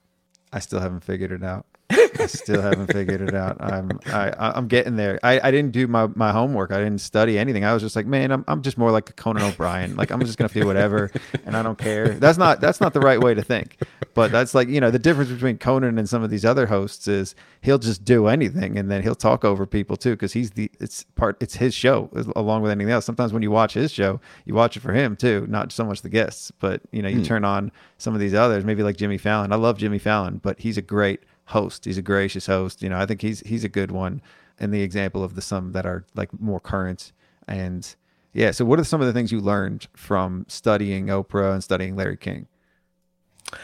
I 0.52 0.58
still 0.58 0.80
haven't 0.80 1.04
figured 1.04 1.30
it 1.30 1.44
out. 1.44 1.66
I 1.90 2.26
still 2.26 2.62
haven't 2.62 2.92
figured 2.92 3.20
it 3.20 3.34
out. 3.34 3.56
I'm 3.60 4.00
I, 4.06 4.32
I'm 4.38 4.68
getting 4.68 4.96
there. 4.96 5.18
I, 5.22 5.40
I 5.40 5.50
didn't 5.50 5.72
do 5.72 5.86
my, 5.86 6.08
my 6.14 6.30
homework. 6.32 6.72
I 6.72 6.78
didn't 6.78 7.00
study 7.00 7.38
anything. 7.38 7.64
I 7.64 7.72
was 7.72 7.82
just 7.82 7.96
like, 7.96 8.06
man, 8.06 8.30
I'm 8.30 8.44
I'm 8.46 8.62
just 8.62 8.78
more 8.78 8.90
like 8.90 9.10
a 9.10 9.12
Conan 9.12 9.42
O'Brien. 9.42 9.96
Like 9.96 10.10
I'm 10.10 10.20
just 10.20 10.38
gonna 10.38 10.52
do 10.52 10.66
whatever, 10.66 11.10
and 11.44 11.56
I 11.56 11.62
don't 11.62 11.78
care. 11.78 12.10
That's 12.10 12.38
not 12.38 12.60
that's 12.60 12.80
not 12.80 12.92
the 12.92 13.00
right 13.00 13.20
way 13.20 13.34
to 13.34 13.42
think. 13.42 13.78
But 14.14 14.30
that's 14.32 14.54
like 14.54 14.68
you 14.68 14.80
know 14.80 14.90
the 14.90 14.98
difference 14.98 15.30
between 15.30 15.58
Conan 15.58 15.98
and 15.98 16.08
some 16.08 16.22
of 16.22 16.30
these 16.30 16.44
other 16.44 16.66
hosts 16.66 17.08
is 17.08 17.34
he'll 17.62 17.78
just 17.78 18.04
do 18.04 18.26
anything, 18.26 18.78
and 18.78 18.90
then 18.90 19.02
he'll 19.02 19.14
talk 19.14 19.44
over 19.44 19.66
people 19.66 19.96
too 19.96 20.12
because 20.12 20.32
he's 20.32 20.52
the 20.52 20.70
it's 20.80 21.04
part 21.16 21.36
it's 21.40 21.56
his 21.56 21.74
show 21.74 22.10
along 22.36 22.62
with 22.62 22.70
anything 22.70 22.92
else. 22.92 23.04
Sometimes 23.04 23.32
when 23.32 23.42
you 23.42 23.50
watch 23.50 23.74
his 23.74 23.90
show, 23.90 24.20
you 24.44 24.54
watch 24.54 24.76
it 24.76 24.80
for 24.80 24.92
him 24.92 25.16
too, 25.16 25.46
not 25.48 25.72
so 25.72 25.84
much 25.84 26.02
the 26.02 26.08
guests. 26.08 26.50
But 26.50 26.82
you 26.92 27.02
know 27.02 27.08
you 27.08 27.20
mm. 27.20 27.26
turn 27.26 27.44
on 27.44 27.72
some 27.98 28.14
of 28.14 28.20
these 28.20 28.34
others, 28.34 28.64
maybe 28.64 28.82
like 28.82 28.96
Jimmy 28.96 29.18
Fallon. 29.18 29.52
I 29.52 29.56
love 29.56 29.78
Jimmy 29.78 29.98
Fallon, 29.98 30.38
but 30.38 30.60
he's 30.60 30.78
a 30.78 30.82
great 30.82 31.20
host. 31.50 31.84
He's 31.84 31.98
a 31.98 32.02
gracious 32.02 32.46
host. 32.46 32.82
You 32.82 32.88
know, 32.88 32.98
I 32.98 33.06
think 33.06 33.22
he's 33.22 33.40
he's 33.40 33.64
a 33.64 33.68
good 33.68 33.90
one. 33.90 34.22
And 34.58 34.74
the 34.74 34.82
example 34.82 35.24
of 35.24 35.34
the 35.34 35.42
some 35.42 35.72
that 35.72 35.86
are 35.86 36.04
like 36.14 36.38
more 36.40 36.60
current 36.60 37.12
and 37.48 37.94
yeah. 38.32 38.50
So, 38.52 38.64
what 38.64 38.78
are 38.78 38.84
some 38.84 39.00
of 39.00 39.06
the 39.06 39.12
things 39.12 39.32
you 39.32 39.40
learned 39.40 39.88
from 39.94 40.44
studying 40.48 41.06
Oprah 41.06 41.52
and 41.52 41.64
studying 41.64 41.96
Larry 41.96 42.16
King? 42.16 42.46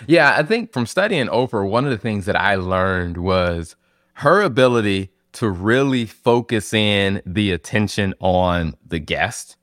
Yeah, 0.07 0.35
I 0.37 0.43
think 0.43 0.73
from 0.73 0.87
studying 0.87 1.29
Oprah, 1.29 1.69
one 1.69 1.85
of 1.85 1.91
the 1.91 1.99
things 1.99 2.27
that 2.27 2.35
I 2.37 2.57
learned 2.57 3.17
was 3.19 3.77
her 4.15 4.43
ability 4.43 5.11
to 5.35 5.49
really 5.49 6.07
focus 6.07 6.73
in 6.73 7.23
the 7.25 7.53
attention 7.53 8.15
on 8.21 8.75
the 8.85 8.99
guest. 8.99 9.57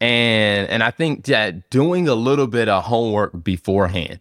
And 0.00 0.68
and 0.68 0.82
I 0.82 0.90
think 0.90 1.24
that 1.26 1.68
doing 1.70 2.08
a 2.08 2.14
little 2.14 2.46
bit 2.46 2.68
of 2.68 2.84
homework 2.84 3.42
beforehand 3.42 4.20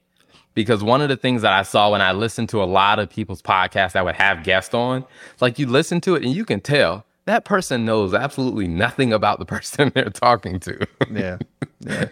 because 0.55 0.83
one 0.83 1.01
of 1.01 1.09
the 1.09 1.17
things 1.17 1.43
that 1.43 1.53
I 1.53 1.61
saw 1.61 1.91
when 1.91 2.01
I 2.01 2.13
listened 2.13 2.49
to 2.49 2.63
a 2.63 2.65
lot 2.65 2.97
of 2.97 3.09
people's 3.09 3.43
podcasts 3.43 3.91
that 3.91 4.03
would 4.03 4.15
have 4.15 4.43
guests 4.43 4.73
on, 4.73 5.05
like 5.39 5.59
you 5.59 5.67
listen 5.67 6.01
to 6.01 6.15
it 6.15 6.23
and 6.23 6.33
you 6.33 6.45
can 6.45 6.61
tell 6.61 7.05
that 7.25 7.43
person 7.43 7.85
knows 7.85 8.13
absolutely 8.13 8.67
nothing 8.67 9.11
about 9.13 9.39
the 9.39 9.45
person 9.55 9.91
they're 9.93 10.09
talking 10.09 10.59
to. 10.61 10.87
yeah, 11.11 11.37
yeah, 11.81 12.05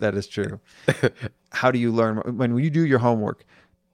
that 0.00 0.14
is 0.16 0.26
true. 0.26 0.58
How 1.52 1.70
do 1.70 1.78
you 1.78 1.92
learn 1.92 2.18
when 2.36 2.56
you 2.56 2.70
do 2.70 2.84
your 2.84 2.98
homework? 2.98 3.44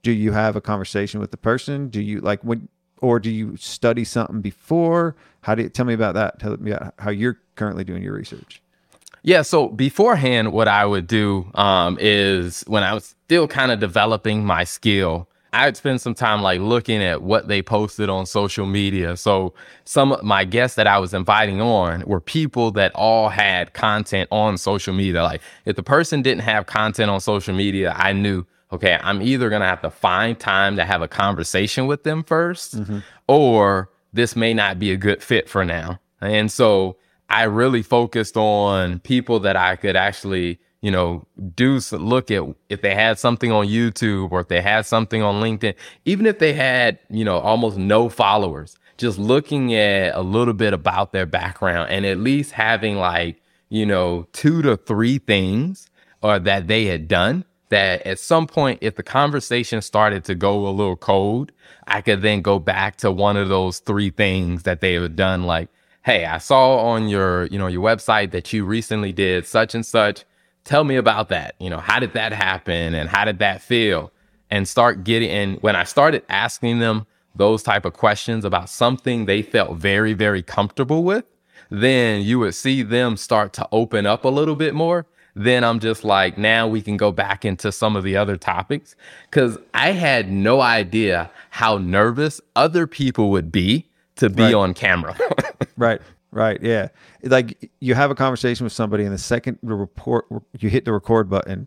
Do 0.02 0.12
you 0.12 0.32
have 0.32 0.56
a 0.56 0.60
conversation 0.60 1.20
with 1.20 1.30
the 1.30 1.36
person? 1.36 1.88
Do 1.88 2.00
you 2.00 2.20
like 2.20 2.42
when, 2.42 2.68
or 3.00 3.18
do 3.18 3.30
you 3.30 3.56
study 3.56 4.04
something 4.04 4.40
before? 4.40 5.16
How 5.42 5.54
do 5.54 5.62
you 5.62 5.68
tell 5.68 5.84
me 5.84 5.94
about 5.94 6.14
that? 6.14 6.38
Tell 6.38 6.56
me 6.56 6.72
about 6.72 6.94
how 6.98 7.10
you're 7.10 7.38
currently 7.56 7.84
doing 7.84 8.02
your 8.02 8.14
research. 8.14 8.62
Yeah. 9.22 9.42
So 9.42 9.68
beforehand, 9.68 10.52
what 10.52 10.68
I 10.68 10.84
would 10.84 11.06
do 11.06 11.50
um, 11.54 11.96
is 12.00 12.64
when 12.66 12.82
I 12.82 12.92
was 12.92 13.14
still 13.24 13.46
kind 13.46 13.70
of 13.70 13.78
developing 13.78 14.44
my 14.44 14.64
skill, 14.64 15.28
I'd 15.54 15.76
spend 15.76 16.00
some 16.00 16.14
time 16.14 16.40
like 16.40 16.60
looking 16.60 17.02
at 17.02 17.22
what 17.22 17.46
they 17.46 17.60
posted 17.60 18.08
on 18.08 18.24
social 18.24 18.64
media. 18.64 19.16
So 19.18 19.52
some 19.84 20.12
of 20.12 20.22
my 20.22 20.44
guests 20.44 20.76
that 20.76 20.86
I 20.86 20.98
was 20.98 21.12
inviting 21.12 21.60
on 21.60 22.02
were 22.06 22.20
people 22.20 22.70
that 22.72 22.90
all 22.94 23.28
had 23.28 23.74
content 23.74 24.28
on 24.32 24.56
social 24.56 24.94
media. 24.94 25.22
Like 25.22 25.42
if 25.66 25.76
the 25.76 25.82
person 25.82 26.22
didn't 26.22 26.42
have 26.42 26.66
content 26.66 27.10
on 27.10 27.20
social 27.20 27.54
media, 27.54 27.92
I 27.94 28.14
knew, 28.14 28.46
okay, 28.72 28.98
I'm 29.02 29.20
either 29.20 29.50
going 29.50 29.60
to 29.60 29.68
have 29.68 29.82
to 29.82 29.90
find 29.90 30.38
time 30.40 30.76
to 30.76 30.86
have 30.86 31.02
a 31.02 31.08
conversation 31.08 31.86
with 31.86 32.02
them 32.04 32.24
1st 32.24 32.80
mm-hmm. 32.80 32.98
or 33.28 33.90
this 34.14 34.34
may 34.34 34.54
not 34.54 34.78
be 34.78 34.90
a 34.90 34.96
good 34.96 35.22
fit 35.22 35.50
for 35.50 35.66
now. 35.66 36.00
And 36.22 36.50
so 36.50 36.96
I 37.32 37.44
really 37.44 37.82
focused 37.82 38.36
on 38.36 38.98
people 38.98 39.40
that 39.40 39.56
I 39.56 39.76
could 39.76 39.96
actually, 39.96 40.60
you 40.82 40.90
know, 40.90 41.26
do 41.54 41.80
look 41.92 42.30
at 42.30 42.42
if 42.68 42.82
they 42.82 42.94
had 42.94 43.18
something 43.18 43.50
on 43.50 43.66
YouTube 43.66 44.30
or 44.32 44.40
if 44.40 44.48
they 44.48 44.60
had 44.60 44.84
something 44.84 45.22
on 45.22 45.42
LinkedIn, 45.42 45.74
even 46.04 46.26
if 46.26 46.38
they 46.38 46.52
had, 46.52 46.98
you 47.08 47.24
know, 47.24 47.38
almost 47.38 47.78
no 47.78 48.10
followers, 48.10 48.76
just 48.98 49.18
looking 49.18 49.74
at 49.74 50.14
a 50.14 50.20
little 50.20 50.52
bit 50.52 50.74
about 50.74 51.12
their 51.12 51.24
background 51.24 51.90
and 51.90 52.04
at 52.04 52.18
least 52.18 52.52
having 52.52 52.96
like, 52.96 53.40
you 53.70 53.86
know, 53.86 54.26
two 54.34 54.60
to 54.60 54.76
three 54.76 55.16
things 55.16 55.88
or 56.20 56.38
that 56.38 56.66
they 56.68 56.84
had 56.84 57.08
done 57.08 57.46
that 57.70 58.06
at 58.06 58.18
some 58.18 58.46
point, 58.46 58.78
if 58.82 58.96
the 58.96 59.02
conversation 59.02 59.80
started 59.80 60.22
to 60.24 60.34
go 60.34 60.66
a 60.66 60.68
little 60.68 60.96
cold, 60.96 61.50
I 61.86 62.02
could 62.02 62.20
then 62.20 62.42
go 62.42 62.58
back 62.58 62.96
to 62.98 63.10
one 63.10 63.38
of 63.38 63.48
those 63.48 63.78
three 63.78 64.10
things 64.10 64.64
that 64.64 64.82
they 64.82 64.92
had 64.92 65.16
done. 65.16 65.44
Like, 65.44 65.70
hey, 66.04 66.24
I 66.24 66.38
saw 66.38 66.78
on 66.78 67.08
your, 67.08 67.46
you 67.46 67.58
know, 67.58 67.68
your 67.68 67.82
website 67.82 68.32
that 68.32 68.52
you 68.52 68.64
recently 68.64 69.12
did 69.12 69.46
such 69.46 69.74
and 69.74 69.86
such. 69.86 70.24
Tell 70.64 70.84
me 70.84 70.96
about 70.96 71.28
that. 71.28 71.54
You 71.60 71.70
know, 71.70 71.78
how 71.78 72.00
did 72.00 72.12
that 72.14 72.32
happen 72.32 72.94
and 72.94 73.08
how 73.08 73.24
did 73.24 73.38
that 73.38 73.62
feel? 73.62 74.12
And 74.50 74.68
start 74.68 75.04
getting 75.04 75.30
and 75.30 75.62
when 75.62 75.76
I 75.76 75.84
started 75.84 76.24
asking 76.28 76.80
them 76.80 77.06
those 77.34 77.62
type 77.62 77.84
of 77.84 77.94
questions 77.94 78.44
about 78.44 78.68
something 78.68 79.24
they 79.24 79.42
felt 79.42 79.76
very, 79.78 80.12
very 80.12 80.42
comfortable 80.42 81.04
with, 81.04 81.24
then 81.70 82.20
you 82.20 82.38
would 82.40 82.54
see 82.54 82.82
them 82.82 83.16
start 83.16 83.54
to 83.54 83.68
open 83.72 84.04
up 84.04 84.24
a 84.24 84.28
little 84.28 84.56
bit 84.56 84.74
more 84.74 85.06
then 85.34 85.64
I'm 85.64 85.80
just 85.80 86.04
like, 86.04 86.36
now 86.36 86.68
we 86.68 86.82
can 86.82 86.98
go 86.98 87.10
back 87.10 87.46
into 87.46 87.72
some 87.72 87.96
of 87.96 88.04
the 88.04 88.16
other 88.16 88.36
topics. 88.36 88.94
Cause 89.30 89.56
I 89.72 89.92
had 89.92 90.30
no 90.30 90.60
idea 90.60 91.30
how 91.50 91.78
nervous 91.78 92.40
other 92.54 92.86
people 92.86 93.30
would 93.30 93.50
be 93.50 93.88
to 94.16 94.28
be 94.30 94.42
Right. 94.44 94.54
on 94.54 94.74
camera. 94.74 95.16
Right. 95.76 96.00
Right. 96.30 96.62
Yeah. 96.62 96.88
Like 97.22 97.70
you 97.80 97.94
have 97.94 98.10
a 98.10 98.14
conversation 98.14 98.64
with 98.64 98.72
somebody, 98.72 99.04
and 99.04 99.12
the 99.12 99.18
second 99.18 99.58
the 99.62 99.74
report 99.74 100.26
you 100.58 100.68
hit 100.68 100.84
the 100.84 100.92
record 100.92 101.28
button, 101.30 101.66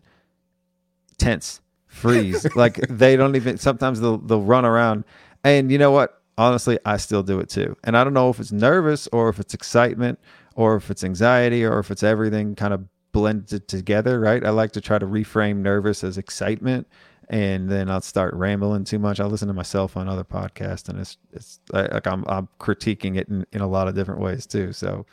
tense, 1.18 1.60
freeze. 1.86 2.46
like 2.56 2.76
they 2.88 3.16
don't 3.16 3.36
even. 3.36 3.58
Sometimes 3.58 4.00
they'll 4.00 4.18
they'll 4.18 4.42
run 4.42 4.64
around, 4.64 5.04
and 5.44 5.70
you 5.70 5.78
know 5.78 5.90
what? 5.90 6.20
Honestly, 6.38 6.78
I 6.84 6.98
still 6.98 7.22
do 7.22 7.38
it 7.40 7.48
too. 7.48 7.76
And 7.84 7.96
I 7.96 8.04
don't 8.04 8.12
know 8.14 8.28
if 8.28 8.38
it's 8.40 8.52
nervous 8.52 9.08
or 9.08 9.28
if 9.30 9.38
it's 9.38 9.54
excitement 9.54 10.18
or 10.54 10.76
if 10.76 10.90
it's 10.90 11.02
anxiety 11.02 11.64
or 11.64 11.78
if 11.78 11.90
it's 11.90 12.02
everything 12.02 12.54
kind 12.54 12.74
of 12.74 12.84
blended 13.12 13.66
together. 13.68 14.20
Right. 14.20 14.44
I 14.44 14.50
like 14.50 14.72
to 14.72 14.80
try 14.80 14.98
to 14.98 15.06
reframe 15.06 15.58
nervous 15.58 16.04
as 16.04 16.18
excitement. 16.18 16.86
And 17.28 17.68
then 17.68 17.90
I'll 17.90 18.00
start 18.00 18.34
rambling 18.34 18.84
too 18.84 18.98
much. 18.98 19.18
I'll 19.18 19.28
listen 19.28 19.48
to 19.48 19.54
myself 19.54 19.96
on 19.96 20.08
other 20.08 20.22
podcasts, 20.22 20.88
and 20.88 21.00
it's 21.00 21.16
it's 21.32 21.58
like 21.72 22.06
I'm 22.06 22.24
I'm 22.28 22.48
critiquing 22.60 23.16
it 23.16 23.28
in, 23.28 23.44
in 23.52 23.60
a 23.60 23.66
lot 23.66 23.88
of 23.88 23.96
different 23.96 24.20
ways 24.20 24.46
too. 24.46 24.72
So 24.72 25.06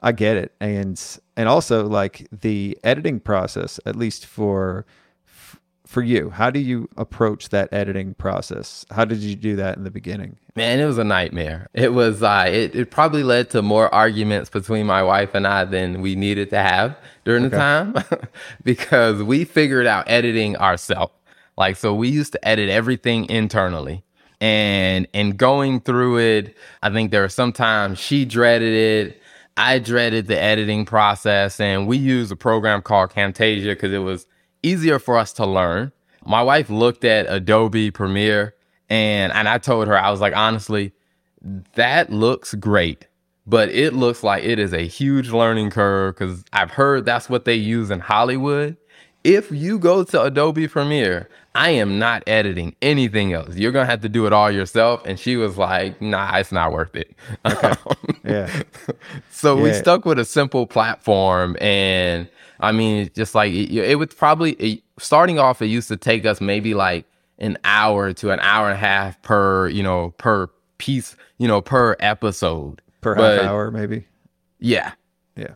I 0.00 0.12
get 0.12 0.36
it, 0.36 0.52
and 0.60 1.00
and 1.36 1.48
also 1.48 1.86
like 1.86 2.28
the 2.30 2.78
editing 2.84 3.18
process, 3.18 3.80
at 3.84 3.96
least 3.96 4.26
for 4.26 4.86
for 5.86 6.02
you. 6.02 6.30
How 6.30 6.50
do 6.50 6.58
you 6.58 6.88
approach 6.96 7.48
that 7.50 7.72
editing 7.72 8.14
process? 8.14 8.84
How 8.90 9.04
did 9.04 9.18
you 9.18 9.36
do 9.36 9.56
that 9.56 9.76
in 9.76 9.84
the 9.84 9.90
beginning? 9.90 10.36
Man, 10.56 10.80
it 10.80 10.84
was 10.84 10.98
a 10.98 11.04
nightmare. 11.04 11.68
It 11.74 11.94
was 11.94 12.22
uh 12.22 12.46
it, 12.48 12.74
it 12.74 12.90
probably 12.90 13.22
led 13.22 13.50
to 13.50 13.62
more 13.62 13.92
arguments 13.94 14.50
between 14.50 14.86
my 14.86 15.02
wife 15.02 15.34
and 15.34 15.46
I 15.46 15.64
than 15.64 16.02
we 16.02 16.16
needed 16.16 16.50
to 16.50 16.58
have 16.58 16.96
during 17.24 17.44
the 17.44 17.50
time 17.50 17.94
because 18.64 19.22
we 19.22 19.44
figured 19.44 19.86
out 19.86 20.04
editing 20.08 20.56
ourselves. 20.56 21.12
Like 21.56 21.76
so 21.76 21.94
we 21.94 22.08
used 22.08 22.32
to 22.32 22.48
edit 22.48 22.68
everything 22.68 23.28
internally. 23.30 24.04
And 24.40 25.08
and 25.14 25.36
going 25.36 25.80
through 25.80 26.18
it, 26.18 26.56
I 26.82 26.90
think 26.90 27.10
there 27.10 27.22
were 27.22 27.28
sometimes 27.28 27.98
she 27.98 28.24
dreaded 28.24 28.74
it. 28.74 29.22
I 29.56 29.78
dreaded 29.78 30.26
the 30.26 30.38
editing 30.38 30.84
process 30.84 31.58
and 31.58 31.86
we 31.86 31.96
used 31.96 32.30
a 32.30 32.36
program 32.36 32.82
called 32.82 33.10
Camtasia 33.10 33.70
because 33.70 33.92
it 33.92 33.98
was 33.98 34.26
easier 34.62 34.98
for 34.98 35.16
us 35.16 35.32
to 35.34 35.46
learn. 35.46 35.92
My 36.26 36.42
wife 36.42 36.68
looked 36.68 37.04
at 37.04 37.26
Adobe 37.28 37.90
Premiere 37.90 38.54
and 38.90 39.32
and 39.32 39.48
I 39.48 39.56
told 39.56 39.88
her 39.88 39.98
I 39.98 40.10
was 40.10 40.20
like 40.20 40.36
honestly 40.36 40.92
that 41.74 42.10
looks 42.10 42.54
great 42.54 43.06
but 43.46 43.68
it 43.70 43.94
looks 43.94 44.22
like 44.22 44.44
it 44.44 44.58
is 44.58 44.72
a 44.74 44.86
huge 44.86 45.30
learning 45.30 45.70
curve 45.70 46.16
cuz 46.16 46.44
I've 46.52 46.72
heard 46.72 47.06
that's 47.06 47.30
what 47.30 47.46
they 47.46 47.54
use 47.54 47.90
in 47.90 48.00
Hollywood. 48.00 48.76
If 49.24 49.50
you 49.50 49.78
go 49.78 50.04
to 50.04 50.22
Adobe 50.22 50.68
Premiere, 50.68 51.28
I 51.56 51.70
am 51.70 51.98
not 51.98 52.22
editing 52.26 52.76
anything 52.82 53.32
else. 53.32 53.56
You're 53.56 53.72
going 53.72 53.86
to 53.86 53.90
have 53.90 54.02
to 54.02 54.08
do 54.08 54.26
it 54.26 54.32
all 54.32 54.50
yourself 54.50 55.02
and 55.06 55.18
she 55.18 55.36
was 55.36 55.56
like, 55.56 56.00
"Nah, 56.02 56.36
it's 56.36 56.52
not 56.52 56.72
worth 56.72 56.94
it." 56.94 57.16
Yeah, 58.24 58.62
So 59.30 59.56
we 59.56 59.72
stuck 59.72 60.04
with 60.04 60.18
a 60.18 60.24
simple 60.24 60.66
platform, 60.66 61.56
and 61.60 62.28
I 62.58 62.72
mean, 62.72 63.08
just 63.14 63.34
like 63.34 63.52
it, 63.52 63.72
it 63.72 63.98
would 63.98 64.16
probably 64.16 64.52
it, 64.52 64.82
starting 64.98 65.38
off, 65.38 65.62
it 65.62 65.66
used 65.66 65.88
to 65.88 65.96
take 65.96 66.26
us 66.26 66.40
maybe 66.40 66.74
like 66.74 67.06
an 67.38 67.56
hour 67.64 68.12
to 68.14 68.30
an 68.30 68.40
hour 68.40 68.66
and 68.66 68.74
a 68.74 68.80
half 68.80 69.20
per, 69.22 69.68
you 69.68 69.82
know, 69.82 70.10
per 70.18 70.48
piece, 70.78 71.16
you 71.38 71.46
know, 71.46 71.60
per 71.60 71.96
episode. 72.00 72.82
per 73.00 73.14
But, 73.14 73.42
half 73.42 73.50
hour 73.50 73.70
maybe. 73.70 74.06
Yeah, 74.58 74.92
Yeah, 75.36 75.54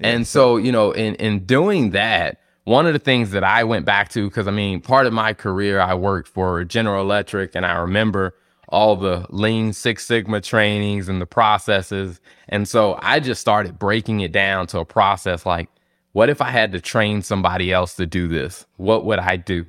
and 0.00 0.26
so, 0.26 0.56
you 0.56 0.72
know, 0.72 0.92
in 0.92 1.14
in 1.16 1.44
doing 1.44 1.90
that, 1.90 2.38
one 2.64 2.86
of 2.86 2.92
the 2.92 2.98
things 2.98 3.30
that 3.30 3.44
I 3.44 3.64
went 3.64 3.84
back 3.84 4.08
to, 4.10 4.28
because 4.28 4.48
I 4.48 4.50
mean, 4.50 4.80
part 4.80 5.06
of 5.06 5.12
my 5.12 5.34
career, 5.34 5.80
I 5.80 5.94
worked 5.94 6.28
for 6.28 6.64
General 6.64 7.02
Electric, 7.02 7.54
and 7.54 7.64
I 7.64 7.76
remember 7.76 8.34
all 8.68 8.96
the 8.96 9.26
Lean 9.28 9.72
Six 9.72 10.06
Sigma 10.06 10.40
trainings 10.40 11.08
and 11.08 11.20
the 11.20 11.26
processes. 11.26 12.20
And 12.48 12.66
so 12.66 12.98
I 13.00 13.20
just 13.20 13.40
started 13.40 13.78
breaking 13.78 14.20
it 14.20 14.32
down 14.32 14.66
to 14.68 14.80
a 14.80 14.84
process 14.84 15.46
like, 15.46 15.68
what 16.12 16.30
if 16.30 16.40
I 16.40 16.50
had 16.50 16.72
to 16.72 16.80
train 16.80 17.22
somebody 17.22 17.72
else 17.72 17.94
to 17.96 18.06
do 18.06 18.28
this? 18.28 18.66
What 18.76 19.04
would 19.04 19.18
I 19.18 19.36
do? 19.36 19.66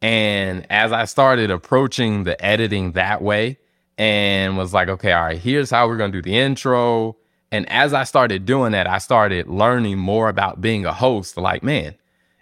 And 0.00 0.66
as 0.70 0.92
I 0.92 1.04
started 1.04 1.50
approaching 1.50 2.24
the 2.24 2.42
editing 2.42 2.92
that 2.92 3.20
way 3.22 3.58
and 3.98 4.56
was 4.56 4.72
like, 4.72 4.88
okay, 4.88 5.12
all 5.12 5.24
right, 5.24 5.38
here's 5.38 5.70
how 5.70 5.86
we're 5.86 5.98
going 5.98 6.12
to 6.12 6.22
do 6.22 6.30
the 6.30 6.38
intro. 6.38 7.16
And 7.52 7.68
as 7.68 7.92
I 7.92 8.04
started 8.04 8.46
doing 8.46 8.72
that, 8.72 8.86
I 8.86 8.98
started 8.98 9.48
learning 9.48 9.98
more 9.98 10.28
about 10.28 10.60
being 10.60 10.86
a 10.86 10.92
host. 10.92 11.36
Like, 11.36 11.62
man, 11.62 11.96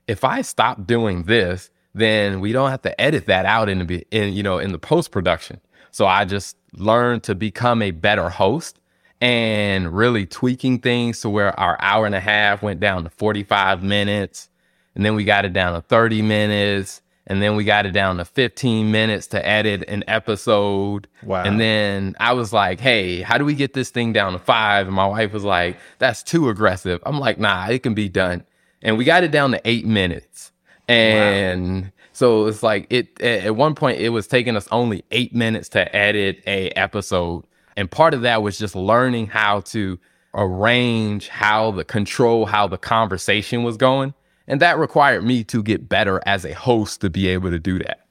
if 0.08 0.24
I 0.24 0.42
stop 0.42 0.86
doing 0.86 1.24
this, 1.24 1.70
then 1.94 2.40
we 2.40 2.52
don't 2.52 2.70
have 2.70 2.82
to 2.82 3.00
edit 3.00 3.26
that 3.26 3.46
out 3.46 3.68
in 3.68 3.86
the 3.86 4.06
in 4.10 4.32
you 4.32 4.42
know 4.42 4.58
in 4.58 4.72
the 4.72 4.78
post 4.78 5.10
production. 5.12 5.60
So 5.90 6.06
I 6.06 6.24
just 6.24 6.56
learned 6.74 7.22
to 7.24 7.34
become 7.34 7.80
a 7.82 7.90
better 7.92 8.28
host 8.28 8.78
and 9.20 9.92
really 9.96 10.26
tweaking 10.26 10.78
things 10.80 11.20
to 11.20 11.30
where 11.30 11.58
our 11.58 11.76
hour 11.80 12.06
and 12.06 12.14
a 12.14 12.20
half 12.20 12.62
went 12.62 12.80
down 12.80 13.04
to 13.04 13.10
45 13.10 13.82
minutes 13.82 14.48
and 14.94 15.04
then 15.04 15.14
we 15.14 15.24
got 15.24 15.44
it 15.44 15.52
down 15.52 15.74
to 15.74 15.80
30 15.80 16.22
minutes 16.22 17.02
and 17.26 17.42
then 17.42 17.56
we 17.56 17.64
got 17.64 17.84
it 17.84 17.90
down 17.92 18.18
to 18.18 18.24
15 18.24 18.90
minutes 18.92 19.26
to 19.28 19.44
edit 19.46 19.82
an 19.88 20.04
episode 20.06 21.08
Wow. 21.24 21.42
and 21.42 21.58
then 21.58 22.14
i 22.20 22.32
was 22.32 22.52
like 22.52 22.78
hey 22.80 23.22
how 23.22 23.38
do 23.38 23.44
we 23.44 23.54
get 23.54 23.72
this 23.72 23.90
thing 23.90 24.12
down 24.12 24.34
to 24.34 24.38
five 24.38 24.86
and 24.86 24.94
my 24.94 25.06
wife 25.06 25.32
was 25.32 25.42
like 25.44 25.76
that's 25.98 26.22
too 26.22 26.48
aggressive 26.48 27.00
i'm 27.04 27.18
like 27.18 27.38
nah 27.40 27.66
it 27.68 27.82
can 27.82 27.94
be 27.94 28.08
done 28.08 28.44
and 28.82 28.96
we 28.96 29.04
got 29.04 29.24
it 29.24 29.30
down 29.30 29.50
to 29.50 29.60
eight 29.64 29.86
minutes 29.86 30.52
and 30.88 31.92
so 32.12 32.46
it's 32.46 32.62
like 32.62 32.86
it 32.90 33.20
at 33.20 33.44
at 33.44 33.56
one 33.56 33.74
point 33.74 34.00
it 34.00 34.10
was 34.10 34.26
taking 34.26 34.56
us 34.56 34.66
only 34.72 35.04
eight 35.10 35.34
minutes 35.34 35.68
to 35.68 35.94
edit 35.94 36.42
a 36.46 36.70
episode 36.70 37.44
and 37.76 37.90
part 37.90 38.14
of 38.14 38.22
that 38.22 38.42
was 38.42 38.58
just 38.58 38.74
learning 38.74 39.26
how 39.26 39.60
to 39.60 39.98
arrange 40.34 41.28
how 41.28 41.70
the 41.70 41.84
control 41.84 42.46
how 42.46 42.66
the 42.66 42.78
conversation 42.78 43.62
was 43.62 43.76
going 43.76 44.14
and 44.46 44.60
that 44.60 44.78
required 44.78 45.24
me 45.24 45.44
to 45.44 45.62
get 45.62 45.88
better 45.88 46.20
as 46.26 46.44
a 46.44 46.52
host 46.54 47.00
to 47.00 47.10
be 47.10 47.28
able 47.28 47.50
to 47.50 47.58
do 47.58 47.78
that 47.78 48.08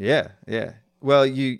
yeah, 0.00 0.28
yeah. 0.46 0.72
Well, 1.02 1.26
you 1.26 1.58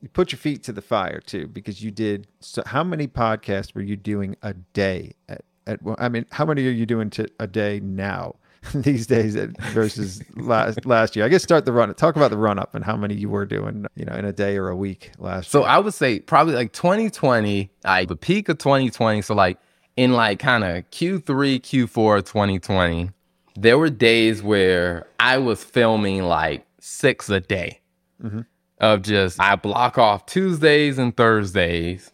you 0.00 0.08
put 0.08 0.32
your 0.32 0.38
feet 0.38 0.64
to 0.64 0.72
the 0.72 0.82
fire 0.82 1.20
too 1.20 1.46
because 1.46 1.82
you 1.82 1.90
did. 1.90 2.26
So, 2.40 2.62
how 2.66 2.82
many 2.82 3.06
podcasts 3.06 3.74
were 3.74 3.82
you 3.82 3.96
doing 3.96 4.34
a 4.42 4.54
day? 4.54 5.12
At, 5.28 5.44
at 5.66 5.80
I 5.98 6.08
mean, 6.08 6.26
how 6.30 6.44
many 6.44 6.66
are 6.66 6.70
you 6.70 6.86
doing 6.86 7.10
to 7.10 7.28
a 7.38 7.46
day 7.46 7.80
now? 7.80 8.36
These 8.74 9.08
days 9.08 9.34
versus 9.72 10.22
last 10.36 10.86
last 10.86 11.16
year, 11.16 11.24
I 11.24 11.28
guess 11.28 11.42
start 11.42 11.64
the 11.64 11.72
run. 11.72 11.92
Talk 11.94 12.14
about 12.14 12.30
the 12.30 12.36
run 12.36 12.60
up 12.60 12.76
and 12.76 12.84
how 12.84 12.96
many 12.96 13.14
you 13.14 13.28
were 13.28 13.44
doing, 13.44 13.86
you 13.96 14.04
know, 14.04 14.14
in 14.14 14.24
a 14.24 14.32
day 14.32 14.56
or 14.56 14.68
a 14.68 14.76
week 14.76 15.10
last 15.18 15.50
So 15.50 15.60
year. 15.60 15.68
I 15.68 15.78
would 15.78 15.94
say 15.94 16.20
probably 16.20 16.54
like 16.54 16.72
2020, 16.72 17.70
like 17.84 18.08
the 18.08 18.14
peak 18.14 18.48
of 18.48 18.58
2020. 18.58 19.22
So 19.22 19.34
like 19.34 19.58
in 19.96 20.12
like 20.12 20.38
kind 20.38 20.62
of 20.62 20.88
Q3, 20.90 21.60
Q4 21.60 22.18
of 22.18 22.24
2020, 22.24 23.10
there 23.56 23.78
were 23.78 23.90
days 23.90 24.42
where 24.42 25.06
I 25.18 25.38
was 25.38 25.62
filming 25.62 26.22
like 26.22 26.66
six 26.80 27.28
a 27.28 27.40
day 27.40 27.80
mm-hmm. 28.22 28.40
of 28.80 29.02
just 29.02 29.40
I 29.40 29.56
block 29.56 29.98
off 29.98 30.26
Tuesdays 30.26 30.98
and 30.98 31.16
Thursdays. 31.16 32.10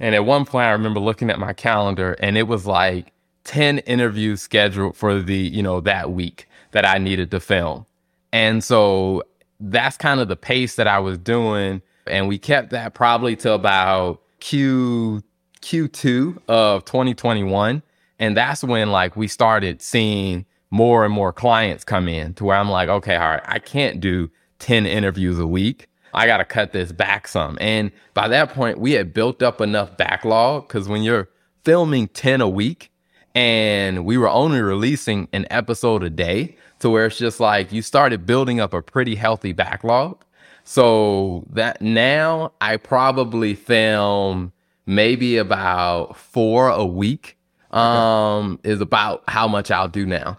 And 0.00 0.14
at 0.14 0.24
one 0.24 0.44
point 0.44 0.66
I 0.66 0.72
remember 0.72 1.00
looking 1.00 1.30
at 1.30 1.38
my 1.38 1.52
calendar 1.52 2.16
and 2.20 2.36
it 2.36 2.44
was 2.44 2.66
like 2.66 3.12
10 3.44 3.78
interviews 3.80 4.42
scheduled 4.42 4.96
for 4.96 5.20
the, 5.20 5.36
you 5.36 5.62
know, 5.62 5.80
that 5.80 6.10
week 6.12 6.48
that 6.72 6.86
I 6.86 6.98
needed 6.98 7.30
to 7.30 7.40
film. 7.40 7.86
And 8.32 8.64
so 8.64 9.22
that's 9.60 9.96
kind 9.96 10.20
of 10.20 10.28
the 10.28 10.36
pace 10.36 10.76
that 10.76 10.88
I 10.88 10.98
was 10.98 11.18
doing. 11.18 11.82
And 12.06 12.28
we 12.28 12.38
kept 12.38 12.70
that 12.70 12.94
probably 12.94 13.36
till 13.36 13.54
about 13.54 14.20
Q 14.40 15.22
Q2 15.60 16.38
of 16.48 16.84
2021. 16.84 17.82
And 18.18 18.36
that's 18.36 18.64
when 18.64 18.90
like 18.90 19.16
we 19.16 19.28
started 19.28 19.80
seeing 19.80 20.44
more 20.70 21.04
and 21.04 21.14
more 21.14 21.32
clients 21.32 21.84
come 21.84 22.08
in 22.08 22.34
to 22.34 22.44
where 22.44 22.56
I'm 22.56 22.70
like, 22.70 22.88
okay, 22.88 23.16
all 23.16 23.28
right, 23.28 23.42
I 23.44 23.58
can't 23.58 24.00
do 24.00 24.30
10 24.58 24.86
interviews 24.86 25.38
a 25.38 25.46
week. 25.46 25.88
I 26.14 26.26
got 26.26 26.38
to 26.38 26.44
cut 26.44 26.72
this 26.72 26.92
back 26.92 27.26
some. 27.28 27.56
And 27.60 27.90
by 28.14 28.28
that 28.28 28.50
point, 28.50 28.78
we 28.78 28.92
had 28.92 29.14
built 29.14 29.42
up 29.42 29.60
enough 29.60 29.96
backlog 29.96 30.68
because 30.68 30.88
when 30.88 31.02
you're 31.02 31.28
filming 31.64 32.08
10 32.08 32.40
a 32.40 32.48
week 32.48 32.90
and 33.34 34.04
we 34.04 34.18
were 34.18 34.28
only 34.28 34.60
releasing 34.60 35.28
an 35.32 35.46
episode 35.50 36.02
a 36.02 36.10
day 36.10 36.56
to 36.80 36.90
where 36.90 37.06
it's 37.06 37.16
just 37.16 37.40
like 37.40 37.72
you 37.72 37.80
started 37.80 38.26
building 38.26 38.60
up 38.60 38.74
a 38.74 38.82
pretty 38.82 39.14
healthy 39.14 39.52
backlog. 39.52 40.22
So 40.64 41.44
that 41.50 41.80
now 41.80 42.52
I 42.60 42.76
probably 42.76 43.54
film 43.54 44.52
maybe 44.86 45.36
about 45.36 46.16
four 46.16 46.68
a 46.68 46.84
week 46.84 47.38
um 47.70 48.60
is 48.64 48.80
about 48.80 49.22
how 49.28 49.48
much 49.48 49.70
I'll 49.70 49.88
do 49.88 50.04
now. 50.04 50.38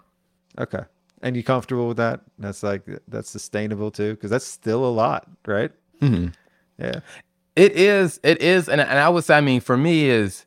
Okay. 0.58 0.84
And 1.24 1.34
you 1.34 1.42
comfortable 1.42 1.88
with 1.88 1.96
that? 1.96 2.20
That's 2.38 2.62
like 2.62 2.82
that's 3.08 3.30
sustainable 3.30 3.90
too, 3.90 4.12
because 4.12 4.30
that's 4.30 4.44
still 4.44 4.84
a 4.84 4.92
lot, 4.92 5.26
right? 5.46 5.72
Mm-hmm. 6.02 6.28
Yeah. 6.78 7.00
It 7.56 7.72
is. 7.72 8.20
It 8.22 8.42
is, 8.42 8.68
and 8.68 8.78
and 8.78 8.98
I 8.98 9.08
would 9.08 9.24
say, 9.24 9.38
I 9.38 9.40
mean, 9.40 9.62
for 9.62 9.78
me 9.78 10.10
is, 10.10 10.44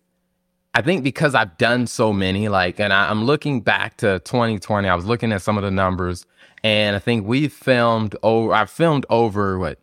I 0.76 0.84
think 0.84 1.04
because 1.04 1.34
I've 1.34 1.58
done 1.58 1.88
so 1.88 2.14
many, 2.14 2.48
like, 2.48 2.80
and 2.80 2.94
I, 2.94 3.10
I'm 3.10 3.24
looking 3.24 3.62
back 3.62 3.98
to 3.98 4.20
2020. 4.20 4.88
I 4.88 4.94
was 4.94 5.06
looking 5.06 5.32
at 5.32 5.42
some 5.42 5.58
of 5.58 5.64
the 5.64 5.72
numbers, 5.72 6.28
and 6.64 6.96
I 6.96 7.00
think 7.00 7.26
we 7.26 7.48
filmed 7.48 8.16
over. 8.22 8.54
I 8.54 8.66
filmed 8.66 9.08
over 9.10 9.58
what 9.58 9.80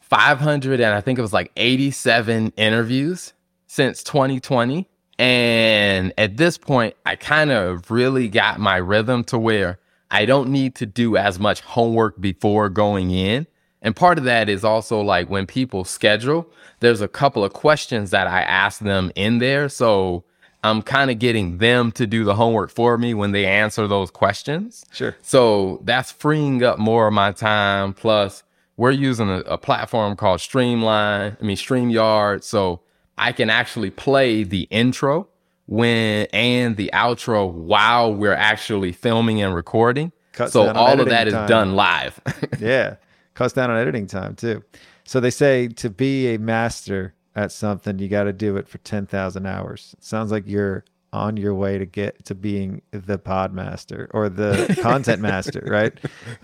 500, 0.00 0.80
and 0.80 0.94
I 0.94 1.02
think 1.02 1.18
it 1.18 1.22
was 1.22 1.34
like 1.34 1.52
87 1.58 2.54
interviews 2.56 3.34
since 3.66 4.02
2020. 4.02 4.88
And 5.18 6.12
at 6.18 6.36
this 6.36 6.58
point, 6.58 6.96
I 7.06 7.16
kind 7.16 7.50
of 7.50 7.90
really 7.90 8.28
got 8.28 8.58
my 8.58 8.76
rhythm 8.76 9.24
to 9.24 9.38
where 9.38 9.78
I 10.10 10.26
don't 10.26 10.50
need 10.50 10.74
to 10.76 10.86
do 10.86 11.16
as 11.16 11.38
much 11.38 11.60
homework 11.60 12.20
before 12.20 12.68
going 12.68 13.10
in. 13.10 13.46
And 13.82 13.94
part 13.94 14.18
of 14.18 14.24
that 14.24 14.48
is 14.48 14.64
also 14.64 15.00
like 15.00 15.28
when 15.28 15.46
people 15.46 15.84
schedule, 15.84 16.48
there's 16.80 17.00
a 17.00 17.08
couple 17.08 17.44
of 17.44 17.52
questions 17.52 18.10
that 18.10 18.26
I 18.26 18.40
ask 18.42 18.80
them 18.80 19.12
in 19.14 19.38
there. 19.38 19.68
So 19.68 20.24
I'm 20.64 20.80
kind 20.80 21.10
of 21.10 21.18
getting 21.18 21.58
them 21.58 21.92
to 21.92 22.06
do 22.06 22.24
the 22.24 22.34
homework 22.34 22.70
for 22.70 22.96
me 22.96 23.12
when 23.12 23.32
they 23.32 23.44
answer 23.44 23.86
those 23.86 24.10
questions. 24.10 24.86
Sure. 24.92 25.14
So 25.22 25.80
that's 25.84 26.10
freeing 26.10 26.62
up 26.62 26.78
more 26.78 27.06
of 27.06 27.12
my 27.12 27.32
time. 27.32 27.92
Plus, 27.92 28.42
we're 28.78 28.90
using 28.90 29.28
a, 29.28 29.40
a 29.40 29.58
platform 29.58 30.16
called 30.16 30.40
Streamline, 30.40 31.36
I 31.38 31.44
mean, 31.44 31.56
StreamYard. 31.56 32.42
So 32.42 32.80
I 33.16 33.32
can 33.32 33.50
actually 33.50 33.90
play 33.90 34.42
the 34.42 34.62
intro 34.70 35.28
when 35.66 36.26
and 36.32 36.76
the 36.76 36.90
outro 36.92 37.50
while 37.50 38.14
we're 38.14 38.32
actually 38.32 38.92
filming 38.92 39.40
and 39.42 39.54
recording. 39.54 40.12
Cuts 40.32 40.52
so 40.52 40.72
all 40.72 41.00
of 41.00 41.08
that 41.08 41.28
is 41.28 41.32
time. 41.34 41.48
done 41.48 41.74
live. 41.76 42.20
yeah. 42.58 42.96
Cuts 43.34 43.54
down 43.54 43.70
on 43.70 43.78
editing 43.78 44.06
time 44.06 44.34
too. 44.34 44.62
So 45.04 45.20
they 45.20 45.30
say 45.30 45.68
to 45.68 45.90
be 45.90 46.34
a 46.34 46.38
master 46.38 47.14
at 47.36 47.52
something, 47.52 47.98
you 47.98 48.08
got 48.08 48.24
to 48.24 48.32
do 48.32 48.56
it 48.56 48.68
for 48.68 48.78
10,000 48.78 49.46
hours. 49.46 49.94
sounds 50.00 50.30
like 50.30 50.44
you're 50.46 50.84
on 51.12 51.36
your 51.36 51.54
way 51.54 51.78
to 51.78 51.86
get 51.86 52.24
to 52.24 52.34
being 52.34 52.82
the 52.90 53.18
pod 53.18 53.52
master 53.52 54.10
or 54.12 54.28
the 54.28 54.76
content 54.82 55.22
master, 55.22 55.62
right? 55.66 55.98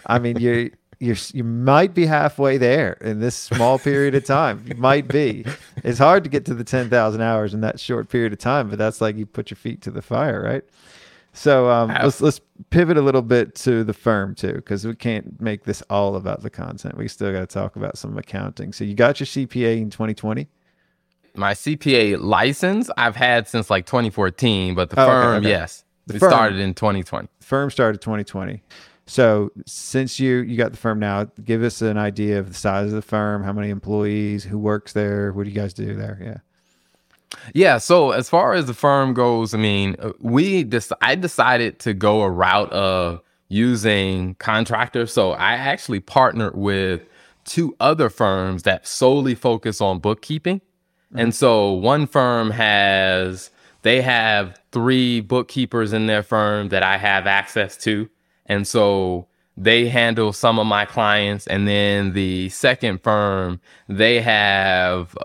I 0.07 0.19
mean, 0.21 0.39
you 0.39 0.71
you 1.01 1.17
you 1.33 1.43
might 1.45 1.95
be 1.95 2.05
halfway 2.07 2.59
there 2.59 2.93
in 3.01 3.21
this 3.21 3.35
small 3.35 3.79
period 3.79 4.15
of 4.15 4.25
time. 4.25 4.63
You 4.67 4.75
might 4.77 5.09
be. 5.09 5.45
It's 5.83 5.99
hard 5.99 6.23
to 6.25 6.31
get 6.31 6.45
to 6.45 6.55
the 6.55 6.63
10,000 6.63 7.21
hours 7.23 7.55
in 7.55 7.63
that 7.63 7.81
short 7.81 8.09
period 8.11 8.33
of 8.35 8.39
time, 8.39 8.69
but 8.69 8.79
that's 8.79 9.01
like 9.01 9.17
you 9.17 9.25
put 9.27 9.51
your 9.51 9.57
feet 9.57 9.81
to 9.83 9.91
the 9.91 10.03
fire, 10.03 10.43
right? 10.43 10.63
So 11.33 11.71
um, 11.71 11.89
let's 11.89 12.21
let's 12.21 12.41
pivot 12.71 12.97
a 12.99 13.01
little 13.03 13.23
bit 13.23 13.55
to 13.57 13.83
the 13.83 13.95
firm 13.95 14.35
too, 14.35 14.53
because 14.55 14.87
we 14.87 14.95
can't 14.95 15.41
make 15.41 15.65
this 15.65 15.83
all 15.89 16.17
about 16.17 16.43
the 16.43 16.51
content. 16.51 16.97
We 16.99 17.09
still 17.09 17.33
got 17.33 17.41
to 17.41 17.47
talk 17.47 17.77
about 17.77 17.97
some 17.97 18.19
accounting. 18.19 18.73
So 18.73 18.85
you 18.85 18.95
got 18.95 19.21
your 19.21 19.27
CPA 19.27 19.81
in 19.81 19.91
2020. 19.91 20.49
My 21.37 21.53
CPA 21.55 22.21
license 22.21 22.91
I've 22.97 23.15
had 23.17 23.47
since 23.49 23.71
like 23.71 23.87
2014, 23.87 24.75
but 24.75 24.91
the 24.91 25.01
Oh, 25.01 25.05
okay, 25.05 25.11
firm, 25.13 25.37
okay. 25.39 25.49
yes, 25.49 25.85
The 26.09 26.17
it 26.17 26.19
firm. 26.19 26.31
started 26.31 26.59
in 26.59 26.75
2020. 26.75 27.29
Firm 27.41 27.71
started 27.71 28.01
2020. 28.03 28.61
So 29.11 29.51
since 29.67 30.21
you 30.21 30.37
you 30.37 30.57
got 30.57 30.71
the 30.71 30.79
firm 30.79 31.01
now, 31.01 31.25
give 31.45 31.65
us 31.65 31.83
an 31.83 31.99
idea 31.99 32.39
of 32.39 32.47
the 32.47 32.55
size 32.55 32.87
of 32.87 32.93
the 32.93 33.03
firm, 33.03 33.43
how 33.43 33.53
many 33.53 33.69
employees, 33.69 34.45
who 34.45 34.57
works 34.57 34.93
there, 34.93 35.33
what 35.33 35.43
do 35.43 35.51
you 35.51 35.57
guys 35.57 35.75
do 35.75 35.97
there? 35.97 36.17
Yeah. 36.23 37.39
Yeah. 37.53 37.79
So 37.79 38.13
as 38.13 38.29
far 38.29 38.53
as 38.53 38.67
the 38.67 38.75
firm 38.75 39.13
goes, 39.13 39.53
I 39.53 39.59
mean, 39.59 39.97
uh, 39.99 40.13
we 40.21 40.63
just 40.63 40.93
I 41.03 41.17
decided 41.17 41.81
to 41.81 41.93
go 41.93 42.23
a 42.23 42.31
route 42.31 42.71
of 42.71 43.21
using 43.49 44.37
contractors. 44.37 45.13
So 45.13 45.33
I 45.33 45.55
actually 45.55 45.99
partnered 45.99 46.57
with 46.57 47.03
two 47.45 47.75
other 47.81 48.11
firms 48.11 48.63
that 48.63 48.87
solely 48.87 49.35
focus 49.35 49.81
on 49.81 49.99
bookkeeping. 49.99 50.61
And 51.17 51.35
so 51.35 51.73
one 51.73 52.07
firm 52.07 52.53
has 52.53 53.51
they 53.83 54.03
have 54.03 54.61
three 54.71 55.21
bookkeepers 55.21 55.93
in 55.93 56.07
their 56.07 56.23
firm 56.23 56.69
that 56.69 56.85
I 56.85 56.97
have 56.97 57.27
access 57.27 57.77
to. 57.79 58.09
And 58.51 58.67
so 58.67 59.27
they 59.57 59.89
handle 59.89 60.33
some 60.33 60.59
of 60.59 60.67
my 60.67 60.85
clients 60.85 61.47
and 61.47 61.67
then 61.67 62.13
the 62.13 62.49
second 62.51 63.03
firm 63.03 63.61
they 63.89 64.21
have 64.21 65.17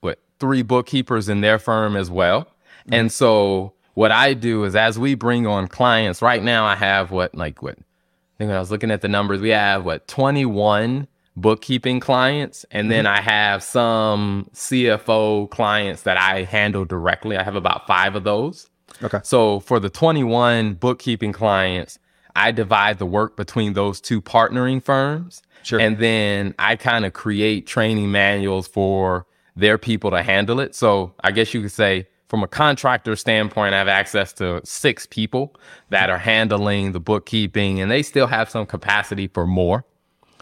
what 0.00 0.18
three 0.38 0.62
bookkeepers 0.62 1.28
in 1.28 1.40
their 1.40 1.58
firm 1.58 1.96
as 1.96 2.10
well. 2.10 2.42
Mm-hmm. 2.42 2.94
And 2.94 3.12
so 3.12 3.72
what 3.98 4.12
i 4.12 4.32
do 4.32 4.62
is 4.62 4.76
as 4.76 4.96
we 4.96 5.16
bring 5.16 5.44
on 5.44 5.66
clients 5.66 6.22
right 6.22 6.44
now 6.44 6.64
i 6.64 6.76
have 6.76 7.10
what 7.10 7.34
like 7.34 7.62
what 7.62 7.76
i 7.76 8.34
think 8.38 8.46
when 8.46 8.52
i 8.52 8.60
was 8.60 8.70
looking 8.70 8.92
at 8.92 9.00
the 9.00 9.08
numbers 9.08 9.40
we 9.40 9.48
have 9.48 9.84
what 9.84 10.06
21 10.06 11.08
bookkeeping 11.34 11.98
clients 11.98 12.64
and 12.70 12.92
then 12.92 13.06
mm-hmm. 13.06 13.16
i 13.16 13.20
have 13.20 13.60
some 13.60 14.48
cfo 14.54 15.50
clients 15.50 16.02
that 16.02 16.16
i 16.16 16.44
handle 16.44 16.84
directly. 16.84 17.36
I 17.36 17.42
have 17.42 17.56
about 17.56 17.88
five 17.88 18.14
of 18.14 18.22
those. 18.22 18.70
Okay. 19.02 19.18
so 19.24 19.58
for 19.60 19.80
the 19.80 19.90
21 19.90 20.74
bookkeeping 20.74 21.32
clients, 21.32 21.98
I 22.38 22.52
divide 22.52 22.98
the 22.98 23.06
work 23.06 23.36
between 23.36 23.72
those 23.72 24.00
two 24.00 24.22
partnering 24.22 24.82
firms. 24.82 25.42
Sure. 25.64 25.80
And 25.80 25.98
then 25.98 26.54
I 26.58 26.76
kind 26.76 27.04
of 27.04 27.12
create 27.12 27.66
training 27.66 28.12
manuals 28.12 28.68
for 28.68 29.26
their 29.56 29.76
people 29.76 30.12
to 30.12 30.22
handle 30.22 30.60
it. 30.60 30.74
So 30.74 31.12
I 31.24 31.32
guess 31.32 31.52
you 31.52 31.60
could 31.62 31.72
say 31.72 32.06
from 32.28 32.44
a 32.44 32.46
contractor 32.46 33.16
standpoint, 33.16 33.74
I 33.74 33.78
have 33.78 33.88
access 33.88 34.32
to 34.34 34.60
six 34.64 35.06
people 35.06 35.56
that 35.90 36.10
are 36.10 36.18
handling 36.18 36.92
the 36.92 37.00
bookkeeping 37.00 37.80
and 37.80 37.90
they 37.90 38.02
still 38.02 38.28
have 38.28 38.48
some 38.48 38.66
capacity 38.66 39.26
for 39.26 39.46
more. 39.46 39.84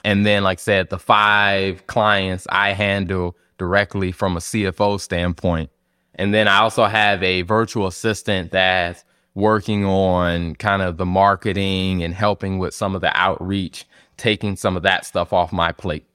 And 0.04 0.26
then, 0.26 0.44
like 0.44 0.58
I 0.58 0.62
said, 0.62 0.90
the 0.90 0.98
five 0.98 1.86
clients 1.86 2.46
I 2.50 2.72
handle 2.72 3.36
directly 3.58 4.12
from 4.12 4.36
a 4.36 4.40
CFO 4.40 5.00
standpoint. 5.00 5.70
And 6.14 6.34
then 6.34 6.46
I 6.46 6.58
also 6.58 6.84
have 6.84 7.22
a 7.22 7.42
virtual 7.42 7.86
assistant 7.86 8.50
that's 8.52 9.04
working 9.36 9.84
on 9.84 10.54
kind 10.56 10.80
of 10.80 10.96
the 10.96 11.04
marketing 11.04 12.02
and 12.02 12.14
helping 12.14 12.58
with 12.58 12.74
some 12.74 12.94
of 12.94 13.02
the 13.02 13.14
outreach, 13.14 13.86
taking 14.16 14.56
some 14.56 14.76
of 14.78 14.82
that 14.82 15.04
stuff 15.04 15.32
off 15.32 15.52
my 15.52 15.70
plate. 15.70 16.06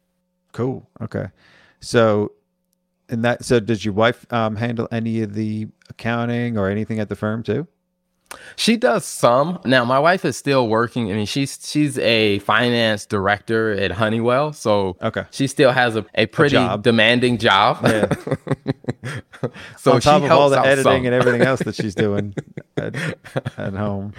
Cool. 0.54 0.90
Okay. 1.00 1.28
So, 1.80 2.32
and 3.10 3.24
that, 3.24 3.46
so 3.46 3.60
does 3.60 3.86
your 3.86 3.94
wife 3.94 4.26
um, 4.34 4.56
handle 4.56 4.88
any 4.92 5.22
of 5.22 5.36
the 5.36 5.68
accounting 5.90 6.58
or 6.58 6.68
anything 6.68 7.00
at 7.00 7.10
the 7.10 7.16
firm 7.16 7.44
too? 7.44 7.68
She 8.56 8.78
does 8.78 9.06
some. 9.06 9.60
Now 9.66 9.86
my 9.86 10.00
wife 10.00 10.24
is 10.26 10.38
still 10.38 10.68
working. 10.68 11.12
I 11.12 11.16
mean, 11.16 11.26
she's 11.26 11.58
she's 11.64 11.98
a 11.98 12.40
finance 12.40 13.06
director 13.06 13.72
at 13.72 13.92
Honeywell, 13.92 14.54
so 14.54 14.98
Okay. 15.02 15.24
she 15.32 15.48
still 15.48 15.72
has 15.72 15.96
a, 15.96 16.06
a 16.16 16.26
pretty 16.28 16.54
job. 16.56 16.84
demanding 16.84 17.38
job. 17.38 17.80
Yeah. 17.84 18.12
so 19.78 19.94
On 19.94 20.02
top 20.02 20.24
of 20.24 20.32
all 20.32 20.50
the 20.50 20.60
editing 20.60 20.84
some. 20.84 21.06
and 21.06 21.14
everything 21.16 21.42
else 21.42 21.62
that 21.64 21.76
she's 21.76 21.96
doing 21.96 22.34
at, 22.78 22.96
at 23.58 23.74
home. 23.74 24.14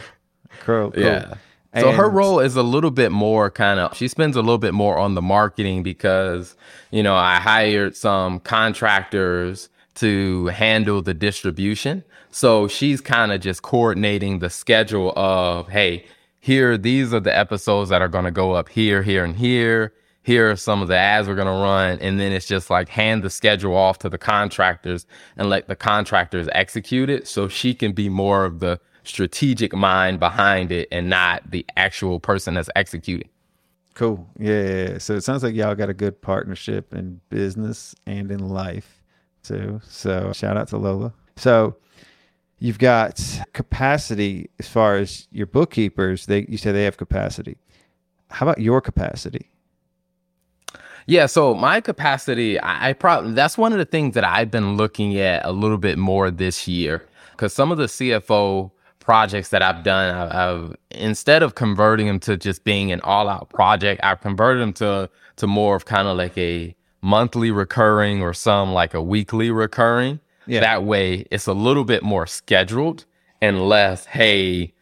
Cool. 0.65 0.91
cool. 0.91 1.03
Yeah. 1.03 1.35
So 1.79 1.91
her 1.93 2.11
role 2.11 2.39
is 2.41 2.55
a 2.55 2.63
little 2.63 2.91
bit 2.91 3.13
more 3.13 3.51
kind 3.51 3.81
of 3.81 3.97
she 3.97 4.07
spends 4.07 4.37
a 4.37 4.41
little 4.41 4.59
bit 4.59 4.75
more 4.75 4.99
on 4.99 5.15
the 5.15 5.23
marketing 5.23 5.83
because 5.83 6.55
you 6.91 7.03
know 7.03 7.15
I 7.15 7.37
hired 7.37 7.97
some 7.97 8.41
contractors 8.41 9.71
to 9.95 10.47
handle 10.47 11.01
the 11.01 11.15
distribution. 11.15 12.05
So 12.33 12.67
she's 12.67 13.01
kind 13.01 13.31
of 13.31 13.41
just 13.41 13.63
coordinating 13.63 14.39
the 14.39 14.51
schedule 14.51 15.13
of 15.17 15.69
hey, 15.69 16.07
here 16.41 16.77
these 16.79 17.13
are 17.15 17.21
the 17.21 17.37
episodes 17.37 17.91
that 17.91 18.03
are 18.03 18.09
going 18.09 18.25
to 18.25 18.31
go 18.31 18.53
up 18.53 18.69
here, 18.69 19.03
here 19.03 19.25
and 19.25 19.37
here. 19.37 19.93
Here 20.25 20.51
are 20.51 20.57
some 20.57 20.83
of 20.83 20.89
the 20.89 20.97
ads 20.97 21.29
we're 21.29 21.35
going 21.35 21.47
to 21.47 21.53
run 21.53 21.99
and 22.01 22.19
then 22.19 22.33
it's 22.33 22.47
just 22.47 22.71
like 22.71 22.89
hand 22.89 23.23
the 23.23 23.31
schedule 23.31 23.77
off 23.77 23.99
to 23.99 24.09
the 24.09 24.19
contractors 24.19 25.05
and 25.37 25.51
let 25.51 25.69
the 25.69 25.77
contractors 25.77 26.49
execute 26.53 27.11
it 27.11 27.29
so 27.29 27.49
she 27.49 27.75
can 27.75 27.93
be 27.93 28.09
more 28.09 28.45
of 28.45 28.61
the 28.61 28.81
strategic 29.05 29.75
mind 29.75 30.19
behind 30.19 30.73
it 30.73 30.89
and 30.91 31.11
not 31.11 31.51
the 31.51 31.67
actual 31.77 32.19
person 32.19 32.55
that's 32.55 32.71
executing. 32.77 33.29
Cool. 33.95 34.27
Yeah. 34.39 34.99
So 34.99 35.15
it 35.15 35.23
sounds 35.23 35.43
like 35.43 35.55
y'all 35.55 35.75
got 35.75 35.91
a 35.91 35.95
good 35.95 36.23
partnership 36.23 36.95
in 36.95 37.21
business 37.29 37.95
and 38.07 38.31
in 38.31 38.49
life 38.49 39.03
too. 39.43 39.81
So 39.85 40.33
shout 40.33 40.57
out 40.57 40.69
to 40.69 40.79
Lola. 40.79 41.13
So 41.37 41.77
you've 42.63 42.79
got 42.79 43.21
capacity 43.53 44.49
as 44.61 44.69
far 44.69 44.97
as 44.97 45.27
your 45.33 45.47
bookkeepers. 45.47 46.27
They 46.27 46.47
you 46.49 46.57
say 46.57 46.71
they 46.71 46.85
have 46.85 46.97
capacity. 46.97 47.57
How 48.31 48.47
about 48.47 48.61
your 48.61 48.81
capacity? 48.81 49.51
Yeah, 51.07 51.27
so 51.27 51.55
my 51.55 51.81
capacity, 51.81 52.61
I, 52.61 52.91
I 52.91 52.93
probably 52.93 53.33
that's 53.33 53.59
one 53.59 53.73
of 53.73 53.79
the 53.79 53.85
things 53.85 54.15
that 54.15 54.25
I've 54.25 54.51
been 54.51 54.77
looking 54.77 55.19
at 55.19 55.45
a 55.45 55.51
little 55.51 55.77
bit 55.77 55.99
more 55.99 56.31
this 56.31 56.69
year 56.69 57.05
because 57.33 57.53
some 57.53 57.73
of 57.73 57.79
the 57.79 57.87
CFO 57.87 58.71
projects 59.01 59.49
that 59.49 59.63
I've 59.63 59.83
done, 59.83 60.15
I've, 60.15 60.33
I've 60.33 60.77
instead 60.93 61.43
of 61.43 61.57
converting 61.57 62.07
them 62.07 62.21
to 62.21 62.37
just 62.37 62.63
being 62.63 62.93
an 62.93 63.01
all-out 63.01 63.49
project, 63.49 64.01
I've 64.05 64.21
converted 64.21 64.63
them 64.63 64.73
to 64.75 65.11
to 65.37 65.47
more 65.49 65.75
of 65.75 65.85
kind 65.85 66.07
of 66.07 66.17
like 66.17 66.39
a 66.39 66.77
monthly 67.01 67.51
recurring 67.51 68.23
or 68.23 68.33
some 68.33 68.73
like 68.73 68.95
a 68.95 69.03
weekly 69.03 69.51
recurring. 69.51 70.21
Yeah. 70.47 70.61
That 70.61 70.85
way, 70.85 71.27
it's 71.31 71.47
a 71.47 71.53
little 71.53 71.85
bit 71.85 72.03
more 72.03 72.27
scheduled 72.27 73.05
and 73.41 73.69
less, 73.69 74.07
hey, 74.07 74.73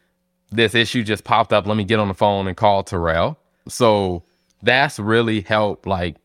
this 0.51 0.75
issue 0.75 1.03
just 1.03 1.23
popped 1.23 1.53
up. 1.53 1.65
Let 1.67 1.77
me 1.77 1.83
get 1.83 1.99
on 1.99 2.07
the 2.07 2.13
phone 2.13 2.47
and 2.47 2.57
call 2.57 2.83
Terrell. 2.83 3.39
So 3.67 4.23
that's 4.61 4.99
really 4.99 5.41
helped, 5.41 5.87
like, 5.87 6.17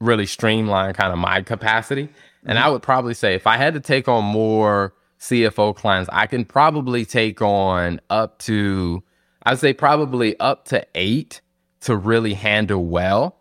really 0.00 0.26
streamline 0.26 0.94
kind 0.94 1.12
of 1.12 1.18
my 1.18 1.42
capacity. 1.42 2.08
And 2.44 2.56
mm-hmm. 2.56 2.66
I 2.66 2.70
would 2.70 2.82
probably 2.82 3.14
say 3.14 3.34
if 3.34 3.46
I 3.46 3.56
had 3.56 3.74
to 3.74 3.80
take 3.80 4.08
on 4.08 4.24
more 4.24 4.94
CFO 5.20 5.74
clients, 5.74 6.10
I 6.12 6.26
can 6.26 6.44
probably 6.44 7.04
take 7.04 7.40
on 7.40 8.00
up 8.10 8.38
to, 8.40 9.02
I'd 9.44 9.58
say 9.58 9.72
probably 9.72 10.38
up 10.40 10.66
to 10.66 10.86
eight 10.94 11.40
to 11.80 11.96
really 11.96 12.34
handle 12.34 12.84
well. 12.84 13.36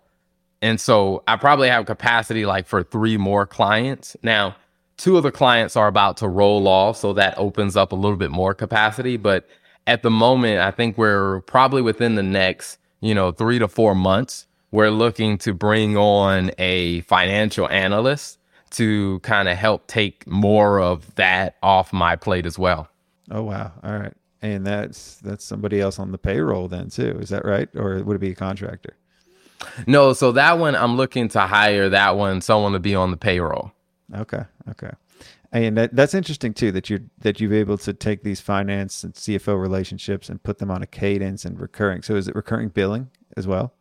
And 0.61 0.79
so 0.79 1.23
I 1.27 1.35
probably 1.35 1.67
have 1.67 1.85
capacity 1.85 2.45
like 2.45 2.67
for 2.67 2.83
three 2.83 3.17
more 3.17 3.45
clients. 3.45 4.15
Now, 4.23 4.55
two 4.97 5.17
of 5.17 5.23
the 5.23 5.31
clients 5.31 5.75
are 5.75 5.87
about 5.87 6.17
to 6.17 6.27
roll 6.27 6.67
off, 6.67 6.97
so 6.97 7.13
that 7.13 7.37
opens 7.37 7.75
up 7.75 7.91
a 7.91 7.95
little 7.95 8.17
bit 8.17 8.31
more 8.31 8.53
capacity. 8.53 9.17
But 9.17 9.47
at 9.87 10.03
the 10.03 10.11
moment, 10.11 10.59
I 10.59 10.71
think 10.71 10.97
we're 10.97 11.41
probably 11.41 11.81
within 11.81 12.15
the 12.15 12.23
next, 12.23 12.77
you 13.01 13.13
know, 13.13 13.31
three 13.31 13.59
to 13.59 13.67
four 13.67 13.95
months, 13.95 14.47
we're 14.71 14.89
looking 14.89 15.37
to 15.39 15.53
bring 15.53 15.97
on 15.97 16.51
a 16.57 17.01
financial 17.01 17.69
analyst 17.69 18.39
to 18.71 19.19
kind 19.19 19.47
of 19.47 19.55
help 19.55 19.85
take 19.87 20.25
more 20.25 20.79
of 20.79 21.13
that 21.15 21.57
off 21.61 21.93
my 21.93 22.15
plate 22.15 22.45
as 22.45 22.57
well. 22.57 22.89
Oh 23.29 23.43
wow. 23.43 23.71
All 23.83 23.97
right. 23.97 24.13
And 24.41 24.65
that's 24.65 25.15
that's 25.17 25.45
somebody 25.45 25.79
else 25.79 25.99
on 25.99 26.11
the 26.11 26.17
payroll 26.17 26.67
then 26.67 26.89
too. 26.89 27.17
Is 27.19 27.29
that 27.29 27.45
right? 27.45 27.69
Or 27.75 28.03
would 28.03 28.15
it 28.15 28.19
be 28.19 28.31
a 28.31 28.35
contractor? 28.35 28.95
No, 29.87 30.13
so 30.13 30.31
that 30.33 30.57
one 30.57 30.75
I'm 30.75 30.97
looking 30.97 31.29
to 31.29 31.41
hire 31.41 31.89
that 31.89 32.17
one 32.17 32.41
someone 32.41 32.73
to 32.73 32.79
be 32.79 32.95
on 32.95 33.11
the 33.11 33.17
payroll. 33.17 33.71
Okay. 34.13 34.43
Okay. 34.69 34.91
And 35.51 35.77
that, 35.77 35.95
that's 35.95 36.13
interesting 36.13 36.53
too 36.53 36.71
that 36.71 36.89
you're 36.89 37.01
that 37.19 37.39
you've 37.39 37.53
able 37.53 37.77
to 37.79 37.93
take 37.93 38.23
these 38.23 38.41
finance 38.41 39.03
and 39.03 39.13
CFO 39.13 39.59
relationships 39.59 40.29
and 40.29 40.41
put 40.41 40.57
them 40.57 40.71
on 40.71 40.81
a 40.81 40.87
cadence 40.87 41.45
and 41.45 41.59
recurring. 41.59 42.01
So 42.01 42.15
is 42.15 42.27
it 42.27 42.35
recurring 42.35 42.69
billing 42.69 43.09
as 43.37 43.47
well? 43.47 43.73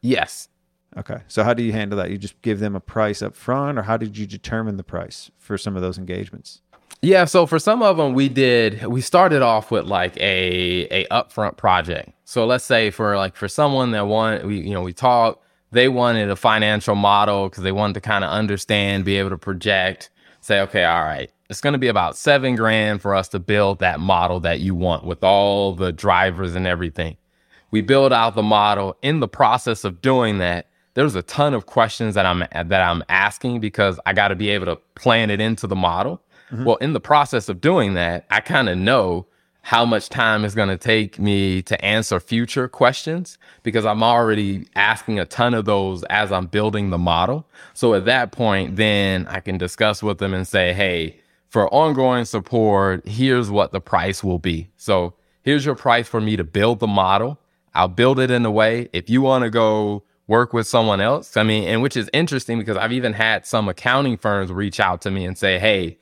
Yes. 0.00 0.48
Okay. 0.96 1.18
So 1.26 1.42
how 1.42 1.52
do 1.54 1.62
you 1.62 1.72
handle 1.72 1.98
that? 1.98 2.10
You 2.10 2.18
just 2.18 2.40
give 2.42 2.60
them 2.60 2.76
a 2.76 2.80
price 2.80 3.22
up 3.22 3.34
front 3.34 3.78
or 3.78 3.82
how 3.82 3.96
did 3.96 4.16
you 4.16 4.26
determine 4.26 4.76
the 4.76 4.84
price 4.84 5.30
for 5.38 5.58
some 5.58 5.74
of 5.74 5.82
those 5.82 5.98
engagements? 5.98 6.60
Yeah, 7.02 7.26
so 7.26 7.44
for 7.44 7.58
some 7.58 7.82
of 7.82 7.96
them 7.96 8.14
we 8.14 8.28
did 8.28 8.86
we 8.86 9.00
started 9.00 9.42
off 9.42 9.70
with 9.70 9.84
like 9.84 10.16
a 10.18 10.86
a 10.90 11.06
upfront 11.08 11.56
project. 11.56 12.12
So 12.24 12.46
let's 12.46 12.64
say 12.64 12.90
for 12.90 13.16
like 13.16 13.34
for 13.36 13.48
someone 13.48 13.90
that 13.90 14.06
want 14.06 14.44
we 14.44 14.60
you 14.60 14.72
know 14.72 14.82
we 14.82 14.92
talked 14.92 15.43
they 15.74 15.88
wanted 15.88 16.30
a 16.30 16.36
financial 16.36 16.94
model 16.94 17.48
because 17.48 17.62
they 17.62 17.72
wanted 17.72 17.94
to 17.94 18.00
kind 18.00 18.24
of 18.24 18.30
understand, 18.30 19.04
be 19.04 19.16
able 19.16 19.30
to 19.30 19.38
project, 19.38 20.10
say, 20.40 20.60
okay, 20.60 20.84
all 20.84 21.02
right, 21.02 21.30
it's 21.50 21.60
going 21.60 21.72
to 21.72 21.78
be 21.78 21.88
about 21.88 22.16
seven 22.16 22.56
grand 22.56 23.02
for 23.02 23.14
us 23.14 23.28
to 23.28 23.38
build 23.38 23.80
that 23.80 24.00
model 24.00 24.40
that 24.40 24.60
you 24.60 24.74
want 24.74 25.04
with 25.04 25.22
all 25.22 25.74
the 25.74 25.92
drivers 25.92 26.54
and 26.54 26.66
everything. 26.66 27.16
We 27.70 27.82
build 27.82 28.12
out 28.12 28.34
the 28.34 28.42
model. 28.42 28.96
In 29.02 29.20
the 29.20 29.28
process 29.28 29.84
of 29.84 30.00
doing 30.00 30.38
that, 30.38 30.66
there's 30.94 31.16
a 31.16 31.22
ton 31.22 31.54
of 31.54 31.66
questions 31.66 32.14
that 32.14 32.24
I'm 32.24 32.40
that 32.52 32.72
I'm 32.72 33.02
asking 33.08 33.60
because 33.60 33.98
I 34.06 34.12
got 34.12 34.28
to 34.28 34.36
be 34.36 34.50
able 34.50 34.66
to 34.66 34.76
plan 34.94 35.28
it 35.28 35.40
into 35.40 35.66
the 35.66 35.74
model. 35.74 36.22
Mm-hmm. 36.50 36.64
Well, 36.64 36.76
in 36.76 36.92
the 36.92 37.00
process 37.00 37.48
of 37.48 37.60
doing 37.60 37.94
that, 37.94 38.26
I 38.30 38.40
kind 38.40 38.68
of 38.68 38.78
know 38.78 39.26
how 39.64 39.82
much 39.82 40.10
time 40.10 40.44
it's 40.44 40.54
going 40.54 40.68
to 40.68 40.76
take 40.76 41.18
me 41.18 41.62
to 41.62 41.82
answer 41.82 42.20
future 42.20 42.68
questions 42.68 43.38
because 43.62 43.86
I'm 43.86 44.02
already 44.02 44.66
asking 44.76 45.18
a 45.18 45.24
ton 45.24 45.54
of 45.54 45.64
those 45.64 46.02
as 46.04 46.30
I'm 46.30 46.48
building 46.48 46.90
the 46.90 46.98
model. 46.98 47.46
So 47.72 47.94
at 47.94 48.04
that 48.04 48.30
point, 48.30 48.76
then 48.76 49.26
I 49.26 49.40
can 49.40 49.56
discuss 49.56 50.02
with 50.02 50.18
them 50.18 50.34
and 50.34 50.46
say, 50.46 50.74
hey, 50.74 51.16
for 51.48 51.66
ongoing 51.72 52.26
support, 52.26 53.08
here's 53.08 53.50
what 53.50 53.72
the 53.72 53.80
price 53.80 54.22
will 54.22 54.38
be. 54.38 54.68
So 54.76 55.14
here's 55.40 55.64
your 55.64 55.76
price 55.76 56.06
for 56.06 56.20
me 56.20 56.36
to 56.36 56.44
build 56.44 56.80
the 56.80 56.86
model. 56.86 57.38
I'll 57.74 57.88
build 57.88 58.20
it 58.20 58.30
in 58.30 58.44
a 58.44 58.50
way. 58.50 58.90
If 58.92 59.08
you 59.08 59.22
want 59.22 59.44
to 59.44 59.50
go 59.50 60.02
work 60.26 60.52
with 60.52 60.66
someone 60.66 61.00
else, 61.00 61.38
I 61.38 61.42
mean, 61.42 61.66
and 61.66 61.80
which 61.80 61.96
is 61.96 62.10
interesting 62.12 62.58
because 62.58 62.76
I've 62.76 62.92
even 62.92 63.14
had 63.14 63.46
some 63.46 63.70
accounting 63.70 64.18
firms 64.18 64.52
reach 64.52 64.78
out 64.78 65.00
to 65.00 65.10
me 65.10 65.24
and 65.24 65.38
say, 65.38 65.58
hey, 65.58 65.96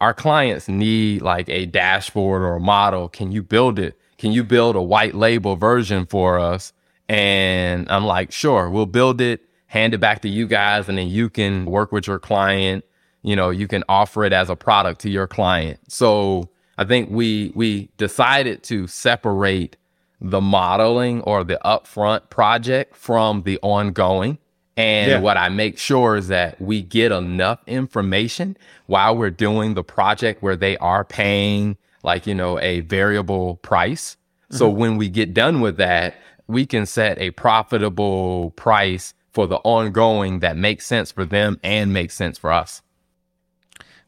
our 0.00 0.14
clients 0.14 0.68
need 0.68 1.22
like 1.22 1.48
a 1.48 1.66
dashboard 1.66 2.42
or 2.42 2.56
a 2.56 2.60
model. 2.60 3.08
Can 3.08 3.32
you 3.32 3.42
build 3.42 3.78
it? 3.78 3.98
Can 4.16 4.32
you 4.32 4.44
build 4.44 4.76
a 4.76 4.82
white 4.82 5.14
label 5.14 5.56
version 5.56 6.06
for 6.06 6.38
us? 6.38 6.72
And 7.08 7.90
I'm 7.90 8.04
like, 8.04 8.32
sure, 8.32 8.68
we'll 8.68 8.86
build 8.86 9.20
it, 9.20 9.40
hand 9.66 9.94
it 9.94 9.98
back 9.98 10.22
to 10.22 10.28
you 10.28 10.46
guys, 10.46 10.88
and 10.88 10.98
then 10.98 11.08
you 11.08 11.30
can 11.30 11.64
work 11.64 11.90
with 11.90 12.06
your 12.06 12.18
client. 12.18 12.84
You 13.22 13.34
know, 13.34 13.50
you 13.50 13.66
can 13.66 13.82
offer 13.88 14.24
it 14.24 14.32
as 14.32 14.50
a 14.50 14.56
product 14.56 15.00
to 15.02 15.10
your 15.10 15.26
client. 15.26 15.80
So 15.88 16.48
I 16.76 16.84
think 16.84 17.10
we 17.10 17.52
we 17.54 17.88
decided 17.96 18.62
to 18.64 18.86
separate 18.86 19.76
the 20.20 20.40
modeling 20.40 21.22
or 21.22 21.44
the 21.44 21.58
upfront 21.64 22.28
project 22.30 22.96
from 22.96 23.42
the 23.42 23.58
ongoing. 23.62 24.38
And 24.78 25.10
Yeah. 25.10 25.18
what 25.18 25.36
I 25.36 25.48
make 25.48 25.76
sure 25.76 26.16
is 26.16 26.28
that 26.28 26.60
we 26.60 26.82
get 26.82 27.10
enough 27.10 27.58
information 27.66 28.56
while 28.86 29.16
we're 29.16 29.28
doing 29.28 29.74
the 29.74 29.82
project 29.82 30.40
where 30.40 30.54
they 30.54 30.76
are 30.78 31.04
paying 31.04 31.76
like, 32.04 32.28
you 32.28 32.34
know, 32.34 32.60
a 32.60 32.80
variable 32.80 33.56
price. 33.56 34.16
So 34.50 34.70
mm-hmm. 34.70 34.78
when 34.78 34.96
we 34.96 35.08
get 35.08 35.34
done 35.34 35.60
with 35.60 35.78
that, 35.78 36.14
we 36.46 36.64
can 36.64 36.86
set 36.86 37.18
a 37.18 37.32
profitable 37.32 38.52
price 38.52 39.14
for 39.32 39.48
the 39.48 39.56
ongoing 39.56 40.38
that 40.40 40.56
makes 40.56 40.86
sense 40.86 41.10
for 41.10 41.24
them 41.24 41.58
and 41.64 41.92
makes 41.92 42.14
sense 42.14 42.38
for 42.38 42.52
us. 42.52 42.80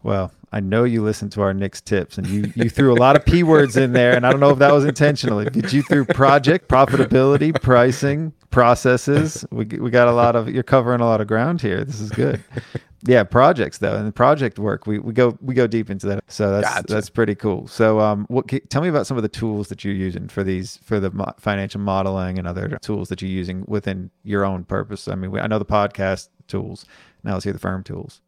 Well, 0.05 0.31
I 0.53 0.61
know 0.61 0.85
you 0.85 1.03
listened 1.03 1.33
to 1.33 1.43
our 1.43 1.55
Nick's 1.55 1.81
tips 1.81 2.19
and 2.19 2.27
you, 2.27 2.53
you 2.57 2.69
threw 2.69 2.93
a 2.93 2.99
lot 2.99 3.17
of 3.17 3.25
P 3.25 3.43
words 3.43 3.77
in 3.77 3.93
there. 3.93 4.15
And 4.17 4.27
I 4.27 4.31
don't 4.31 4.41
know 4.41 4.51
if 4.51 4.59
that 4.59 4.73
was 4.73 4.85
intentionally. 4.85 5.45
Did 5.45 5.73
you 5.73 5.83
through 5.83 6.07
project, 6.07 6.69
profitability, 6.69 7.61
pricing, 7.63 8.33
processes? 8.51 9.45
We, 9.51 9.65
we 9.67 9.91
got 9.91 10.09
a 10.09 10.13
lot 10.13 10.35
of, 10.35 10.49
you're 10.49 10.63
covering 10.65 11.01
a 11.01 11.07
lot 11.07 11.21
of 11.21 11.29
ground 11.29 11.61
here. 11.61 11.85
This 11.85 12.01
is 12.01 12.11
good. 12.11 12.43
Yeah, 13.03 13.25
projects 13.25 13.79
though, 13.79 13.97
and 13.97 14.15
project 14.15 14.59
work. 14.59 14.87
We, 14.87 14.99
we 14.99 15.15
go 15.15 15.39
we 15.41 15.55
go 15.55 15.67
deep 15.67 15.89
into 15.89 16.07
that, 16.09 16.25
so 16.29 16.51
that's 16.51 16.69
Gotcha. 16.69 16.93
that's 16.93 17.09
pretty 17.09 17.35
cool. 17.35 17.67
So, 17.67 17.99
um, 17.99 18.27
what 18.29 18.47
tell 18.69 18.83
me 18.83 18.89
about 18.89 19.07
some 19.07 19.17
of 19.17 19.23
the 19.23 19.29
tools 19.29 19.69
that 19.69 19.85
you're 19.85 19.95
using 19.95 20.29
for 20.29 20.45
these 20.45 20.77
for 20.85 21.01
the 21.01 21.11
mo- 21.11 21.33
financial 21.39 21.81
modeling 21.81 22.39
and 22.39 22.47
other 22.47 22.79
tools 22.83 23.09
that 23.09 23.23
you're 23.23 23.31
using 23.31 23.65
within 23.67 24.11
your 24.23 24.45
own 24.45 24.65
purpose. 24.65 25.09
I 25.09 25.15
mean, 25.15 25.31
we, 25.31 25.41
I 25.41 25.47
know 25.47 25.59
the 25.59 25.65
podcast 25.65 26.29
tools. 26.47 26.85
Now 27.25 27.33
let's 27.33 27.45
hear 27.45 27.55
the 27.55 27.59
firm 27.59 27.83
tools. 27.83 28.21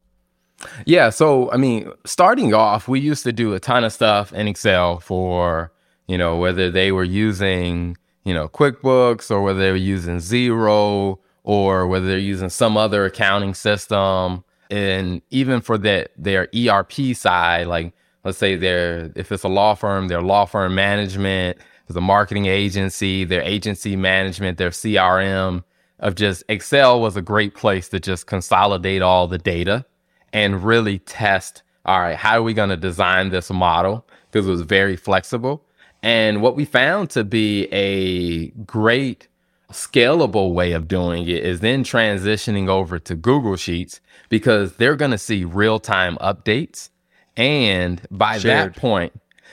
Yeah. 0.86 1.10
So, 1.10 1.50
I 1.50 1.56
mean, 1.56 1.90
starting 2.04 2.54
off, 2.54 2.88
we 2.88 3.00
used 3.00 3.24
to 3.24 3.32
do 3.32 3.54
a 3.54 3.60
ton 3.60 3.84
of 3.84 3.92
stuff 3.92 4.32
in 4.32 4.48
Excel 4.48 5.00
for, 5.00 5.72
you 6.06 6.18
know, 6.18 6.36
whether 6.36 6.70
they 6.70 6.92
were 6.92 7.04
using, 7.04 7.96
you 8.24 8.34
know, 8.34 8.48
QuickBooks 8.48 9.30
or 9.30 9.42
whether 9.42 9.58
they 9.58 9.70
were 9.70 9.76
using 9.76 10.16
Xero 10.16 11.18
or 11.44 11.86
whether 11.86 12.06
they're 12.06 12.18
using 12.18 12.50
some 12.50 12.76
other 12.76 13.04
accounting 13.04 13.54
system. 13.54 14.44
And 14.70 15.22
even 15.30 15.60
for 15.60 15.76
that, 15.78 16.12
their 16.16 16.48
ERP 16.56 17.14
side, 17.14 17.66
like 17.66 17.92
let's 18.24 18.38
say 18.38 18.56
they're, 18.56 19.10
if 19.16 19.32
it's 19.32 19.42
a 19.42 19.48
law 19.48 19.74
firm, 19.74 20.08
their 20.08 20.22
law 20.22 20.44
firm 20.44 20.74
management, 20.74 21.58
a 21.96 22.00
marketing 22.00 22.46
agency, 22.46 23.24
their 23.24 23.42
agency 23.42 23.96
management, 23.96 24.58
their 24.58 24.70
CRM 24.70 25.62
of 25.98 26.14
just 26.14 26.42
Excel 26.48 27.00
was 27.00 27.16
a 27.16 27.22
great 27.22 27.54
place 27.54 27.88
to 27.90 28.00
just 28.00 28.26
consolidate 28.26 29.02
all 29.02 29.28
the 29.28 29.38
data 29.38 29.84
and 30.32 30.64
really 30.64 30.98
test 31.00 31.62
all 31.84 32.00
right 32.00 32.16
how 32.16 32.38
are 32.38 32.42
we 32.42 32.54
going 32.54 32.70
to 32.70 32.76
design 32.76 33.30
this 33.30 33.50
model? 33.50 34.06
Because 34.30 34.46
it 34.46 34.50
was 34.50 34.62
very 34.62 34.96
flexible. 34.96 35.64
And 36.02 36.42
what 36.42 36.56
we 36.56 36.64
found 36.64 37.10
to 37.10 37.22
be 37.22 37.68
a 37.72 38.48
great 38.64 39.28
scalable 39.70 40.52
way 40.52 40.72
of 40.72 40.88
doing 40.88 41.22
it 41.22 41.44
is 41.44 41.60
then 41.60 41.84
transitioning 41.84 42.68
over 42.68 42.98
to 42.98 43.14
google 43.14 43.56
sheets 43.56 44.00
because 44.28 44.76
they're 44.76 44.96
going 44.96 45.10
to 45.10 45.18
see 45.18 45.44
real-time 45.44 46.16
updates. 46.18 46.90
And 47.36 48.02
by 48.10 48.38
Shared. 48.38 48.74
that 48.74 48.80
point 48.80 49.12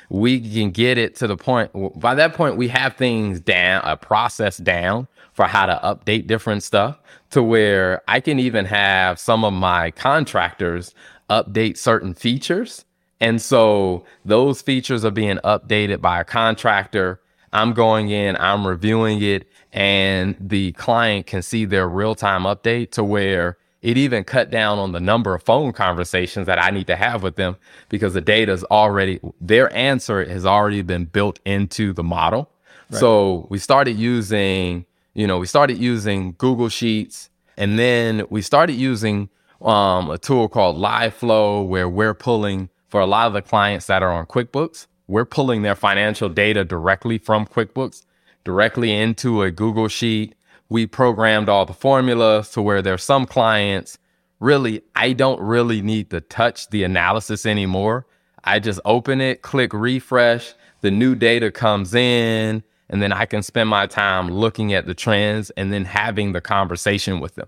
we 0.10 0.39
can 0.39 0.72
get 0.72 0.97
it 0.97 1.16
to 1.16 1.28
the 1.28 1.38
point 1.38 1.72
by 1.99 2.16
that 2.16 2.34
point 2.34 2.57
we 2.57 2.68
have 2.68 2.95
things 2.95 3.39
down 3.39 3.82
a 3.86 3.95
process 3.95 4.57
down 4.57 5.07
for 5.34 5.45
how 5.45 5.66
to 5.66 5.80
update 5.84 6.28
different 6.28 6.64
stuff 6.64 6.97
to 7.30 7.43
where 7.43 8.01
i 8.07 8.20
can 8.20 8.39
even 8.39 8.66
have 8.66 9.20
some 9.20 9.45
of 9.45 9.53
my 9.53 9.91
contractors 9.91 10.93
update 11.30 11.78
certain 11.78 12.14
features. 12.14 12.86
And 13.22 13.41
so 13.41 14.05
those 14.26 14.62
features 14.62 15.05
are 15.05 15.12
being 15.12 15.38
updated 15.43 16.01
by 16.01 16.20
a 16.20 16.24
contractor. 16.24 17.22
I'm 17.51 17.74
going 17.74 18.10
in, 18.10 18.36
I'm 18.38 18.66
reviewing 18.66 19.22
it, 19.22 19.47
and 19.72 20.36
the 20.39 20.72
client 20.74 21.28
can 21.28 21.41
see 21.41 21.66
their 21.66 21.88
real 21.88 22.16
time 22.16 22.43
update 22.43 22.91
to 22.91 23.03
where 23.03 23.57
it 23.82 23.97
even 23.97 24.23
cut 24.23 24.49
down 24.49 24.77
on 24.77 24.91
the 24.91 24.99
number 24.99 25.34
of 25.34 25.43
phone 25.43 25.71
conversations 25.71 26.47
that 26.47 26.61
I 26.61 26.69
need 26.69 26.88
to 26.88 26.95
have 26.95 27.23
with 27.23 27.36
them 27.36 27.55
because 27.88 28.13
the 28.13 28.21
data 28.21 28.51
is 28.51 28.63
already, 28.65 29.19
their 29.39 29.73
answer 29.73 30.25
has 30.25 30.45
already 30.45 30.82
been 30.82 31.05
built 31.05 31.39
into 31.45 31.93
the 31.93 32.03
model. 32.03 32.49
So 32.91 33.47
we 33.49 33.59
started 33.59 33.97
using, 33.97 34.86
you 35.13 35.27
know, 35.27 35.38
we 35.38 35.45
started 35.45 35.77
using 35.77 36.34
Google 36.38 36.69
Sheets 36.69 37.30
and 37.55 37.77
then 37.77 38.25
we 38.30 38.41
started 38.41 38.73
using 38.73 39.30
um, 39.61 40.09
a 40.09 40.17
tool 40.17 40.49
called 40.49 40.77
LiveFlow 40.77 41.67
where 41.67 41.88
we're 41.88 42.13
pulling 42.13 42.69
for 42.89 42.99
a 42.99 43.05
lot 43.05 43.27
of 43.27 43.34
the 43.34 43.41
clients 43.41 43.86
that 43.86 44.01
are 44.03 44.11
on 44.11 44.25
QuickBooks, 44.25 44.88
we're 45.07 45.25
pulling 45.25 45.61
their 45.61 45.75
financial 45.75 46.27
data 46.27 46.65
directly 46.65 47.17
from 47.17 47.45
QuickBooks 47.45 48.05
directly 48.43 48.91
into 48.91 49.43
a 49.43 49.51
Google 49.51 49.88
Sheet. 49.88 50.36
We 50.70 50.86
programmed 50.86 51.49
all 51.49 51.65
the 51.65 51.74
formulas 51.74 52.49
to 52.51 52.61
where 52.61 52.82
there's 52.82 53.03
some 53.03 53.26
clients 53.26 53.97
really, 54.39 54.82
I 54.95 55.13
don't 55.13 55.41
really 55.41 55.82
need 55.82 56.09
to 56.11 56.22
touch 56.22 56.70
the 56.70 56.84
analysis 56.84 57.45
anymore. 57.45 58.05
I 58.43 58.59
just 58.59 58.80
open 58.86 59.22
it, 59.22 59.41
click 59.41 59.74
refresh, 59.74 60.53
the 60.82 60.91
new 60.91 61.15
data 61.15 61.51
comes 61.51 61.93
in, 61.93 62.63
and 62.89 63.01
then 63.01 63.11
I 63.11 63.26
can 63.26 63.43
spend 63.43 63.70
my 63.70 63.86
time 63.86 64.30
looking 64.30 64.74
at 64.74 64.86
the 64.86 64.93
trends 64.93 65.49
and 65.51 65.72
then 65.72 65.86
having 65.86 66.32
the 66.32 66.41
conversation 66.41 67.20
with 67.20 67.36
them. 67.36 67.47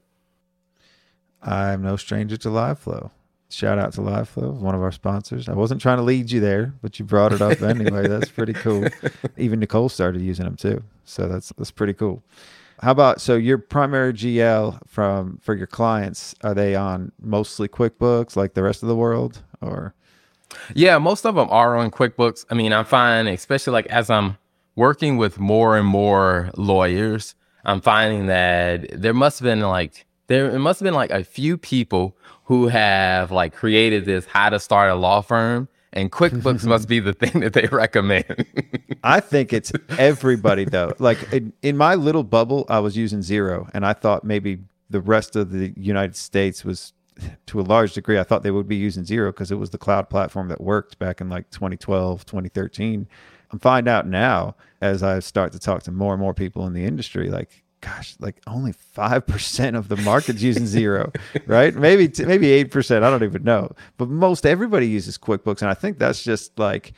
I'm 1.41 1.81
no 1.81 1.95
stranger 1.95 2.37
to 2.37 2.49
LiveFlow. 2.49 3.09
Shout 3.49 3.79
out 3.79 3.93
to 3.93 4.01
LiveFlow, 4.01 4.53
one 4.53 4.75
of 4.75 4.81
our 4.81 4.91
sponsors. 4.91 5.49
I 5.49 5.53
wasn't 5.53 5.81
trying 5.81 5.97
to 5.97 6.03
lead 6.03 6.31
you 6.31 6.39
there, 6.39 6.73
but 6.81 6.99
you 6.99 7.05
brought 7.05 7.33
it 7.33 7.41
up 7.41 7.61
anyway. 7.61 8.07
That's 8.07 8.29
pretty 8.29 8.53
cool. 8.53 8.87
Even 9.37 9.59
Nicole 9.59 9.89
started 9.89 10.21
using 10.21 10.45
them 10.45 10.55
too, 10.55 10.83
so 11.03 11.27
that's 11.27 11.51
that's 11.57 11.71
pretty 11.71 11.93
cool. 11.93 12.23
How 12.81 12.91
about 12.91 13.21
so 13.21 13.35
your 13.35 13.59
primary 13.59 14.11
GL 14.11 14.79
from 14.87 15.37
for 15.41 15.53
your 15.55 15.67
clients 15.67 16.33
are 16.43 16.55
they 16.55 16.75
on 16.75 17.11
mostly 17.21 17.67
QuickBooks 17.67 18.35
like 18.35 18.55
the 18.55 18.63
rest 18.63 18.81
of 18.81 18.89
the 18.89 18.95
world 18.95 19.43
or 19.61 19.93
Yeah, 20.73 20.97
most 20.97 21.25
of 21.25 21.35
them 21.35 21.47
are 21.51 21.77
on 21.77 21.91
QuickBooks. 21.91 22.45
I 22.49 22.55
mean, 22.55 22.73
I'm 22.73 22.85
finding, 22.85 23.33
especially 23.33 23.73
like 23.73 23.85
as 23.87 24.09
I'm 24.09 24.37
working 24.75 25.17
with 25.17 25.39
more 25.39 25.77
and 25.77 25.85
more 25.85 26.49
lawyers, 26.57 27.35
I'm 27.65 27.81
finding 27.81 28.25
that 28.27 28.99
there 28.99 29.13
must 29.13 29.39
have 29.39 29.45
been 29.45 29.61
like 29.61 30.05
there 30.25 30.49
it 30.49 30.59
must 30.59 30.79
have 30.79 30.85
been 30.85 30.95
like 30.95 31.11
a 31.11 31.23
few 31.23 31.57
people 31.57 32.17
who 32.45 32.67
have 32.67 33.31
like 33.31 33.53
created 33.53 34.05
this 34.05 34.25
how 34.25 34.49
to 34.49 34.59
start 34.59 34.89
a 34.89 34.95
law 34.95 35.21
firm, 35.21 35.67
and 35.93 36.11
QuickBooks 36.11 36.65
must 36.65 36.87
be 36.87 36.99
the 36.99 37.13
thing 37.13 37.41
that 37.41 37.53
they 37.53 37.67
recommend. 37.71 38.45
I 39.03 39.19
think 39.19 39.53
it's 39.53 39.71
everybody 39.97 40.65
though. 40.65 40.93
Like 40.99 41.31
in, 41.33 41.53
in 41.61 41.77
my 41.77 41.95
little 41.95 42.23
bubble, 42.23 42.65
I 42.69 42.79
was 42.79 42.95
using 42.95 43.19
Xero, 43.19 43.69
and 43.73 43.85
I 43.85 43.93
thought 43.93 44.23
maybe 44.23 44.59
the 44.89 45.01
rest 45.01 45.35
of 45.35 45.51
the 45.51 45.73
United 45.75 46.15
States 46.15 46.63
was, 46.63 46.93
to 47.47 47.59
a 47.59 47.63
large 47.63 47.93
degree, 47.93 48.19
I 48.19 48.23
thought 48.23 48.43
they 48.43 48.51
would 48.51 48.67
be 48.67 48.75
using 48.75 49.03
Xero 49.03 49.29
because 49.29 49.51
it 49.51 49.55
was 49.55 49.71
the 49.71 49.77
cloud 49.77 50.09
platform 50.09 50.47
that 50.49 50.61
worked 50.61 50.99
back 50.99 51.21
in 51.21 51.29
like 51.29 51.49
2012, 51.51 52.25
2013. 52.25 53.07
I'm 53.51 53.59
finding 53.59 53.91
out 53.91 54.07
now 54.07 54.55
as 54.81 55.03
I 55.03 55.19
start 55.19 55.51
to 55.53 55.59
talk 55.59 55.83
to 55.83 55.91
more 55.91 56.13
and 56.13 56.21
more 56.21 56.33
people 56.33 56.65
in 56.67 56.73
the 56.73 56.85
industry, 56.85 57.29
like, 57.29 57.60
gosh, 57.81 58.15
like 58.19 58.41
only 58.47 58.71
five 58.71 59.25
percent 59.27 59.75
of 59.75 59.89
the 59.89 59.97
market's 59.97 60.41
using 60.41 60.63
Xero, 60.63 61.13
right? 61.47 61.75
Maybe 61.75 62.07
t- 62.07 62.25
maybe 62.25 62.49
eight 62.51 62.71
percent. 62.71 63.03
I 63.03 63.09
don't 63.09 63.23
even 63.23 63.43
know, 63.43 63.71
but 63.97 64.09
most 64.09 64.45
everybody 64.45 64.87
uses 64.87 65.17
QuickBooks, 65.17 65.61
and 65.61 65.69
I 65.69 65.73
think 65.73 65.99
that's 65.99 66.23
just 66.23 66.57
like 66.57 66.93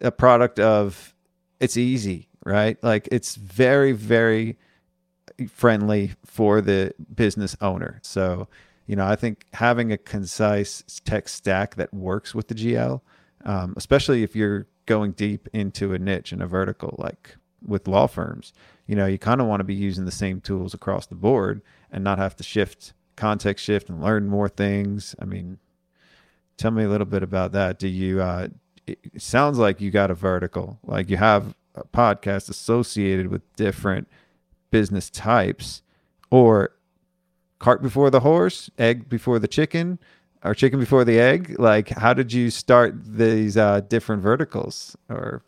a 0.00 0.10
product 0.10 0.58
of 0.58 1.14
it's 1.60 1.76
easy, 1.76 2.28
right? 2.44 2.82
Like 2.82 3.08
it's 3.10 3.36
very, 3.36 3.92
very 3.92 4.58
friendly 5.48 6.12
for 6.24 6.60
the 6.60 6.92
business 7.14 7.56
owner. 7.60 8.00
So, 8.02 8.48
you 8.86 8.96
know, 8.96 9.06
I 9.06 9.16
think 9.16 9.46
having 9.54 9.92
a 9.92 9.98
concise 9.98 10.82
tech 11.04 11.28
stack 11.28 11.76
that 11.76 11.92
works 11.92 12.34
with 12.34 12.48
the 12.48 12.54
GL, 12.54 13.00
um, 13.44 13.74
especially 13.76 14.22
if 14.22 14.36
you're 14.36 14.66
going 14.86 15.12
deep 15.12 15.48
into 15.52 15.94
a 15.94 15.98
niche 15.98 16.32
and 16.32 16.42
a 16.42 16.46
vertical, 16.46 16.94
like 16.98 17.36
with 17.66 17.88
law 17.88 18.06
firms, 18.06 18.52
you 18.86 18.94
know, 18.94 19.06
you 19.06 19.18
kind 19.18 19.40
of 19.40 19.46
want 19.46 19.60
to 19.60 19.64
be 19.64 19.74
using 19.74 20.04
the 20.04 20.10
same 20.12 20.40
tools 20.40 20.74
across 20.74 21.06
the 21.06 21.14
board 21.14 21.62
and 21.90 22.04
not 22.04 22.18
have 22.18 22.36
to 22.36 22.42
shift, 22.42 22.92
context 23.16 23.64
shift, 23.64 23.88
and 23.88 24.02
learn 24.02 24.28
more 24.28 24.48
things. 24.48 25.14
I 25.18 25.24
mean, 25.24 25.58
tell 26.56 26.70
me 26.70 26.84
a 26.84 26.88
little 26.88 27.06
bit 27.06 27.22
about 27.22 27.52
that. 27.52 27.78
Do 27.78 27.88
you? 27.88 28.20
Uh, 28.20 28.48
it 28.86 28.98
sounds 29.16 29.58
like 29.58 29.80
you 29.80 29.90
got 29.90 30.10
a 30.10 30.14
vertical, 30.14 30.78
like 30.84 31.08
you 31.08 31.16
have 31.16 31.54
a 31.74 31.84
podcast 31.84 32.50
associated 32.50 33.28
with 33.28 33.40
different 33.56 34.08
business 34.70 35.08
types, 35.08 35.82
or 36.30 36.72
cart 37.58 37.80
before 37.80 38.10
the 38.10 38.20
horse, 38.20 38.68
egg 38.78 39.08
before 39.08 39.38
the 39.38 39.48
chicken, 39.48 39.98
or 40.44 40.54
chicken 40.54 40.78
before 40.78 41.04
the 41.04 41.18
egg. 41.18 41.56
Like, 41.58 41.88
how 41.88 42.12
did 42.12 42.32
you 42.32 42.50
start 42.50 42.94
these 43.02 43.56
uh, 43.56 43.80
different 43.80 44.22
verticals 44.22 44.96
or 45.08 45.42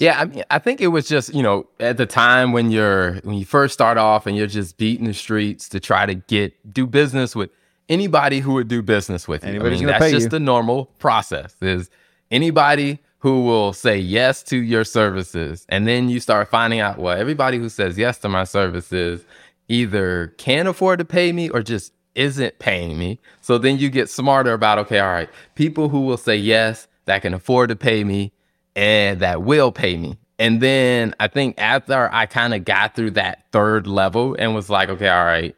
Yeah, 0.00 0.20
I 0.20 0.24
mean, 0.24 0.44
I 0.50 0.58
think 0.58 0.80
it 0.80 0.88
was 0.88 1.08
just 1.08 1.34
you 1.34 1.42
know 1.42 1.66
at 1.80 1.96
the 1.96 2.06
time 2.06 2.52
when 2.52 2.70
you're 2.70 3.14
when 3.22 3.36
you 3.36 3.44
first 3.44 3.74
start 3.74 3.98
off 3.98 4.26
and 4.26 4.36
you're 4.36 4.46
just 4.46 4.76
beating 4.76 5.06
the 5.06 5.14
streets 5.14 5.68
to 5.70 5.80
try 5.80 6.06
to 6.06 6.14
get 6.14 6.72
do 6.72 6.86
business 6.86 7.36
with 7.36 7.50
anybody 7.88 8.40
who 8.40 8.54
would 8.54 8.68
do 8.68 8.82
business 8.82 9.28
with 9.28 9.44
you. 9.44 9.50
Anybody's 9.50 9.82
I 9.82 9.84
mean, 9.84 9.88
that's 9.88 10.10
just 10.10 10.24
you. 10.24 10.30
the 10.30 10.40
normal 10.40 10.86
process. 10.98 11.54
Is 11.60 11.90
anybody 12.30 12.98
who 13.18 13.44
will 13.44 13.72
say 13.72 13.96
yes 13.98 14.42
to 14.44 14.56
your 14.56 14.84
services, 14.84 15.66
and 15.68 15.86
then 15.86 16.08
you 16.08 16.18
start 16.18 16.48
finding 16.48 16.80
out 16.80 16.98
well, 16.98 17.16
everybody 17.16 17.58
who 17.58 17.68
says 17.68 17.98
yes 17.98 18.18
to 18.18 18.28
my 18.28 18.44
services 18.44 19.24
either 19.68 20.28
can't 20.38 20.68
afford 20.68 20.98
to 20.98 21.04
pay 21.04 21.32
me 21.32 21.48
or 21.48 21.62
just 21.62 21.92
isn't 22.14 22.58
paying 22.58 22.98
me. 22.98 23.20
So 23.40 23.58
then 23.58 23.78
you 23.78 23.88
get 23.90 24.08
smarter 24.10 24.52
about 24.52 24.78
okay, 24.78 24.98
all 24.98 25.12
right, 25.12 25.30
people 25.54 25.88
who 25.88 26.00
will 26.00 26.16
say 26.16 26.36
yes 26.36 26.88
that 27.04 27.22
can 27.22 27.34
afford 27.34 27.68
to 27.68 27.76
pay 27.76 28.04
me 28.04 28.32
and 28.76 29.20
that 29.20 29.42
will 29.42 29.72
pay 29.72 29.96
me. 29.96 30.18
And 30.38 30.60
then 30.60 31.14
I 31.20 31.28
think 31.28 31.54
after 31.58 32.12
I 32.12 32.26
kind 32.26 32.54
of 32.54 32.64
got 32.64 32.94
through 32.94 33.12
that 33.12 33.44
third 33.52 33.86
level 33.86 34.34
and 34.38 34.54
was 34.54 34.68
like, 34.68 34.88
okay, 34.88 35.08
all 35.08 35.24
right, 35.24 35.54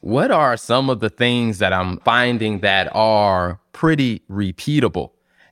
what 0.00 0.30
are 0.30 0.56
some 0.56 0.88
of 0.90 1.00
the 1.00 1.10
things 1.10 1.58
that 1.58 1.72
I'm 1.72 1.98
finding 2.00 2.60
that 2.60 2.94
are 2.94 3.60
pretty 3.72 4.22
repeatable? 4.30 5.10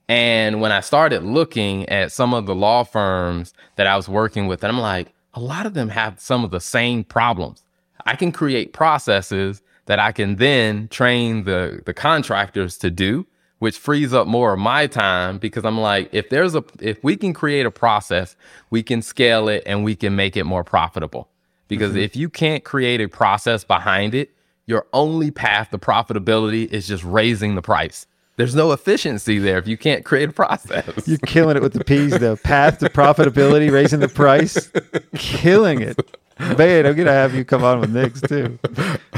And 0.08 0.60
when 0.60 0.72
I 0.72 0.80
started 0.80 1.22
looking 1.22 1.88
at 1.88 2.12
some 2.12 2.34
of 2.34 2.46
the 2.46 2.54
law 2.54 2.84
firms 2.84 3.54
that 3.76 3.86
I 3.86 3.96
was 3.96 4.08
working 4.08 4.46
with, 4.46 4.62
I'm 4.64 4.78
like, 4.78 5.12
a 5.34 5.40
lot 5.40 5.66
of 5.66 5.74
them 5.74 5.88
have 5.88 6.20
some 6.20 6.44
of 6.44 6.50
the 6.50 6.60
same 6.60 7.04
problems. 7.04 7.64
I 8.04 8.16
can 8.16 8.32
create 8.32 8.72
processes 8.72 9.62
that 9.86 9.98
I 9.98 10.12
can 10.12 10.36
then 10.36 10.88
train 10.88 11.44
the, 11.44 11.80
the 11.84 11.94
contractors 11.94 12.76
to 12.78 12.90
do, 12.90 13.26
which 13.62 13.78
frees 13.78 14.12
up 14.12 14.26
more 14.26 14.54
of 14.54 14.58
my 14.58 14.88
time 14.88 15.38
because 15.38 15.64
I'm 15.64 15.78
like, 15.78 16.08
if 16.10 16.30
there's 16.30 16.56
a, 16.56 16.64
if 16.80 16.98
we 17.04 17.16
can 17.16 17.32
create 17.32 17.64
a 17.64 17.70
process, 17.70 18.34
we 18.70 18.82
can 18.82 19.02
scale 19.02 19.48
it 19.48 19.62
and 19.66 19.84
we 19.84 19.94
can 19.94 20.16
make 20.16 20.36
it 20.36 20.42
more 20.42 20.64
profitable. 20.64 21.28
Because 21.68 21.90
mm-hmm. 21.90 22.00
if 22.00 22.16
you 22.16 22.28
can't 22.28 22.64
create 22.64 23.00
a 23.00 23.06
process 23.06 23.62
behind 23.62 24.16
it, 24.16 24.32
your 24.66 24.88
only 24.92 25.30
path 25.30 25.70
to 25.70 25.78
profitability 25.78 26.66
is 26.72 26.88
just 26.88 27.04
raising 27.04 27.54
the 27.54 27.62
price. 27.62 28.08
There's 28.34 28.56
no 28.56 28.72
efficiency 28.72 29.38
there 29.38 29.58
if 29.58 29.68
you 29.68 29.76
can't 29.76 30.04
create 30.04 30.30
a 30.30 30.32
process. 30.32 31.06
You're 31.06 31.18
killing 31.18 31.56
it 31.56 31.62
with 31.62 31.74
the 31.74 31.84
P's 31.84 32.18
though. 32.18 32.34
Path 32.34 32.78
to 32.78 32.88
profitability, 32.88 33.70
raising 33.70 34.00
the 34.00 34.08
price, 34.08 34.72
killing 35.14 35.82
it. 35.82 36.16
Man, 36.58 36.86
I'm 36.86 36.96
gonna 36.96 37.12
have 37.12 37.34
you 37.34 37.44
come 37.44 37.64
on 37.64 37.80
with 37.80 37.90
Nick's 37.90 38.20
too. 38.20 38.58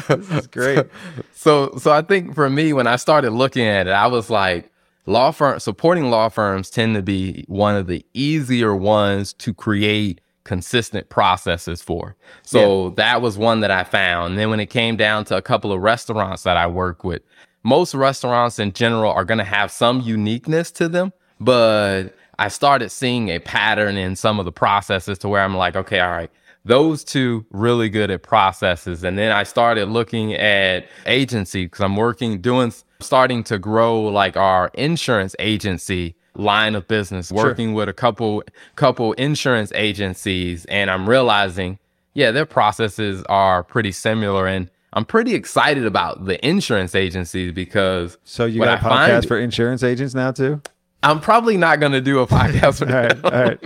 This 0.09 0.31
is 0.31 0.47
great. 0.49 0.87
so 1.33 1.75
so 1.79 1.93
I 1.93 2.03
think 2.03 2.35
for 2.35 2.51
me 2.51 2.73
when 2.73 2.87
I 2.87 2.97
started 2.97 3.31
looking 3.31 3.67
at 3.67 3.87
it, 3.87 3.93
I 3.93 4.07
was 4.07 4.31
like 4.31 4.71
law 5.07 5.31
firm 5.31 5.59
supporting 5.59 6.11
law 6.11 6.29
firms 6.29 6.71
tend 6.71 6.95
to 6.97 7.03
be 7.03 7.45
one 7.49 7.77
of 7.77 7.87
the 7.87 8.05
easier 8.15 8.75
ones 8.75 9.33
to 9.35 9.55
create 9.55 10.21
consistent 10.45 11.09
processes 11.09 11.81
for. 11.81 12.17
So 12.43 12.91
that 12.91 13.23
was 13.23 13.39
one 13.39 13.61
that 13.61 13.71
I 13.71 13.85
found. 13.85 14.33
And 14.33 14.39
then 14.39 14.51
when 14.51 14.61
it 14.61 14.67
came 14.67 14.97
down 14.97 15.25
to 15.27 15.37
a 15.37 15.43
couple 15.43 15.73
of 15.73 15.81
restaurants 15.81 16.43
that 16.43 16.57
I 16.57 16.67
work 16.67 17.03
with, 17.03 17.23
most 17.63 17.95
restaurants 17.95 18.59
in 18.59 18.73
general 18.73 19.11
are 19.11 19.25
going 19.25 19.39
to 19.39 19.45
have 19.45 19.73
some 19.73 20.03
uniqueness 20.03 20.71
to 20.73 20.87
them, 20.87 21.15
but 21.41 22.15
I 22.39 22.49
started 22.49 22.91
seeing 22.91 23.31
a 23.31 23.39
pattern 23.39 23.97
in 23.97 24.17
some 24.17 24.39
of 24.39 24.45
the 24.45 24.53
processes 24.53 25.19
to 25.21 25.29
where 25.29 25.43
I'm 25.43 25.57
like, 25.57 25.75
okay, 25.75 26.01
all 26.01 26.11
right, 26.11 26.31
those 26.65 27.05
two 27.05 27.45
really 27.51 27.89
good 27.89 28.11
at 28.11 28.23
processes. 28.23 29.05
And 29.05 29.19
then 29.19 29.33
I 29.33 29.43
started 29.43 29.89
looking 29.89 30.35
at 30.35 30.87
agency 31.07 31.67
because 31.67 31.81
I'm 31.81 31.97
working, 31.97 32.41
doing, 32.41 32.73
starting 33.01 33.45
to 33.45 33.59
grow 33.59 34.03
like 34.03 34.37
our 34.37 34.71
insurance 34.75 35.37
agency 35.39 36.15
line 36.37 36.75
of 36.75 36.89
business, 36.89 37.31
working 37.31 37.75
with 37.75 37.89
a 37.89 37.93
couple, 37.93 38.43
couple 38.77 39.13
insurance 39.15 39.73
agencies. 39.75 40.65
And 40.67 40.91
I'm 40.91 41.09
realizing, 41.09 41.79
yeah, 42.15 42.31
their 42.31 42.47
processes 42.47 43.23
are 43.29 43.63
pretty 43.63 43.93
similar. 43.93 44.47
And 44.47 44.71
I'm 44.95 45.05
pretty 45.05 45.35
excited 45.35 45.85
about 45.85 46.25
the 46.25 46.45
insurance 46.47 46.95
agencies 46.95 47.53
because 47.53 48.17
So 48.25 48.47
you 48.47 48.61
got 48.61 48.69
a 48.69 48.73
I 48.87 48.89
find- 48.89 49.13
podcast 49.13 49.29
for 49.29 49.39
insurance 49.39 49.83
agents 49.83 50.15
now 50.15 50.33
too? 50.33 50.63
I'm 51.05 51.21
probably 51.21 51.57
not 51.57 51.81
going 51.81 51.93
to 51.93 52.01
do 52.01 52.19
a 52.21 52.27
podcast 52.27 52.79
for 52.79 52.87
All 52.87 53.03
right, 53.03 53.25
all 53.25 53.45
right. 53.45 53.59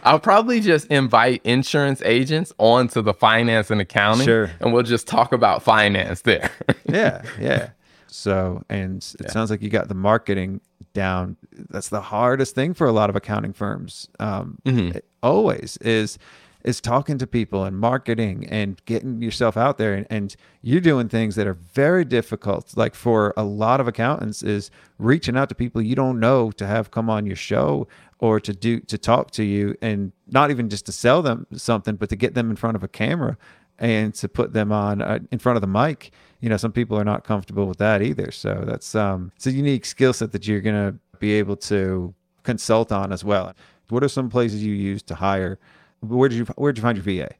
I'll 0.04 0.20
probably 0.20 0.60
just 0.60 0.86
invite 0.88 1.40
insurance 1.44 2.02
agents 2.04 2.52
onto 2.58 3.02
the 3.02 3.14
finance 3.14 3.70
and 3.70 3.80
accounting, 3.80 4.26
Sure. 4.26 4.50
and 4.60 4.72
we'll 4.72 4.82
just 4.82 5.06
talk 5.06 5.32
about 5.32 5.62
finance 5.62 6.22
there. 6.22 6.50
yeah, 6.86 7.22
yeah. 7.40 7.70
So, 8.08 8.62
and 8.68 8.98
it 9.20 9.30
sounds 9.30 9.50
like 9.50 9.62
you 9.62 9.70
got 9.70 9.88
the 9.88 9.94
marketing 9.94 10.60
down. 10.94 11.36
That's 11.70 11.88
the 11.88 12.00
hardest 12.00 12.54
thing 12.54 12.74
for 12.74 12.86
a 12.86 12.92
lot 12.92 13.10
of 13.10 13.16
accounting 13.16 13.52
firms. 13.52 14.08
Um, 14.20 14.58
Mm-hmm. 14.64 14.98
always 15.22 15.76
is 15.78 16.18
is 16.66 16.80
talking 16.80 17.16
to 17.16 17.26
people 17.26 17.64
and 17.64 17.78
marketing 17.78 18.44
and 18.50 18.82
getting 18.86 19.22
yourself 19.22 19.56
out 19.56 19.78
there. 19.78 19.94
And, 19.94 20.06
and 20.10 20.36
you're 20.62 20.80
doing 20.80 21.08
things 21.08 21.36
that 21.36 21.46
are 21.46 21.54
very 21.54 22.04
difficult. 22.04 22.76
Like 22.76 22.96
for 22.96 23.32
a 23.36 23.44
lot 23.44 23.80
of 23.80 23.86
accountants, 23.86 24.42
is 24.42 24.70
reaching 24.98 25.36
out 25.36 25.48
to 25.48 25.54
people 25.54 25.80
you 25.80 25.94
don't 25.94 26.18
know 26.18 26.50
to 26.50 26.66
have 26.66 26.90
come 26.90 27.08
on 27.08 27.24
your 27.24 27.36
show 27.36 27.86
or 28.18 28.40
to 28.40 28.52
do 28.52 28.80
to 28.80 28.98
talk 28.98 29.30
to 29.30 29.44
you, 29.44 29.76
and 29.80 30.10
not 30.26 30.50
even 30.50 30.68
just 30.68 30.86
to 30.86 30.92
sell 30.92 31.22
them 31.22 31.46
something, 31.54 31.94
but 31.96 32.08
to 32.08 32.16
get 32.16 32.34
them 32.34 32.50
in 32.50 32.56
front 32.56 32.74
of 32.74 32.82
a 32.82 32.88
camera 32.88 33.38
and 33.78 34.14
to 34.14 34.28
put 34.28 34.52
them 34.52 34.72
on 34.72 35.02
uh, 35.02 35.18
in 35.30 35.38
front 35.38 35.56
of 35.56 35.60
the 35.60 35.66
mic 35.66 36.10
you 36.40 36.48
know 36.48 36.56
some 36.56 36.72
people 36.72 36.98
are 36.98 37.04
not 37.04 37.24
comfortable 37.24 37.66
with 37.66 37.76
that 37.76 38.00
either 38.00 38.30
so 38.30 38.64
that's 38.66 38.94
um 38.94 39.30
it's 39.36 39.46
a 39.46 39.52
unique 39.52 39.84
skill 39.84 40.14
set 40.14 40.32
that 40.32 40.46
you're 40.46 40.62
gonna 40.62 40.94
be 41.18 41.32
able 41.32 41.56
to 41.56 42.14
consult 42.42 42.90
on 42.90 43.12
as 43.12 43.22
well 43.22 43.52
what 43.90 44.02
are 44.02 44.08
some 44.08 44.30
places 44.30 44.64
you 44.64 44.72
use 44.72 45.02
to 45.02 45.14
hire 45.14 45.58
where 46.00 46.28
did 46.28 46.36
you 46.36 46.44
where 46.56 46.72
did 46.72 46.78
you 46.78 46.82
find 46.82 46.96
your 46.96 47.04
va 47.04 47.34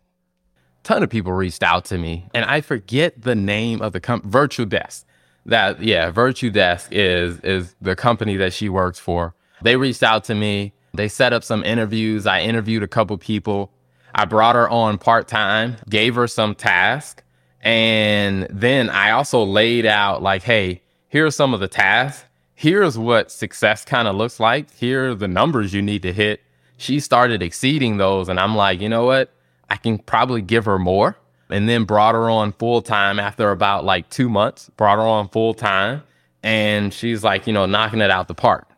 ton 0.87 1.03
of 1.03 1.11
people 1.11 1.33
reached 1.33 1.65
out 1.65 1.85
to 1.85 1.99
me 1.99 2.29
and 2.33 2.45
I 2.45 2.61
forget 2.61 3.21
the 3.21 3.35
name 3.35 3.83
of 3.83 3.93
the 3.93 3.99
company, 3.99 4.31
Virtual 4.31 4.67
Desk. 4.67 5.05
That 5.45 5.83
yeah, 5.83 6.11
Virtue 6.11 6.51
Desk 6.51 6.89
is 6.93 7.41
is 7.41 7.75
the 7.81 7.97
company 7.97 8.37
that 8.37 8.53
she 8.53 8.69
works 8.69 8.99
for. 8.99 9.35
They 9.63 9.77
reached 9.77 10.03
out 10.03 10.25
to 10.25 10.35
me. 10.35 10.75
They 10.95 11.09
set 11.09 11.33
up 11.33 11.43
some 11.43 11.65
interviews. 11.65 12.27
I 12.27 12.41
interviewed 12.41 12.83
a 12.83 12.89
couple 12.89 13.19
people. 13.19 13.73
I 14.15 14.25
brought 14.25 14.55
her 14.55 14.69
on 14.69 14.99
part 14.99 15.29
time, 15.29 15.77
gave 15.89 16.15
her 16.15 16.27
some 16.27 16.55
task, 16.55 17.23
and 17.61 18.47
then 18.49 18.89
I 18.89 19.11
also 19.11 19.43
laid 19.43 19.87
out 19.87 20.23
like, 20.23 20.43
hey, 20.43 20.83
here 21.09 21.27
are 21.27 21.31
some 21.31 21.53
of 21.53 21.61
the 21.61 21.69
tasks. 21.69 22.25
Here's 22.55 22.97
what 22.97 23.31
success 23.31 23.85
kind 23.85 24.09
of 24.09 24.15
looks 24.17 24.41
like. 24.41 24.73
Here 24.73 25.11
are 25.11 25.15
the 25.15 25.29
numbers 25.29 25.75
you 25.75 25.83
need 25.83 26.03
to 26.03 26.13
hit. 26.13 26.41
She 26.77 27.01
started 27.01 27.43
exceeding 27.43 27.97
those, 27.97 28.29
and 28.29 28.39
I'm 28.39 28.55
like, 28.55 28.81
you 28.81 28.89
know 28.89 29.05
what? 29.05 29.33
I 29.71 29.77
can 29.77 29.99
probably 29.99 30.43
give 30.43 30.65
her 30.67 30.79
more. 30.79 31.17
And 31.49 31.69
then 31.69 31.85
brought 31.85 32.17
her 32.17 32.29
on 32.29 32.53
full 32.53 32.83
time 32.83 33.21
after 33.21 33.53
about 33.53 33.85
like 33.85 34.11
two 34.11 34.29
months, 34.29 34.69
brought 34.77 34.97
her 34.97 35.03
on 35.07 35.29
full 35.29 35.55
time. 35.55 36.03
And 36.43 36.93
she's 36.93 37.23
like, 37.23 37.47
you 37.47 37.53
know, 37.53 37.67
knocking 37.67 38.01
it 38.01 38.11
out 38.11 38.27
the 38.27 38.35
park. 38.35 38.69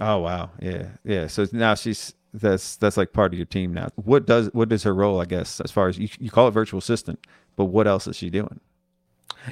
oh 0.00 0.18
wow 0.18 0.50
yeah 0.60 0.88
yeah 1.04 1.26
so 1.28 1.46
now 1.52 1.74
she's 1.74 2.14
that's 2.34 2.76
that's 2.76 2.96
like 2.96 3.12
part 3.12 3.32
of 3.32 3.38
your 3.38 3.46
team 3.46 3.72
now 3.72 3.88
what 3.96 4.26
does 4.26 4.48
what 4.52 4.72
is 4.72 4.82
her 4.84 4.94
role 4.94 5.20
i 5.20 5.24
guess 5.24 5.60
as 5.60 5.70
far 5.72 5.88
as 5.88 5.98
you, 5.98 6.08
you 6.20 6.30
call 6.30 6.46
it 6.46 6.52
virtual 6.52 6.78
assistant 6.78 7.18
but 7.56 7.64
what 7.66 7.86
else 7.88 8.06
is 8.06 8.14
she 8.16 8.30
doing 8.30 8.60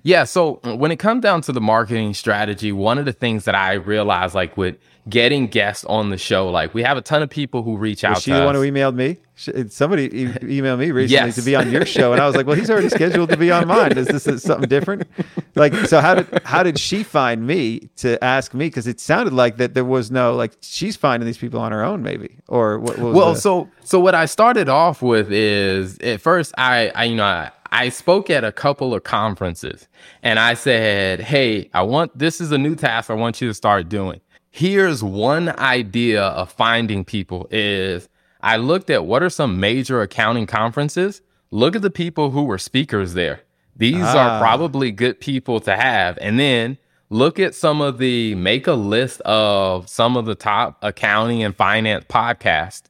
Yeah. 0.03 0.25
So 0.25 0.61
when 0.65 0.91
it 0.91 0.97
comes 0.99 1.23
down 1.23 1.41
to 1.43 1.53
the 1.53 1.61
marketing 1.61 2.15
strategy, 2.15 2.73
one 2.73 2.99
of 2.99 3.05
the 3.05 3.13
things 3.13 3.45
that 3.45 3.55
I 3.55 3.75
realized, 3.75 4.35
like 4.35 4.57
with 4.57 4.77
getting 5.09 5.47
guests 5.47 5.85
on 5.85 6.11
the 6.11 6.19
show, 6.19 6.49
like 6.51 6.75
we 6.75 6.83
have 6.83 6.97
a 6.97 7.01
ton 7.03 7.23
of 7.23 7.31
people 7.31 7.63
who 7.63 7.77
reach 7.77 8.05
out 8.05 8.17
Was 8.17 8.25
she 8.25 8.31
to 8.33 8.37
the 8.37 8.43
us. 8.43 8.47
one 8.47 8.55
who 8.57 8.61
emailed 8.63 8.95
me? 8.95 9.19
Somebody 9.69 10.05
e- 10.05 10.27
emailed 10.29 10.79
me 10.79 10.91
recently 10.91 11.27
Yes. 11.27 11.35
to 11.37 11.43
be 11.43 11.55
on 11.55 11.71
your 11.71 11.85
show, 11.85 12.13
and 12.13 12.23
I 12.23 12.27
was 12.27 12.35
like, 12.35 12.47
"Well, 12.47 12.57
he's 12.57 12.71
already 12.71 12.89
scheduled 12.89 13.29
to 13.29 13.37
be 13.37 13.51
on 13.51 13.69
mine. 13.69 13.97
Is 13.99 14.07
this 14.09 14.43
something 14.43 14.67
different?" 14.69 15.03
Like, 15.55 15.75
so 15.87 16.01
how 16.01 16.15
did 16.17 16.41
how 16.45 16.63
did 16.63 16.79
she 16.79 17.03
find 17.03 17.47
me 17.47 17.91
to 17.99 18.23
ask 18.25 18.55
me? 18.55 18.67
Because 18.69 18.87
it 18.87 18.99
sounded 18.99 19.35
like 19.35 19.59
that 19.59 19.75
there 19.75 19.85
was 19.85 20.11
no 20.11 20.35
like 20.35 20.53
she's 20.63 20.97
finding 20.97 21.27
these 21.27 21.37
people 21.39 21.61
on 21.61 21.71
her 21.71 21.85
own, 21.85 22.03
maybe, 22.03 22.37
or 22.49 22.79
what? 22.79 22.99
what 22.99 23.13
well, 23.15 23.35
the- 23.35 23.41
so 23.41 23.69
so 23.85 24.01
what 24.01 24.15
I 24.15 24.25
started 24.25 24.71
off 24.71 25.03
with 25.03 25.31
is 25.31 25.99
at 25.99 26.23
first 26.23 26.55
I, 26.57 26.91
I 26.95 27.05
you 27.05 27.17
know 27.17 27.25
I, 27.25 27.51
I 27.77 27.91
spoke 27.91 28.31
at 28.31 28.43
a 28.43 28.53
couple 28.53 28.95
of 28.95 29.05
conferences 29.05 29.87
and 30.23 30.39
I 30.39 30.55
said, 30.55 31.21
"Hey, 31.21 31.69
I 31.75 31.83
want 31.83 32.19
this 32.19 32.41
is 32.41 32.51
a 32.51 32.57
new 32.57 32.75
task 32.75 33.11
I 33.11 33.15
want 33.15 33.43
you 33.43 33.49
to 33.49 33.55
start 33.55 33.91
doing. 33.91 34.21
Here's 34.51 35.05
one 35.05 35.51
idea 35.59 36.23
of 36.23 36.51
finding 36.51 37.05
people 37.05 37.47
is 37.51 38.09
I 38.41 38.57
looked 38.57 38.89
at 38.89 39.05
what 39.05 39.23
are 39.23 39.29
some 39.29 39.61
major 39.61 40.01
accounting 40.01 40.47
conferences. 40.47 41.21
Look 41.51 41.77
at 41.77 41.83
the 41.83 41.91
people 41.91 42.31
who 42.31 42.45
were 42.45 42.57
speakers 42.57 43.13
there. 43.13 43.41
These 43.77 44.03
Ah. 44.03 44.17
are 44.21 44.41
probably 44.41 44.91
good 44.91 45.21
people 45.21 45.61
to 45.61 45.77
have. 45.77 46.17
And 46.23 46.39
then 46.41 46.79
look 47.11 47.39
at 47.39 47.55
some 47.55 47.83
of 47.83 47.99
the 47.99 48.35
make 48.37 48.67
a 48.67 48.73
list 48.73 49.21
of 49.23 49.87
some 49.91 50.17
of 50.17 50.25
the 50.25 50.35
top 50.35 50.79
accounting 50.81 51.43
and 51.43 51.55
finance 51.55 52.07
podcasts 52.09 52.85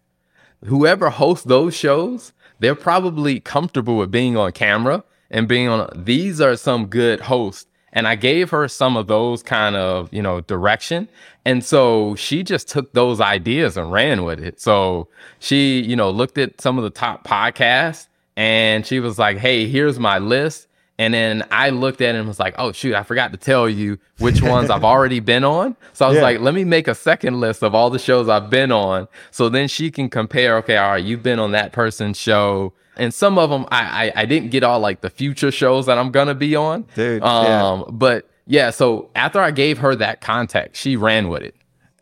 whoever 0.64 1.10
hosts 1.10 1.44
those 1.44 1.76
shows, 1.76 2.32
they're 2.58 2.74
probably 2.74 3.40
comfortable 3.40 3.96
with 3.96 4.10
being 4.10 4.36
on 4.36 4.52
camera 4.52 5.04
and 5.30 5.48
being 5.48 5.68
on. 5.68 5.90
These 5.94 6.40
are 6.40 6.56
some 6.56 6.86
good 6.86 7.20
hosts. 7.20 7.66
And 7.92 8.06
I 8.06 8.14
gave 8.14 8.50
her 8.50 8.68
some 8.68 8.96
of 8.96 9.06
those 9.06 9.42
kind 9.42 9.74
of, 9.74 10.12
you 10.12 10.20
know, 10.20 10.42
direction. 10.42 11.08
And 11.46 11.64
so 11.64 12.14
she 12.16 12.42
just 12.42 12.68
took 12.68 12.92
those 12.92 13.22
ideas 13.22 13.78
and 13.78 13.90
ran 13.90 14.24
with 14.24 14.38
it. 14.38 14.60
So 14.60 15.08
she, 15.38 15.80
you 15.80 15.96
know, 15.96 16.10
looked 16.10 16.36
at 16.36 16.60
some 16.60 16.76
of 16.76 16.84
the 16.84 16.90
top 16.90 17.26
podcasts 17.26 18.08
and 18.36 18.84
she 18.84 19.00
was 19.00 19.18
like, 19.18 19.38
hey, 19.38 19.66
here's 19.66 19.98
my 19.98 20.18
list. 20.18 20.65
And 20.98 21.12
then 21.12 21.44
I 21.50 21.70
looked 21.70 22.00
at 22.00 22.14
it 22.14 22.18
and 22.18 22.26
was 22.26 22.40
like, 22.40 22.54
oh, 22.56 22.72
shoot, 22.72 22.94
I 22.94 23.02
forgot 23.02 23.30
to 23.32 23.36
tell 23.38 23.68
you 23.68 23.98
which 24.18 24.40
ones 24.40 24.70
I've 24.70 24.84
already 24.84 25.20
been 25.20 25.44
on. 25.44 25.76
So 25.92 26.06
I 26.06 26.08
was 26.08 26.16
Yeah. 26.18 26.22
like, 26.22 26.40
let 26.40 26.54
me 26.54 26.64
make 26.64 26.88
a 26.88 26.94
second 26.94 27.38
list 27.38 27.62
of 27.62 27.74
all 27.74 27.90
the 27.90 27.98
shows 27.98 28.28
I've 28.30 28.48
been 28.48 28.72
on. 28.72 29.06
So 29.30 29.50
then 29.50 29.68
she 29.68 29.90
can 29.90 30.08
compare, 30.08 30.56
okay, 30.58 30.78
all 30.78 30.92
right, 30.92 31.04
you've 31.04 31.22
been 31.22 31.38
on 31.38 31.52
that 31.52 31.72
person's 31.72 32.18
show. 32.18 32.72
And 32.96 33.12
some 33.12 33.36
of 33.36 33.50
them, 33.50 33.66
I, 33.70 34.06
I, 34.06 34.12
I 34.22 34.24
didn't 34.24 34.50
get 34.50 34.62
all 34.64 34.80
like 34.80 35.02
the 35.02 35.10
future 35.10 35.50
shows 35.50 35.84
that 35.84 35.98
I'm 35.98 36.10
going 36.10 36.28
to 36.28 36.34
be 36.34 36.56
on. 36.56 36.86
Dude, 36.94 37.22
Um, 37.22 37.44
yeah. 37.44 37.84
But 37.90 38.30
yeah, 38.46 38.70
so 38.70 39.10
after 39.14 39.38
I 39.40 39.50
gave 39.50 39.76
her 39.78 39.94
that 39.96 40.22
contact, 40.22 40.76
she 40.76 40.96
ran 40.96 41.28
with 41.28 41.42
it. 41.42 41.54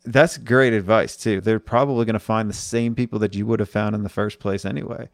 that's 0.05 0.36
great 0.38 0.72
advice 0.72 1.16
too. 1.16 1.40
They're 1.40 1.59
probably 1.59 2.05
going 2.05 2.12
to 2.14 2.20
find 2.20 2.49
the 2.49 2.53
same 2.55 2.95
people 2.95 3.18
that 3.20 3.34
you 3.34 3.45
would 3.47 3.59
have 3.59 3.70
found 3.70 3.97
in 3.97 4.05
the 4.05 4.09
first 4.09 4.38
place 4.38 4.64
anyway. 4.64 5.09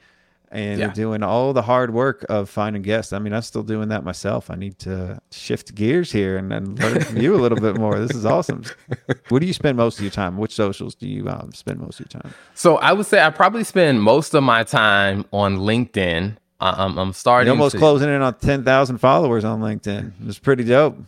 And 0.53 0.80
Yeah. 0.80 0.86
they're 0.86 0.94
doing 0.94 1.22
all 1.22 1.53
the 1.53 1.62
hard 1.62 1.92
work 1.94 2.26
of 2.28 2.51
finding 2.51 2.82
guests. 2.82 3.12
I 3.12 3.20
mean, 3.20 3.32
I'm 3.32 3.42
still 3.42 3.62
doing 3.62 3.88
that 3.90 4.03
myself. 4.03 4.51
I 4.51 4.57
need 4.57 4.78
to 4.80 5.20
shift 5.30 5.74
gears 5.76 6.11
here 6.11 6.36
and, 6.36 6.53
and 6.53 6.76
learn 6.78 7.01
from 7.05 7.18
you 7.18 7.36
a 7.36 7.40
little 7.40 7.61
bit 7.61 7.76
more. 7.76 8.01
This 8.01 8.16
is 8.16 8.26
awesome. 8.26 8.64
Where 9.28 9.38
do 9.40 9.46
you 9.46 9.53
spend 9.53 9.76
most 9.76 9.98
of 9.98 10.03
your 10.05 10.11
time? 10.11 10.36
Which 10.38 10.55
socials 10.55 10.96
do 10.96 11.07
you 11.07 11.28
um, 11.28 11.53
spend 11.53 11.78
most 11.78 12.01
of 12.01 12.07
your 12.12 12.20
time? 12.20 12.34
So 12.55 12.78
I 12.78 12.92
would 12.92 13.07
say 13.07 13.22
I 13.22 13.30
probably 13.30 13.62
spend 13.62 14.03
most 14.03 14.34
of 14.34 14.42
my 14.42 14.64
time 14.64 15.24
on 15.32 15.59
LinkedIn. 15.59 16.36
I'm, 16.61 16.98
I'm 16.98 17.12
starting 17.12 17.46
You're 17.46 17.55
almost 17.55 17.72
to, 17.72 17.78
closing 17.78 18.09
in 18.09 18.20
on 18.20 18.34
10,000 18.34 18.98
followers 18.98 19.44
on 19.44 19.61
LinkedIn. 19.61 20.12
It's 20.26 20.38
pretty 20.38 20.64
dope. 20.64 20.98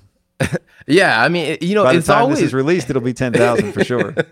Yeah, 0.86 1.22
I 1.22 1.28
mean, 1.28 1.58
you 1.60 1.74
know, 1.76 1.84
By 1.84 1.92
the 1.92 1.98
it's 1.98 2.08
time 2.08 2.22
always 2.22 2.38
this 2.38 2.48
is 2.48 2.54
released, 2.54 2.90
it'll 2.90 3.02
be 3.02 3.12
10,000 3.14 3.72
for 3.72 3.84
sure. 3.84 4.14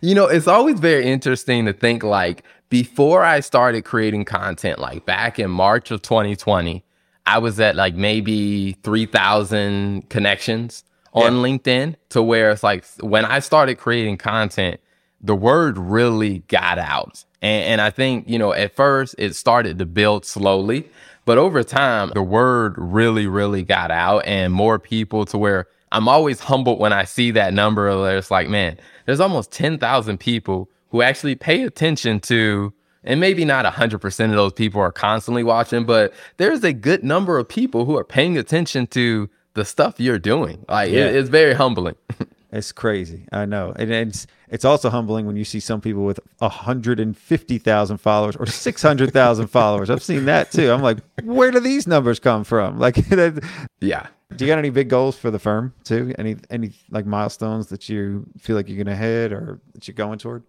You 0.00 0.16
know, 0.16 0.26
it's 0.26 0.48
always 0.48 0.80
very 0.80 1.06
interesting 1.06 1.64
to 1.66 1.72
think 1.72 2.02
like 2.02 2.42
before 2.70 3.22
I 3.22 3.38
started 3.38 3.84
creating 3.84 4.24
content, 4.24 4.80
like 4.80 5.06
back 5.06 5.38
in 5.38 5.48
March 5.48 5.92
of 5.92 6.02
2020, 6.02 6.82
I 7.26 7.38
was 7.38 7.60
at 7.60 7.76
like 7.76 7.94
maybe 7.94 8.72
3,000 8.82 10.08
connections 10.08 10.82
on 11.12 11.34
LinkedIn 11.34 11.94
to 12.08 12.22
where 12.22 12.50
it's 12.50 12.64
like 12.64 12.84
when 13.00 13.24
I 13.24 13.38
started 13.38 13.76
creating 13.78 14.16
content, 14.16 14.80
the 15.20 15.36
word 15.36 15.78
really 15.78 16.40
got 16.48 16.78
out. 16.78 17.24
And, 17.40 17.64
and 17.64 17.80
I 17.80 17.90
think, 17.90 18.28
you 18.28 18.38
know, 18.38 18.52
at 18.52 18.74
first 18.74 19.14
it 19.18 19.36
started 19.36 19.78
to 19.78 19.86
build 19.86 20.24
slowly, 20.24 20.88
but 21.24 21.38
over 21.38 21.62
time, 21.62 22.10
the 22.14 22.22
word 22.22 22.74
really, 22.76 23.26
really 23.26 23.62
got 23.62 23.90
out 23.90 24.24
and 24.26 24.52
more 24.52 24.78
people 24.78 25.24
to 25.26 25.38
where 25.38 25.66
I'm 25.92 26.08
always 26.08 26.40
humbled 26.40 26.78
when 26.80 26.92
I 26.92 27.04
see 27.04 27.30
that 27.32 27.52
number 27.54 27.88
it's 28.16 28.30
like, 28.30 28.48
man, 28.48 28.78
there's 29.06 29.20
almost 29.20 29.52
10,000 29.52 30.18
people 30.18 30.68
who 30.90 31.02
actually 31.02 31.34
pay 31.34 31.62
attention 31.62 32.20
to, 32.20 32.72
and 33.04 33.20
maybe 33.20 33.44
not 33.44 33.64
100% 33.64 34.24
of 34.24 34.30
those 34.32 34.52
people 34.52 34.80
are 34.80 34.92
constantly 34.92 35.42
watching, 35.44 35.84
but 35.84 36.12
there's 36.38 36.64
a 36.64 36.72
good 36.72 37.02
number 37.04 37.38
of 37.38 37.48
people 37.48 37.84
who 37.84 37.96
are 37.96 38.04
paying 38.04 38.36
attention 38.38 38.86
to 38.88 39.28
the 39.54 39.64
stuff 39.64 40.00
you're 40.00 40.18
doing. 40.18 40.64
Like, 40.68 40.90
it- 40.90 41.14
it's 41.16 41.28
very 41.28 41.54
humbling. 41.54 41.96
It's 42.54 42.70
crazy. 42.70 43.24
I 43.32 43.46
know. 43.46 43.72
And 43.76 43.90
it's 43.90 44.26
it's 44.52 44.66
also 44.66 44.90
humbling 44.90 45.26
when 45.26 45.34
you 45.34 45.44
see 45.44 45.60
some 45.60 45.80
people 45.80 46.04
with 46.04 46.20
150,000 46.38 47.96
followers 47.96 48.36
or 48.36 48.44
600,000 48.44 49.46
followers. 49.46 49.88
I've 49.88 50.02
seen 50.02 50.26
that 50.26 50.52
too. 50.52 50.70
I'm 50.70 50.82
like, 50.82 50.98
where 51.24 51.50
do 51.50 51.58
these 51.58 51.86
numbers 51.86 52.20
come 52.20 52.44
from? 52.44 52.78
Like 52.78 52.96
yeah. 53.80 54.06
do 54.36 54.44
you 54.44 54.46
got 54.46 54.58
any 54.58 54.68
big 54.68 54.90
goals 54.90 55.16
for 55.16 55.30
the 55.30 55.38
firm 55.38 55.72
too? 55.84 56.14
Any 56.18 56.36
any 56.50 56.72
like 56.90 57.06
milestones 57.06 57.68
that 57.68 57.88
you 57.88 58.26
feel 58.38 58.54
like 58.54 58.68
you're 58.68 58.76
going 58.76 58.94
to 58.94 59.02
hit 59.02 59.32
or 59.32 59.58
that 59.72 59.88
you're 59.88 59.94
going 59.94 60.18
toward? 60.18 60.42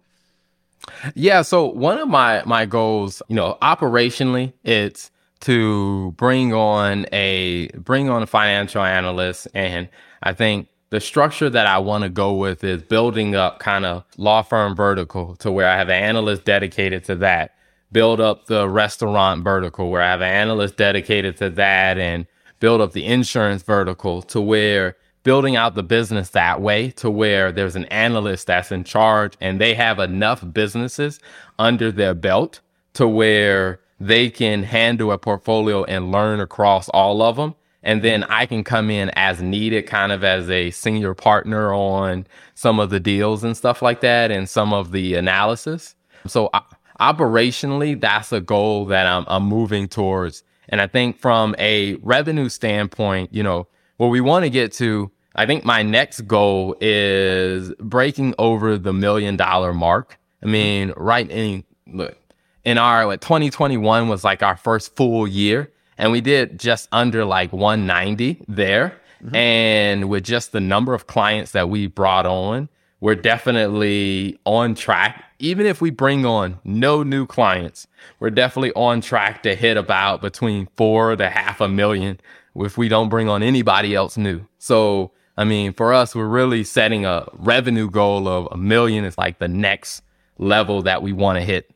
Yeah, 1.14 1.40
so 1.40 1.64
one 1.64 1.98
of 1.98 2.06
my 2.06 2.42
my 2.44 2.66
goals, 2.66 3.22
you 3.28 3.36
know, 3.36 3.56
operationally, 3.62 4.52
it's 4.64 5.10
to 5.40 6.12
bring 6.18 6.52
on 6.52 7.06
a 7.10 7.68
bring 7.68 8.10
on 8.10 8.22
a 8.22 8.26
financial 8.26 8.82
analyst, 8.82 9.48
and 9.54 9.88
I 10.22 10.34
think 10.34 10.68
the 10.94 11.00
structure 11.00 11.50
that 11.50 11.66
I 11.66 11.78
want 11.78 12.04
to 12.04 12.08
go 12.08 12.34
with 12.34 12.62
is 12.62 12.80
building 12.80 13.34
up 13.34 13.58
kind 13.58 13.84
of 13.84 14.04
law 14.16 14.42
firm 14.42 14.76
vertical 14.76 15.34
to 15.36 15.50
where 15.50 15.68
I 15.68 15.76
have 15.76 15.88
an 15.88 16.00
analyst 16.00 16.44
dedicated 16.44 17.02
to 17.06 17.16
that. 17.16 17.56
Build 17.90 18.20
up 18.20 18.46
the 18.46 18.68
restaurant 18.68 19.42
vertical 19.42 19.90
where 19.90 20.02
I 20.02 20.12
have 20.12 20.20
an 20.20 20.30
analyst 20.30 20.76
dedicated 20.76 21.36
to 21.38 21.50
that 21.50 21.98
and 21.98 22.28
build 22.60 22.80
up 22.80 22.92
the 22.92 23.04
insurance 23.04 23.64
vertical 23.64 24.22
to 24.22 24.40
where 24.40 24.96
building 25.24 25.56
out 25.56 25.74
the 25.74 25.82
business 25.82 26.30
that 26.30 26.60
way 26.60 26.92
to 26.92 27.10
where 27.10 27.50
there's 27.50 27.74
an 27.74 27.86
analyst 27.86 28.46
that's 28.46 28.70
in 28.70 28.84
charge 28.84 29.36
and 29.40 29.60
they 29.60 29.74
have 29.74 29.98
enough 29.98 30.44
businesses 30.52 31.18
under 31.58 31.90
their 31.90 32.14
belt 32.14 32.60
to 32.92 33.08
where 33.08 33.80
they 33.98 34.30
can 34.30 34.62
handle 34.62 35.10
a 35.10 35.18
portfolio 35.18 35.82
and 35.82 36.12
learn 36.12 36.38
across 36.38 36.88
all 36.90 37.20
of 37.20 37.34
them. 37.34 37.56
And 37.84 38.02
then 38.02 38.24
I 38.24 38.46
can 38.46 38.64
come 38.64 38.90
in 38.90 39.10
as 39.10 39.42
needed, 39.42 39.86
kind 39.86 40.10
of 40.10 40.24
as 40.24 40.48
a 40.48 40.70
senior 40.70 41.14
partner 41.14 41.72
on 41.72 42.26
some 42.54 42.80
of 42.80 42.88
the 42.88 42.98
deals 42.98 43.44
and 43.44 43.56
stuff 43.56 43.82
like 43.82 44.00
that 44.00 44.30
and 44.30 44.48
some 44.48 44.72
of 44.72 44.90
the 44.90 45.14
analysis. 45.14 45.94
So, 46.26 46.46
uh, 46.54 46.62
operationally, 46.98 48.00
that's 48.00 48.32
a 48.32 48.40
goal 48.40 48.86
that 48.86 49.06
I'm, 49.06 49.24
I'm 49.28 49.44
moving 49.44 49.86
towards. 49.86 50.42
And 50.70 50.80
I 50.80 50.86
think 50.86 51.18
from 51.20 51.54
a 51.58 51.96
revenue 51.96 52.48
standpoint, 52.48 53.34
you 53.34 53.42
know, 53.42 53.68
what 53.98 54.06
we 54.06 54.22
want 54.22 54.44
to 54.44 54.50
get 54.50 54.72
to, 54.74 55.10
I 55.36 55.44
think 55.44 55.66
my 55.66 55.82
next 55.82 56.22
goal 56.22 56.76
is 56.80 57.70
breaking 57.78 58.34
over 58.38 58.78
the 58.78 58.94
million 58.94 59.36
dollar 59.36 59.74
mark. 59.74 60.18
I 60.42 60.46
mean, 60.46 60.94
right 60.96 61.30
in, 61.30 61.64
look, 61.86 62.16
in 62.64 62.78
our 62.78 63.06
what 63.06 63.20
2021 63.20 64.08
was 64.08 64.24
like 64.24 64.42
our 64.42 64.56
first 64.56 64.96
full 64.96 65.28
year 65.28 65.70
and 65.98 66.12
we 66.12 66.20
did 66.20 66.58
just 66.58 66.88
under 66.92 67.24
like 67.24 67.52
190 67.52 68.44
there. 68.48 69.00
Mm-hmm. 69.22 69.36
and 69.36 70.08
with 70.10 70.22
just 70.24 70.52
the 70.52 70.60
number 70.60 70.92
of 70.92 71.06
clients 71.06 71.52
that 71.52 71.70
we 71.70 71.86
brought 71.86 72.26
on 72.26 72.68
we're 73.00 73.14
definitely 73.14 74.38
on 74.44 74.74
track. 74.74 75.24
Even 75.38 75.66
if 75.66 75.80
we 75.80 75.90
bring 75.90 76.26
on 76.26 76.58
no 76.64 77.02
new 77.02 77.24
clients 77.24 77.86
we're 78.20 78.28
definitely 78.30 78.72
on 78.74 79.00
track 79.00 79.42
to 79.44 79.54
hit 79.54 79.78
about 79.78 80.20
between 80.20 80.68
four 80.76 81.16
to 81.16 81.30
half 81.30 81.60
a 81.62 81.68
million 81.68 82.20
if 82.56 82.76
we 82.76 82.88
don't 82.88 83.08
bring 83.08 83.28
on 83.28 83.42
anybody 83.42 83.94
else 83.94 84.18
new. 84.18 84.46
So 84.58 85.12
i 85.38 85.44
mean 85.44 85.72
for 85.72 85.94
us 85.94 86.14
we're 86.14 86.26
really 86.26 86.62
setting 86.62 87.06
a 87.06 87.26
revenue 87.32 87.88
goal 87.90 88.28
of 88.28 88.46
a 88.52 88.56
million 88.58 89.04
is 89.04 89.16
like 89.16 89.38
the 89.38 89.48
next 89.48 90.02
level 90.38 90.82
that 90.82 91.02
we 91.02 91.12
want 91.12 91.38
to 91.38 91.44
hit 91.44 91.70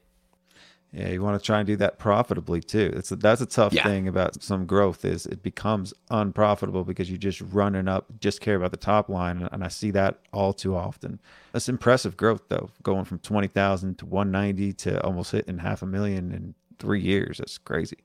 yeah, 0.93 1.09
you 1.09 1.23
want 1.23 1.39
to 1.39 1.45
try 1.45 1.59
and 1.59 1.67
do 1.67 1.77
that 1.77 1.99
profitably 1.99 2.63
too. 2.63 2.93
It's 2.97 3.13
a, 3.13 3.17
that's 3.17 3.43
a 3.43 3.47
tough 3.47 3.75
yeah. 3.75 3.85
thing 3.85 4.09
about 4.09 4.43
some 4.43 4.65
growth 4.65 5.05
is 5.05 5.27
it 5.27 5.43
becomes 5.43 5.93
unprofitable 6.11 6.85
because 6.85 7.11
you're 7.11 7.19
just 7.19 7.43
running 7.43 7.89
up, 7.89 8.07
just 8.21 8.41
care 8.41 8.57
about 8.57 8.71
the 8.71 8.79
top 8.79 9.11
line, 9.11 9.47
and 9.53 9.63
I 9.63 9.69
see 9.69 9.91
that 9.91 10.21
all 10.33 10.55
too 10.55 10.75
often. 10.75 11.21
That's 11.53 11.69
impressive 11.69 12.17
growth 12.17 12.43
though, 12.49 12.71
going 12.83 13.05
from 13.05 13.19
twenty 13.19 13.49
thousand 13.49 13.99
to 13.99 14.07
one 14.07 14.31
ninety 14.31 14.73
to 14.75 15.03
almost 15.05 15.33
hitting 15.33 15.59
half 15.59 15.83
a 15.83 15.87
million 15.87 16.33
in 16.33 16.55
three 16.79 17.01
years. 17.01 17.39
That's 17.39 17.59
crazy. 17.59 17.99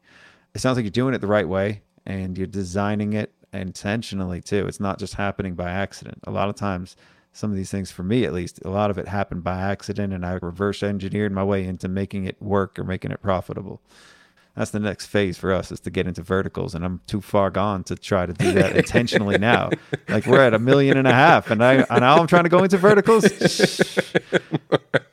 It 0.54 0.60
sounds 0.60 0.78
like 0.78 0.84
you're 0.84 0.92
doing 0.92 1.14
it 1.14 1.22
the 1.22 1.28
right 1.28 1.48
way 1.48 1.82
and 2.06 2.38
you're 2.38 2.48
designing 2.48 3.14
it 3.14 3.34
intentionally 3.54 4.42
too. 4.42 4.68
It's 4.68 4.80
not 4.80 5.00
just 5.00 5.14
happening 5.14 5.56
by 5.56 5.70
accident. 5.72 6.20
A 6.26 6.32
lot 6.32 6.50
of 6.50 6.56
times 6.56 6.96
some 7.34 7.50
of 7.50 7.58
these 7.58 7.72
things 7.72 7.92
for 7.92 8.04
me 8.04 8.24
at 8.24 8.32
least. 8.34 8.60
A 8.64 8.70
lot 8.70 8.92
of 8.92 8.98
it 8.98 9.08
happened 9.08 9.44
by 9.44 9.60
accident 9.60 10.14
and 10.14 10.26
i 10.26 10.38
reverse 10.42 10.84
engineered 10.84 11.32
my 11.32 11.44
way 11.44 11.66
into 11.66 11.90
making 11.90 12.26
it 12.26 12.42
work 12.42 12.80
or 12.80 12.84
making 12.84 13.12
it 13.12 13.22
profitable. 13.22 13.82
That's 14.56 14.70
the 14.70 14.80
next 14.80 15.08
phase 15.08 15.36
for 15.36 15.52
us 15.52 15.72
is 15.72 15.80
to 15.80 15.90
get 15.90 16.06
into 16.06 16.22
verticals 16.22 16.76
and 16.76 16.86
i'm 16.86 17.02
too 17.08 17.22
far 17.22 17.50
gone 17.50 17.84
to 17.86 17.96
try 17.96 18.28
to 18.28 18.34
do 18.34 18.52
that 18.54 18.78
intentionally 18.84 19.40
now. 19.40 19.72
Like 20.08 20.28
we're 20.28 20.42
at 20.42 20.54
a 20.54 20.60
million 20.60 20.96
and 20.96 21.08
a 21.08 21.14
half 21.14 21.50
and 21.50 21.64
i 21.64 21.74
and 21.74 22.02
now 22.02 22.18
i'm 22.18 22.28
trying 22.28 22.44
to 22.44 22.50
go 22.50 22.64
into 22.64 22.78
verticals? 22.78 23.24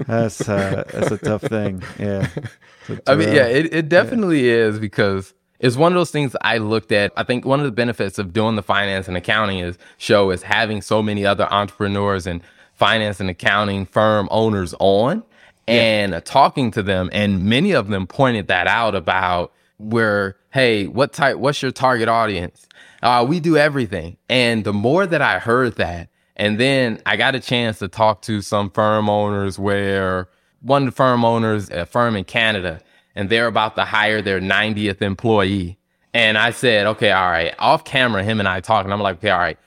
That's 0.07 0.49
uh, 0.49 0.85
that's 0.93 1.11
a 1.13 1.19
tough 1.19 1.43
thing. 1.43 1.83
Yeah. 1.99 2.29
I 3.07 3.15
mean 3.15 3.33
yeah 3.33 3.47
it, 3.47 3.73
it 3.73 3.89
definitely 3.89 4.47
yeah. 4.47 4.67
is 4.67 4.79
because 4.79 5.33
it's 5.61 5.77
one 5.77 5.93
of 5.93 5.97
those 5.97 6.11
things 6.11 6.35
I 6.41 6.59
looked 6.59 6.91
at. 6.91 7.13
I 7.17 7.23
think 7.23 7.45
one 7.45 7.61
of 7.61 7.67
the 7.67 7.73
benefits 7.73 8.19
of 8.19 8.33
doing 8.33 8.57
the 8.57 8.63
finance 8.63 9.07
and 9.09 9.17
accounting 9.17 9.59
is 9.59 9.79
show 9.99 10.31
is 10.31 10.43
having 10.43 10.83
so 10.83 11.03
many 11.03 11.25
other 11.25 11.47
entrepreneurs 11.53 12.27
and 12.27 12.41
finance 12.75 13.21
and 13.21 13.29
accounting 13.29 13.85
firm 13.85 14.27
owners 14.31 14.75
on 14.81 15.23
and 15.69 16.13
yeah. 16.13 16.21
talking 16.21 16.71
to 16.73 16.83
them. 16.83 17.11
And 17.13 17.45
many 17.45 17.73
of 17.73 17.89
them 17.89 18.07
pointed 18.07 18.49
that 18.49 18.67
out 18.67 18.95
about 18.95 19.53
where, 19.79 20.37
hey, 20.51 20.87
what 20.87 21.13
type, 21.13 21.37
what's 21.37 21.61
your 21.61 21.73
target 21.73 22.09
audience? 22.09 22.67
Uh, 23.03 23.25
we 23.29 23.39
do 23.39 23.57
everything. 23.57 24.17
And 24.29 24.65
the 24.65 24.73
more 24.73 25.07
that 25.07 25.23
I 25.23 25.39
heard 25.39 25.77
that, 25.77 26.09
and 26.37 26.59
then 26.59 27.03
I 27.05 27.17
got 27.17 27.35
a 27.35 27.41
chance 27.41 27.79
to 27.81 27.89
talk 27.89 28.23
to 28.23 28.41
some 28.41 28.71
firm 28.71 29.11
owners 29.11 29.59
where 29.59 30.29
one 30.63 30.83
of 30.83 30.87
the 30.87 30.97
firm 30.97 31.23
owners, 31.23 31.69
a 31.69 31.85
firm 31.85 32.17
in 32.17 32.25
Canada, 32.25 32.81
and 33.15 33.29
they're 33.29 33.47
about 33.47 33.77
to 33.77 33.85
hire 33.85 34.23
their 34.23 34.41
90th 34.41 35.03
employee. 35.03 35.79
And 36.13 36.37
I 36.37 36.51
said, 36.51 36.87
okay, 36.87 37.13
all 37.13 37.31
right, 37.31 37.55
off 37.59 37.85
camera, 37.85 38.25
him 38.25 38.41
and 38.41 38.49
I 38.49 38.61
talking. 38.61 38.93
I'm 38.93 39.01
like, 39.01 39.19
okay, 39.19 39.31
all 39.31 39.39
right, 39.39 39.59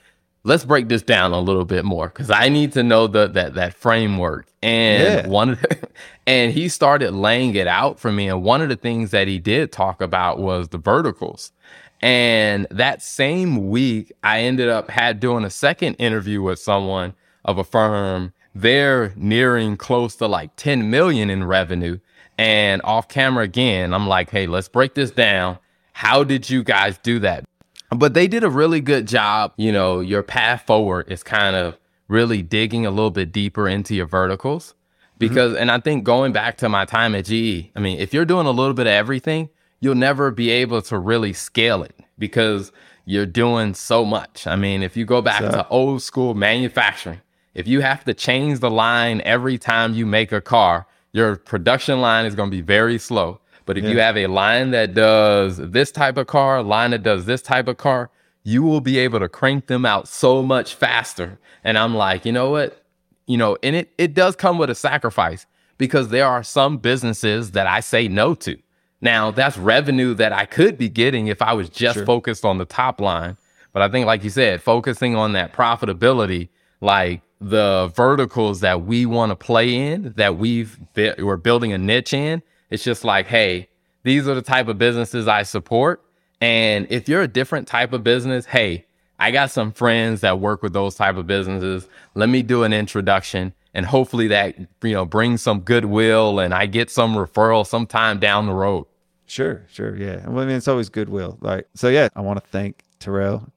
let's 0.44 0.64
break 0.64 0.88
this 0.88 1.02
down 1.02 1.32
a 1.32 1.40
little 1.40 1.64
bit 1.64 1.84
more 1.84 2.08
because 2.08 2.30
I 2.30 2.48
need 2.48 2.72
to 2.72 2.82
know 2.82 3.06
the 3.06 3.26
that 3.28 3.54
that 3.54 3.74
framework. 3.74 4.46
And 4.62 5.02
yeah. 5.02 5.26
one 5.26 5.50
of 5.50 5.60
the, 5.62 5.88
and 6.26 6.52
he 6.52 6.68
started 6.68 7.12
laying 7.12 7.54
it 7.54 7.66
out 7.66 7.98
for 7.98 8.12
me. 8.12 8.28
And 8.28 8.42
one 8.42 8.62
of 8.62 8.68
the 8.68 8.76
things 8.76 9.10
that 9.10 9.26
he 9.26 9.38
did 9.38 9.72
talk 9.72 10.00
about 10.00 10.38
was 10.38 10.68
the 10.68 10.78
verticals. 10.78 11.52
And 12.00 12.66
that 12.70 13.02
same 13.02 13.70
week, 13.70 14.12
I 14.22 14.40
ended 14.40 14.68
up 14.68 14.90
had 14.90 15.20
doing 15.20 15.44
a 15.44 15.50
second 15.50 15.94
interview 15.94 16.42
with 16.42 16.58
someone 16.58 17.14
of 17.44 17.56
a 17.56 17.64
firm. 17.64 18.34
They're 18.54 19.12
nearing 19.16 19.76
close 19.76 20.14
to 20.16 20.28
like 20.28 20.54
10 20.56 20.90
million 20.90 21.30
in 21.30 21.44
revenue. 21.44 21.98
And 22.38 22.82
off 22.82 23.08
camera 23.08 23.44
again, 23.44 23.94
I'm 23.94 24.08
like, 24.08 24.30
hey, 24.30 24.46
let's 24.46 24.68
break 24.68 24.94
this 24.94 25.10
down. 25.10 25.58
How 25.92 26.24
did 26.24 26.50
you 26.50 26.62
guys 26.64 26.98
do 26.98 27.20
that? 27.20 27.44
But 27.90 28.14
they 28.14 28.26
did 28.26 28.42
a 28.42 28.50
really 28.50 28.80
good 28.80 29.06
job. 29.06 29.52
You 29.56 29.70
know, 29.70 30.00
your 30.00 30.22
path 30.22 30.62
forward 30.66 31.10
is 31.10 31.22
kind 31.22 31.54
of 31.54 31.78
really 32.08 32.42
digging 32.42 32.86
a 32.86 32.90
little 32.90 33.10
bit 33.10 33.32
deeper 33.32 33.68
into 33.68 33.94
your 33.94 34.06
verticals. 34.06 34.74
Because, 35.18 35.52
mm-hmm. 35.52 35.62
and 35.62 35.70
I 35.70 35.78
think 35.78 36.02
going 36.02 36.32
back 36.32 36.56
to 36.58 36.68
my 36.68 36.84
time 36.84 37.14
at 37.14 37.26
GE, 37.26 37.70
I 37.76 37.80
mean, 37.80 37.98
if 38.00 38.12
you're 38.12 38.24
doing 38.24 38.46
a 38.46 38.50
little 38.50 38.74
bit 38.74 38.88
of 38.88 38.92
everything, 38.92 39.48
you'll 39.80 39.94
never 39.94 40.30
be 40.30 40.50
able 40.50 40.82
to 40.82 40.98
really 40.98 41.32
scale 41.32 41.84
it 41.84 41.94
because 42.18 42.72
you're 43.04 43.26
doing 43.26 43.74
so 43.74 44.04
much. 44.04 44.46
I 44.46 44.56
mean, 44.56 44.82
if 44.82 44.96
you 44.96 45.04
go 45.04 45.22
back 45.22 45.42
so, 45.42 45.50
to 45.50 45.68
old 45.68 46.02
school 46.02 46.34
manufacturing, 46.34 47.20
if 47.54 47.68
you 47.68 47.80
have 47.80 48.04
to 48.04 48.14
change 48.14 48.58
the 48.58 48.70
line 48.70 49.20
every 49.24 49.58
time 49.58 49.94
you 49.94 50.04
make 50.04 50.32
a 50.32 50.40
car, 50.40 50.86
your 51.14 51.36
production 51.36 52.00
line 52.00 52.26
is 52.26 52.34
going 52.34 52.50
to 52.50 52.56
be 52.56 52.60
very 52.60 52.98
slow. 52.98 53.40
But 53.64 53.78
if 53.78 53.84
yeah. 53.84 53.90
you 53.90 53.98
have 54.00 54.16
a 54.18 54.26
line 54.26 54.72
that 54.72 54.92
does 54.92 55.56
this 55.56 55.90
type 55.90 56.18
of 56.18 56.26
car, 56.26 56.62
line 56.62 56.90
that 56.90 57.02
does 57.02 57.24
this 57.24 57.40
type 57.40 57.68
of 57.68 57.78
car, 57.78 58.10
you 58.42 58.62
will 58.62 58.82
be 58.82 58.98
able 58.98 59.20
to 59.20 59.28
crank 59.28 59.68
them 59.68 59.86
out 59.86 60.06
so 60.06 60.42
much 60.42 60.74
faster. 60.74 61.38
And 61.62 61.78
I'm 61.78 61.94
like, 61.94 62.26
you 62.26 62.32
know 62.32 62.50
what? 62.50 62.82
You 63.26 63.38
know, 63.38 63.56
and 63.62 63.74
it, 63.74 63.92
it 63.96 64.12
does 64.12 64.36
come 64.36 64.58
with 64.58 64.68
a 64.68 64.74
sacrifice 64.74 65.46
because 65.78 66.08
there 66.08 66.26
are 66.26 66.42
some 66.42 66.76
businesses 66.76 67.52
that 67.52 67.66
I 67.66 67.80
say 67.80 68.08
no 68.08 68.34
to. 68.34 68.58
Now, 69.00 69.30
that's 69.30 69.56
revenue 69.56 70.14
that 70.14 70.32
I 70.32 70.46
could 70.46 70.76
be 70.76 70.88
getting 70.88 71.28
if 71.28 71.40
I 71.40 71.52
was 71.52 71.68
just 71.68 71.94
sure. 71.94 72.06
focused 72.06 72.44
on 72.44 72.58
the 72.58 72.64
top 72.64 73.00
line. 73.00 73.36
But 73.72 73.82
I 73.82 73.88
think, 73.88 74.06
like 74.06 74.24
you 74.24 74.30
said, 74.30 74.62
focusing 74.62 75.14
on 75.14 75.32
that 75.32 75.52
profitability, 75.52 76.48
like 76.80 77.22
the 77.40 77.92
verticals 77.94 78.60
that 78.60 78.84
we 78.84 79.06
want 79.06 79.30
to 79.30 79.36
play 79.36 79.74
in, 79.74 80.12
that 80.16 80.36
we've 80.36 80.78
we're 80.94 81.36
building 81.36 81.72
a 81.72 81.78
niche 81.78 82.14
in. 82.14 82.42
It's 82.70 82.84
just 82.84 83.04
like, 83.04 83.26
hey, 83.26 83.68
these 84.02 84.26
are 84.28 84.34
the 84.34 84.42
type 84.42 84.68
of 84.68 84.78
businesses 84.78 85.28
I 85.28 85.42
support. 85.42 86.02
And 86.40 86.86
if 86.90 87.08
you're 87.08 87.22
a 87.22 87.28
different 87.28 87.68
type 87.68 87.92
of 87.92 88.04
business, 88.04 88.46
hey, 88.46 88.86
I 89.18 89.30
got 89.30 89.50
some 89.50 89.72
friends 89.72 90.20
that 90.22 90.40
work 90.40 90.62
with 90.62 90.72
those 90.72 90.94
type 90.94 91.16
of 91.16 91.26
businesses. 91.26 91.88
Let 92.14 92.28
me 92.28 92.42
do 92.42 92.64
an 92.64 92.72
introduction 92.72 93.54
and 93.72 93.86
hopefully 93.86 94.28
that, 94.28 94.56
you 94.82 94.92
know, 94.92 95.04
brings 95.04 95.42
some 95.42 95.60
goodwill 95.60 96.38
and 96.38 96.52
I 96.52 96.66
get 96.66 96.90
some 96.90 97.14
referral 97.14 97.66
sometime 97.66 98.18
down 98.18 98.46
the 98.46 98.52
road. 98.52 98.86
Sure, 99.26 99.64
sure. 99.68 99.96
Yeah. 99.96 100.24
I 100.26 100.30
mean, 100.30 100.50
it's 100.50 100.68
always 100.68 100.88
goodwill. 100.88 101.38
Like, 101.40 101.68
so 101.74 101.88
yeah, 101.88 102.08
I 102.14 102.20
want 102.20 102.42
to 102.42 102.50
thank 102.50 102.82
Terrell 102.98 103.50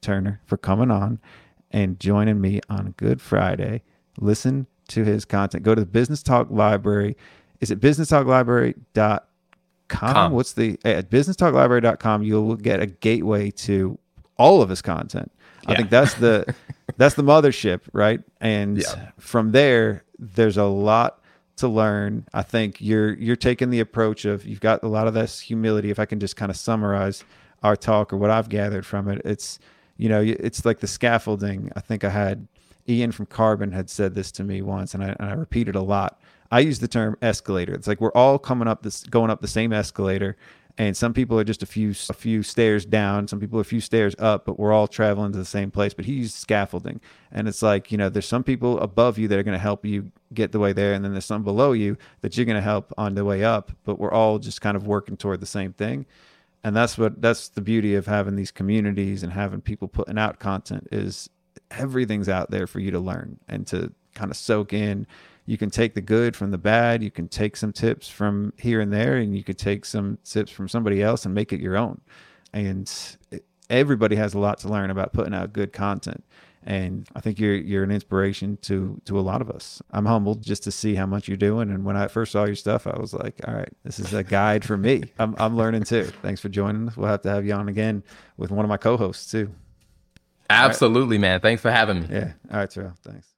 Turner 0.00 0.40
for 0.46 0.56
coming 0.56 0.90
on 0.90 1.18
and 1.70 1.98
joining 2.00 2.40
me 2.40 2.60
on 2.68 2.94
Good 2.96 3.20
Friday. 3.20 3.82
Listen 4.18 4.66
to 4.88 5.04
his 5.04 5.24
content. 5.24 5.62
Go 5.62 5.74
to 5.74 5.80
the 5.80 5.86
Business 5.86 6.22
Talk 6.22 6.50
Library. 6.50 7.16
Is 7.60 7.70
it 7.70 7.80
businesstalklibrary.com? 7.80 9.20
Com. 9.88 10.32
What's 10.32 10.52
the 10.52 10.78
eh, 10.84 10.92
at 10.92 11.10
businesstalklibrary.com? 11.10 12.22
You'll 12.22 12.54
get 12.54 12.80
a 12.80 12.86
gateway 12.86 13.50
to 13.50 13.98
all 14.38 14.62
of 14.62 14.68
his 14.68 14.80
content. 14.80 15.32
Yeah. 15.64 15.72
I 15.72 15.76
think 15.76 15.90
that's 15.90 16.14
the 16.14 16.54
that's 16.96 17.16
the 17.16 17.24
mothership, 17.24 17.80
right? 17.92 18.20
And 18.40 18.78
yeah. 18.78 19.10
from 19.18 19.50
there, 19.50 20.04
there's 20.18 20.56
a 20.56 20.64
lot 20.64 21.20
to 21.56 21.68
learn. 21.68 22.24
I 22.32 22.42
think 22.42 22.80
you're 22.80 23.14
you're 23.14 23.36
taking 23.36 23.70
the 23.70 23.80
approach 23.80 24.24
of 24.24 24.46
you've 24.46 24.60
got 24.60 24.82
a 24.82 24.88
lot 24.88 25.08
of 25.08 25.14
this 25.14 25.40
humility. 25.40 25.90
If 25.90 25.98
I 25.98 26.04
can 26.04 26.20
just 26.20 26.36
kind 26.36 26.50
of 26.50 26.56
summarize 26.56 27.24
our 27.62 27.76
talk 27.76 28.12
or 28.12 28.16
what 28.16 28.30
I've 28.30 28.48
gathered 28.48 28.86
from 28.86 29.08
it, 29.08 29.20
it's 29.24 29.58
you 30.00 30.08
know, 30.08 30.22
it's 30.22 30.64
like 30.64 30.80
the 30.80 30.86
scaffolding. 30.86 31.70
I 31.76 31.80
think 31.80 32.04
I 32.04 32.08
had 32.08 32.48
Ian 32.88 33.12
from 33.12 33.26
Karbon 33.26 33.70
had 33.72 33.90
said 33.90 34.14
this 34.14 34.32
to 34.32 34.44
me 34.44 34.62
once, 34.62 34.94
and 34.94 35.04
I, 35.04 35.14
and 35.20 35.28
I 35.28 35.32
repeat 35.34 35.68
it 35.68 35.76
a 35.76 35.82
lot. 35.82 36.18
I 36.50 36.60
use 36.60 36.78
the 36.78 36.88
term 36.88 37.18
escalator. 37.20 37.74
It's 37.74 37.86
like 37.86 38.00
we're 38.00 38.12
all 38.12 38.38
coming 38.38 38.66
up 38.66 38.82
this, 38.82 39.04
going 39.04 39.30
up 39.30 39.42
the 39.42 39.46
same 39.46 39.74
escalator, 39.74 40.38
and 40.78 40.96
some 40.96 41.12
people 41.12 41.38
are 41.38 41.44
just 41.44 41.62
a 41.62 41.66
few 41.66 41.90
a 42.08 42.14
few 42.14 42.42
stairs 42.42 42.86
down, 42.86 43.28
some 43.28 43.40
people 43.40 43.60
a 43.60 43.64
few 43.64 43.82
stairs 43.82 44.14
up, 44.18 44.46
but 44.46 44.58
we're 44.58 44.72
all 44.72 44.88
traveling 44.88 45.32
to 45.32 45.38
the 45.38 45.44
same 45.44 45.70
place. 45.70 45.92
But 45.92 46.06
he 46.06 46.14
used 46.14 46.34
scaffolding, 46.34 47.02
and 47.30 47.46
it's 47.46 47.60
like 47.60 47.92
you 47.92 47.98
know, 47.98 48.08
there's 48.08 48.26
some 48.26 48.42
people 48.42 48.80
above 48.80 49.18
you 49.18 49.28
that 49.28 49.38
are 49.38 49.42
going 49.42 49.52
to 49.52 49.58
help 49.58 49.84
you 49.84 50.10
get 50.32 50.50
the 50.50 50.58
way 50.58 50.72
there, 50.72 50.94
and 50.94 51.04
then 51.04 51.12
there's 51.12 51.26
some 51.26 51.44
below 51.44 51.72
you 51.72 51.98
that 52.22 52.38
you're 52.38 52.46
going 52.46 52.56
to 52.56 52.62
help 52.62 52.90
on 52.96 53.14
the 53.14 53.24
way 53.26 53.44
up. 53.44 53.70
But 53.84 53.98
we're 53.98 54.12
all 54.12 54.38
just 54.38 54.62
kind 54.62 54.78
of 54.78 54.86
working 54.86 55.18
toward 55.18 55.40
the 55.40 55.46
same 55.46 55.74
thing 55.74 56.06
and 56.62 56.76
that's 56.76 56.98
what 56.98 57.20
that's 57.22 57.48
the 57.48 57.60
beauty 57.60 57.94
of 57.94 58.06
having 58.06 58.36
these 58.36 58.50
communities 58.50 59.22
and 59.22 59.32
having 59.32 59.60
people 59.60 59.88
putting 59.88 60.18
out 60.18 60.38
content 60.38 60.88
is 60.92 61.30
everything's 61.70 62.28
out 62.28 62.50
there 62.50 62.66
for 62.66 62.80
you 62.80 62.90
to 62.90 62.98
learn 62.98 63.38
and 63.48 63.66
to 63.68 63.92
kind 64.14 64.30
of 64.30 64.36
soak 64.36 64.72
in. 64.72 65.06
You 65.46 65.56
can 65.56 65.70
take 65.70 65.94
the 65.94 66.00
good 66.00 66.36
from 66.36 66.50
the 66.50 66.58
bad. 66.58 67.02
You 67.02 67.10
can 67.10 67.28
take 67.28 67.56
some 67.56 67.72
tips 67.72 68.08
from 68.08 68.52
here 68.58 68.80
and 68.80 68.92
there 68.92 69.16
and 69.16 69.34
you 69.34 69.42
could 69.42 69.58
take 69.58 69.84
some 69.84 70.18
tips 70.24 70.52
from 70.52 70.68
somebody 70.68 71.02
else 71.02 71.24
and 71.24 71.34
make 71.34 71.52
it 71.52 71.60
your 71.60 71.76
own. 71.76 72.00
And 72.52 72.92
eh, 73.32 73.38
everybody 73.70 74.16
has 74.16 74.34
a 74.34 74.38
lot 74.38 74.58
to 74.58 74.68
learn 74.68 74.90
about 74.90 75.12
putting 75.12 75.34
out 75.34 75.52
good 75.52 75.72
content 75.72 76.24
and 76.64 77.08
I 77.14 77.20
think 77.20 77.38
you're 77.38 77.54
you're 77.54 77.84
an 77.84 77.90
inspiration 77.90 78.58
to 78.62 79.00
to 79.06 79.18
a 79.18 79.22
lot 79.22 79.40
of 79.40 79.50
us. 79.50 79.80
I'm 79.90 80.06
humbled 80.06 80.42
just 80.42 80.62
to 80.64 80.70
see 80.70 80.94
how 80.94 81.06
much 81.06 81.28
you're 81.28 81.36
doing. 81.36 81.70
And 81.70 81.84
when 81.84 81.96
I 81.96 82.08
first 82.08 82.32
saw 82.32 82.44
your 82.44 82.56
stuff, 82.56 82.86
I 82.86 82.98
was 82.98 83.14
like, 83.14 83.40
all 83.46 83.54
right, 83.54 83.72
this 83.84 83.98
is 83.98 84.12
a 84.12 84.22
guide 84.22 84.64
for 84.64 84.76
me. 84.76 85.04
I'm 85.18 85.34
I'm 85.38 85.56
learning 85.56 85.84
too. 85.84 86.04
Thanks 86.22 86.40
for 86.40 86.48
joining 86.48 86.88
us. 86.88 86.96
We'll 86.96 87.08
have 87.08 87.22
to 87.22 87.30
have 87.30 87.46
you 87.46 87.54
on 87.54 87.68
again 87.68 88.02
with 88.36 88.50
one 88.50 88.64
of 88.64 88.68
my 88.68 88.76
co-hosts 88.76 89.30
too. 89.30 89.50
Absolutely, 90.50 91.16
man. 91.16 91.40
Thanks 91.40 91.62
for 91.62 91.70
having 91.70 92.02
me. 92.02 92.08
Yeah. 92.10 92.32
All 92.50 92.58
right, 92.58 92.70
Terrell. 92.70 92.94
Thanks. 93.04 93.32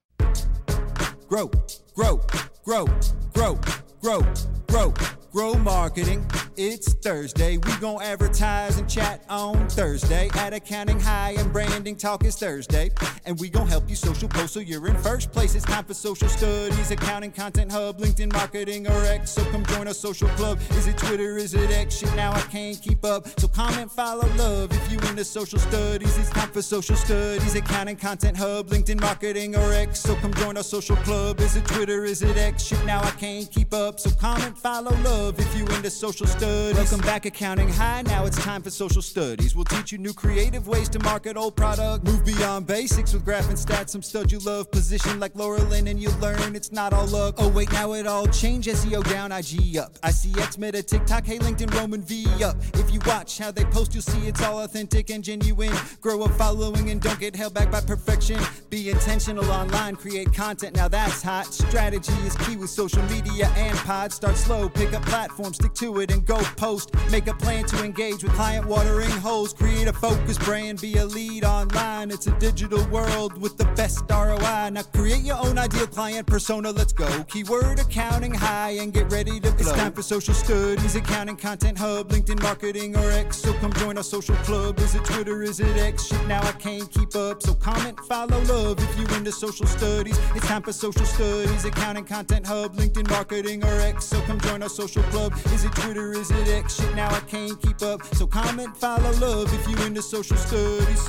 grow, 1.27 1.47
grow, 1.95 2.19
grow, 2.65 2.87
grow, 3.33 3.59
grow, 4.01 4.23
grow, 4.67 4.93
grow 5.33 5.55
marketing. 5.55 6.23
It's 6.55 6.93
Thursday. 6.93 7.57
We 7.57 7.75
gon' 7.77 8.03
advertise 8.03 8.77
and 8.77 8.87
chat 8.87 9.23
on 9.27 9.67
Thursday. 9.67 10.29
At 10.35 10.53
Accounting 10.53 10.99
High 10.99 11.33
and 11.39 11.51
Branding 11.51 11.95
Talk 11.95 12.23
is 12.23 12.35
Thursday. 12.35 12.91
And 13.25 13.39
we 13.39 13.49
gon' 13.49 13.67
help 13.67 13.89
you 13.89 13.95
social 13.95 14.29
post 14.29 14.53
so 14.53 14.59
you're 14.59 14.87
in 14.87 14.95
first 14.97 15.31
place. 15.31 15.55
It's 15.55 15.65
time 15.65 15.85
for 15.85 15.95
social 15.95 16.29
studies, 16.29 16.91
accounting, 16.91 17.31
content 17.31 17.71
hub, 17.71 17.97
LinkedIn 17.97 18.31
marketing, 18.31 18.87
or 18.87 19.05
X. 19.05 19.31
So 19.31 19.43
come 19.45 19.65
join 19.65 19.87
our 19.87 19.95
social 19.95 20.27
club. 20.29 20.59
Is 20.71 20.85
it 20.85 20.97
Twitter? 20.99 21.37
Is 21.37 21.55
it 21.55 21.71
X? 21.71 21.97
Shit, 21.97 22.15
now 22.15 22.31
I 22.31 22.41
can't 22.41 22.79
keep 22.79 23.03
up. 23.03 23.27
So 23.39 23.47
comment, 23.47 23.91
follow, 23.91 24.27
love. 24.37 24.71
If 24.71 24.91
you 24.91 24.99
into 25.09 25.25
social 25.25 25.57
studies, 25.57 26.15
it's 26.19 26.29
time 26.29 26.49
for 26.49 26.61
social 26.61 26.95
studies, 26.95 27.55
accounting, 27.55 27.95
content 27.95 28.37
hub, 28.37 28.67
LinkedIn 28.67 29.01
marketing, 29.01 29.55
or 29.55 29.73
X. 29.73 30.01
So 30.01 30.15
come 30.17 30.33
join 30.35 30.57
our 30.57 30.63
social 30.63 30.97
club. 30.97 31.39
Is 31.39 31.55
it 31.55 31.65
Twitter? 31.65 32.05
Is 32.05 32.21
it 32.21 32.37
X? 32.37 32.65
Shit, 32.65 32.85
now 32.85 33.01
I 33.01 33.11
can't 33.11 33.49
keep 33.49 33.73
up. 33.73 33.99
So 33.99 34.11
comment, 34.11 34.55
follow, 34.55 34.95
love. 35.01 35.22
If 35.29 35.55
you 35.55 35.65
into 35.67 35.89
social 35.89 36.27
studies. 36.27 36.75
Welcome 36.75 36.99
back, 36.99 37.25
accounting 37.25 37.69
high. 37.69 38.01
Now 38.01 38.25
it's 38.25 38.37
time 38.37 38.61
for 38.61 38.69
social 38.69 39.01
studies. 39.01 39.55
We'll 39.55 39.63
teach 39.63 39.93
you 39.93 39.97
new 39.97 40.13
creative 40.13 40.67
ways 40.67 40.89
to 40.89 40.99
market 40.99 41.37
old 41.37 41.55
product. 41.55 42.03
Move 42.03 42.25
beyond 42.25 42.67
basics 42.67 43.13
with 43.13 43.23
graph 43.23 43.47
and 43.47 43.57
stats. 43.57 43.89
Some 43.89 44.01
stud 44.01 44.33
you 44.33 44.39
love. 44.39 44.69
Position 44.69 45.21
like 45.21 45.33
Laura 45.33 45.61
Lynn, 45.63 45.87
and 45.87 45.97
you 45.97 46.09
learn 46.19 46.57
it's 46.57 46.73
not 46.73 46.91
all 46.91 47.07
luck. 47.07 47.35
Oh 47.37 47.47
wait, 47.47 47.71
now 47.71 47.93
it 47.93 48.05
all 48.05 48.27
changed. 48.27 48.67
SEO 48.67 49.01
down, 49.09 49.31
IG 49.31 49.77
up. 49.77 49.93
ICX 50.01 50.57
Meta, 50.57 50.83
TikTok, 50.83 51.25
hey 51.25 51.39
LinkedIn, 51.39 51.73
Roman 51.73 52.01
V 52.01 52.25
up. 52.43 52.57
If 52.73 52.91
you 52.91 52.99
watch 53.05 53.37
how 53.37 53.49
they 53.49 53.63
post, 53.63 53.93
you'll 53.93 54.03
see 54.03 54.27
it's 54.27 54.41
all 54.41 54.61
authentic 54.61 55.09
and 55.09 55.23
genuine. 55.23 55.73
Grow 56.01 56.23
a 56.23 56.29
following 56.29 56.89
and 56.89 56.99
don't 56.99 57.19
get 57.19 57.33
held 57.33 57.53
back 57.53 57.71
by 57.71 57.79
perfection. 57.79 58.39
Be 58.69 58.89
intentional 58.89 59.49
online, 59.49 59.95
create 59.95 60.33
content. 60.33 60.75
Now 60.75 60.89
that's 60.89 61.21
hot. 61.21 61.53
Strategy 61.53 62.13
is 62.25 62.35
key 62.37 62.57
with 62.57 62.69
social 62.69 63.03
media 63.03 63.47
and 63.55 63.77
pods. 63.79 64.15
Start 64.15 64.35
slow, 64.35 64.67
pick 64.67 64.93
up 64.93 65.03
platform, 65.13 65.53
stick 65.53 65.75
to 65.75 65.99
it, 65.99 66.09
and 66.09 66.25
go 66.25 66.37
post. 66.57 66.89
Make 67.11 67.27
a 67.27 67.35
plan 67.35 67.65
to 67.65 67.83
engage 67.83 68.23
with 68.23 68.33
client 68.33 68.65
watering 68.65 69.11
holes. 69.11 69.53
Create 69.53 69.87
a 69.87 69.93
focus 69.93 70.39
brand, 70.39 70.81
be 70.81 70.97
a 70.97 71.05
lead 71.05 71.43
online. 71.43 72.09
It's 72.09 72.25
a 72.25 72.31
digital 72.39 72.83
world 72.87 73.39
with 73.39 73.55
the 73.55 73.65
best 73.75 74.05
ROI. 74.09 74.71
Now 74.71 74.81
create 74.81 75.21
your 75.21 75.37
own 75.37 75.59
ideal 75.59 75.85
client 75.85 76.25
persona. 76.25 76.71
Let's 76.71 76.93
go. 76.93 77.07
Keyword 77.25 77.77
accounting 77.79 78.33
high 78.33 78.71
and 78.81 78.91
get 78.91 79.11
ready 79.11 79.39
to 79.39 79.51
blow. 79.51 79.59
It's 79.59 79.71
time 79.73 79.93
for 79.93 80.01
social 80.01 80.33
studies, 80.33 80.95
accounting, 80.95 81.35
content 81.35 81.77
hub, 81.77 82.09
LinkedIn 82.09 82.41
marketing, 82.41 82.97
or 82.97 83.11
X. 83.11 83.37
So 83.37 83.53
come 83.53 83.73
join 83.73 83.97
our 83.97 84.03
social 84.03 84.35
club. 84.37 84.79
Is 84.79 84.95
it 84.95 85.05
Twitter? 85.05 85.43
Is 85.43 85.59
it 85.59 85.77
X? 85.77 86.07
Shit, 86.07 86.25
now 86.27 86.41
I 86.41 86.53
can't 86.53 86.89
keep 86.89 87.15
up. 87.15 87.43
So 87.43 87.53
comment, 87.53 87.99
follow, 88.09 88.41
love 88.45 88.79
if 88.79 88.97
you 88.97 89.05
into 89.15 89.31
social 89.31 89.67
studies. 89.67 90.17
It's 90.33 90.47
time 90.47 90.63
for 90.63 90.73
social 90.73 91.05
studies, 91.05 91.65
accounting, 91.65 92.05
content 92.05 92.47
hub, 92.47 92.75
LinkedIn 92.75 93.07
marketing, 93.11 93.63
or 93.63 93.79
X. 93.81 94.05
So 94.05 94.19
come 94.21 94.39
join 94.39 94.63
our 94.63 94.69
social 94.69 95.02
club. 95.11 95.33
Is 95.53 95.63
it 95.63 95.71
Twitter? 95.73 96.13
Is 96.13 96.31
it 96.31 96.47
X? 96.47 96.75
Shit, 96.75 96.95
now 96.95 97.09
I 97.09 97.19
can't 97.21 97.59
keep 97.61 97.81
up. 97.81 98.03
So 98.15 98.27
comment, 98.27 98.75
follow, 98.77 99.11
love 99.13 99.53
if 99.53 99.67
you 99.67 99.85
into 99.85 100.01
social 100.01 100.37
studies. 100.37 101.07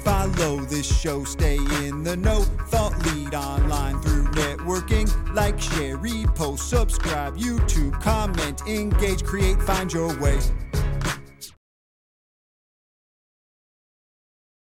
Follow 0.00 0.60
this 0.60 0.86
show, 1.00 1.24
stay 1.24 1.56
in 1.56 2.04
the 2.04 2.16
know. 2.16 2.42
Thought 2.68 2.96
lead 3.06 3.34
online 3.34 4.00
through 4.02 4.26
networking. 4.26 5.08
Like, 5.34 5.60
share, 5.60 5.98
repost, 5.98 6.60
subscribe, 6.60 7.36
YouTube, 7.36 8.00
comment, 8.00 8.62
engage, 8.68 9.24
create, 9.24 9.60
find 9.60 9.92
your 9.92 10.16
way. 10.20 10.38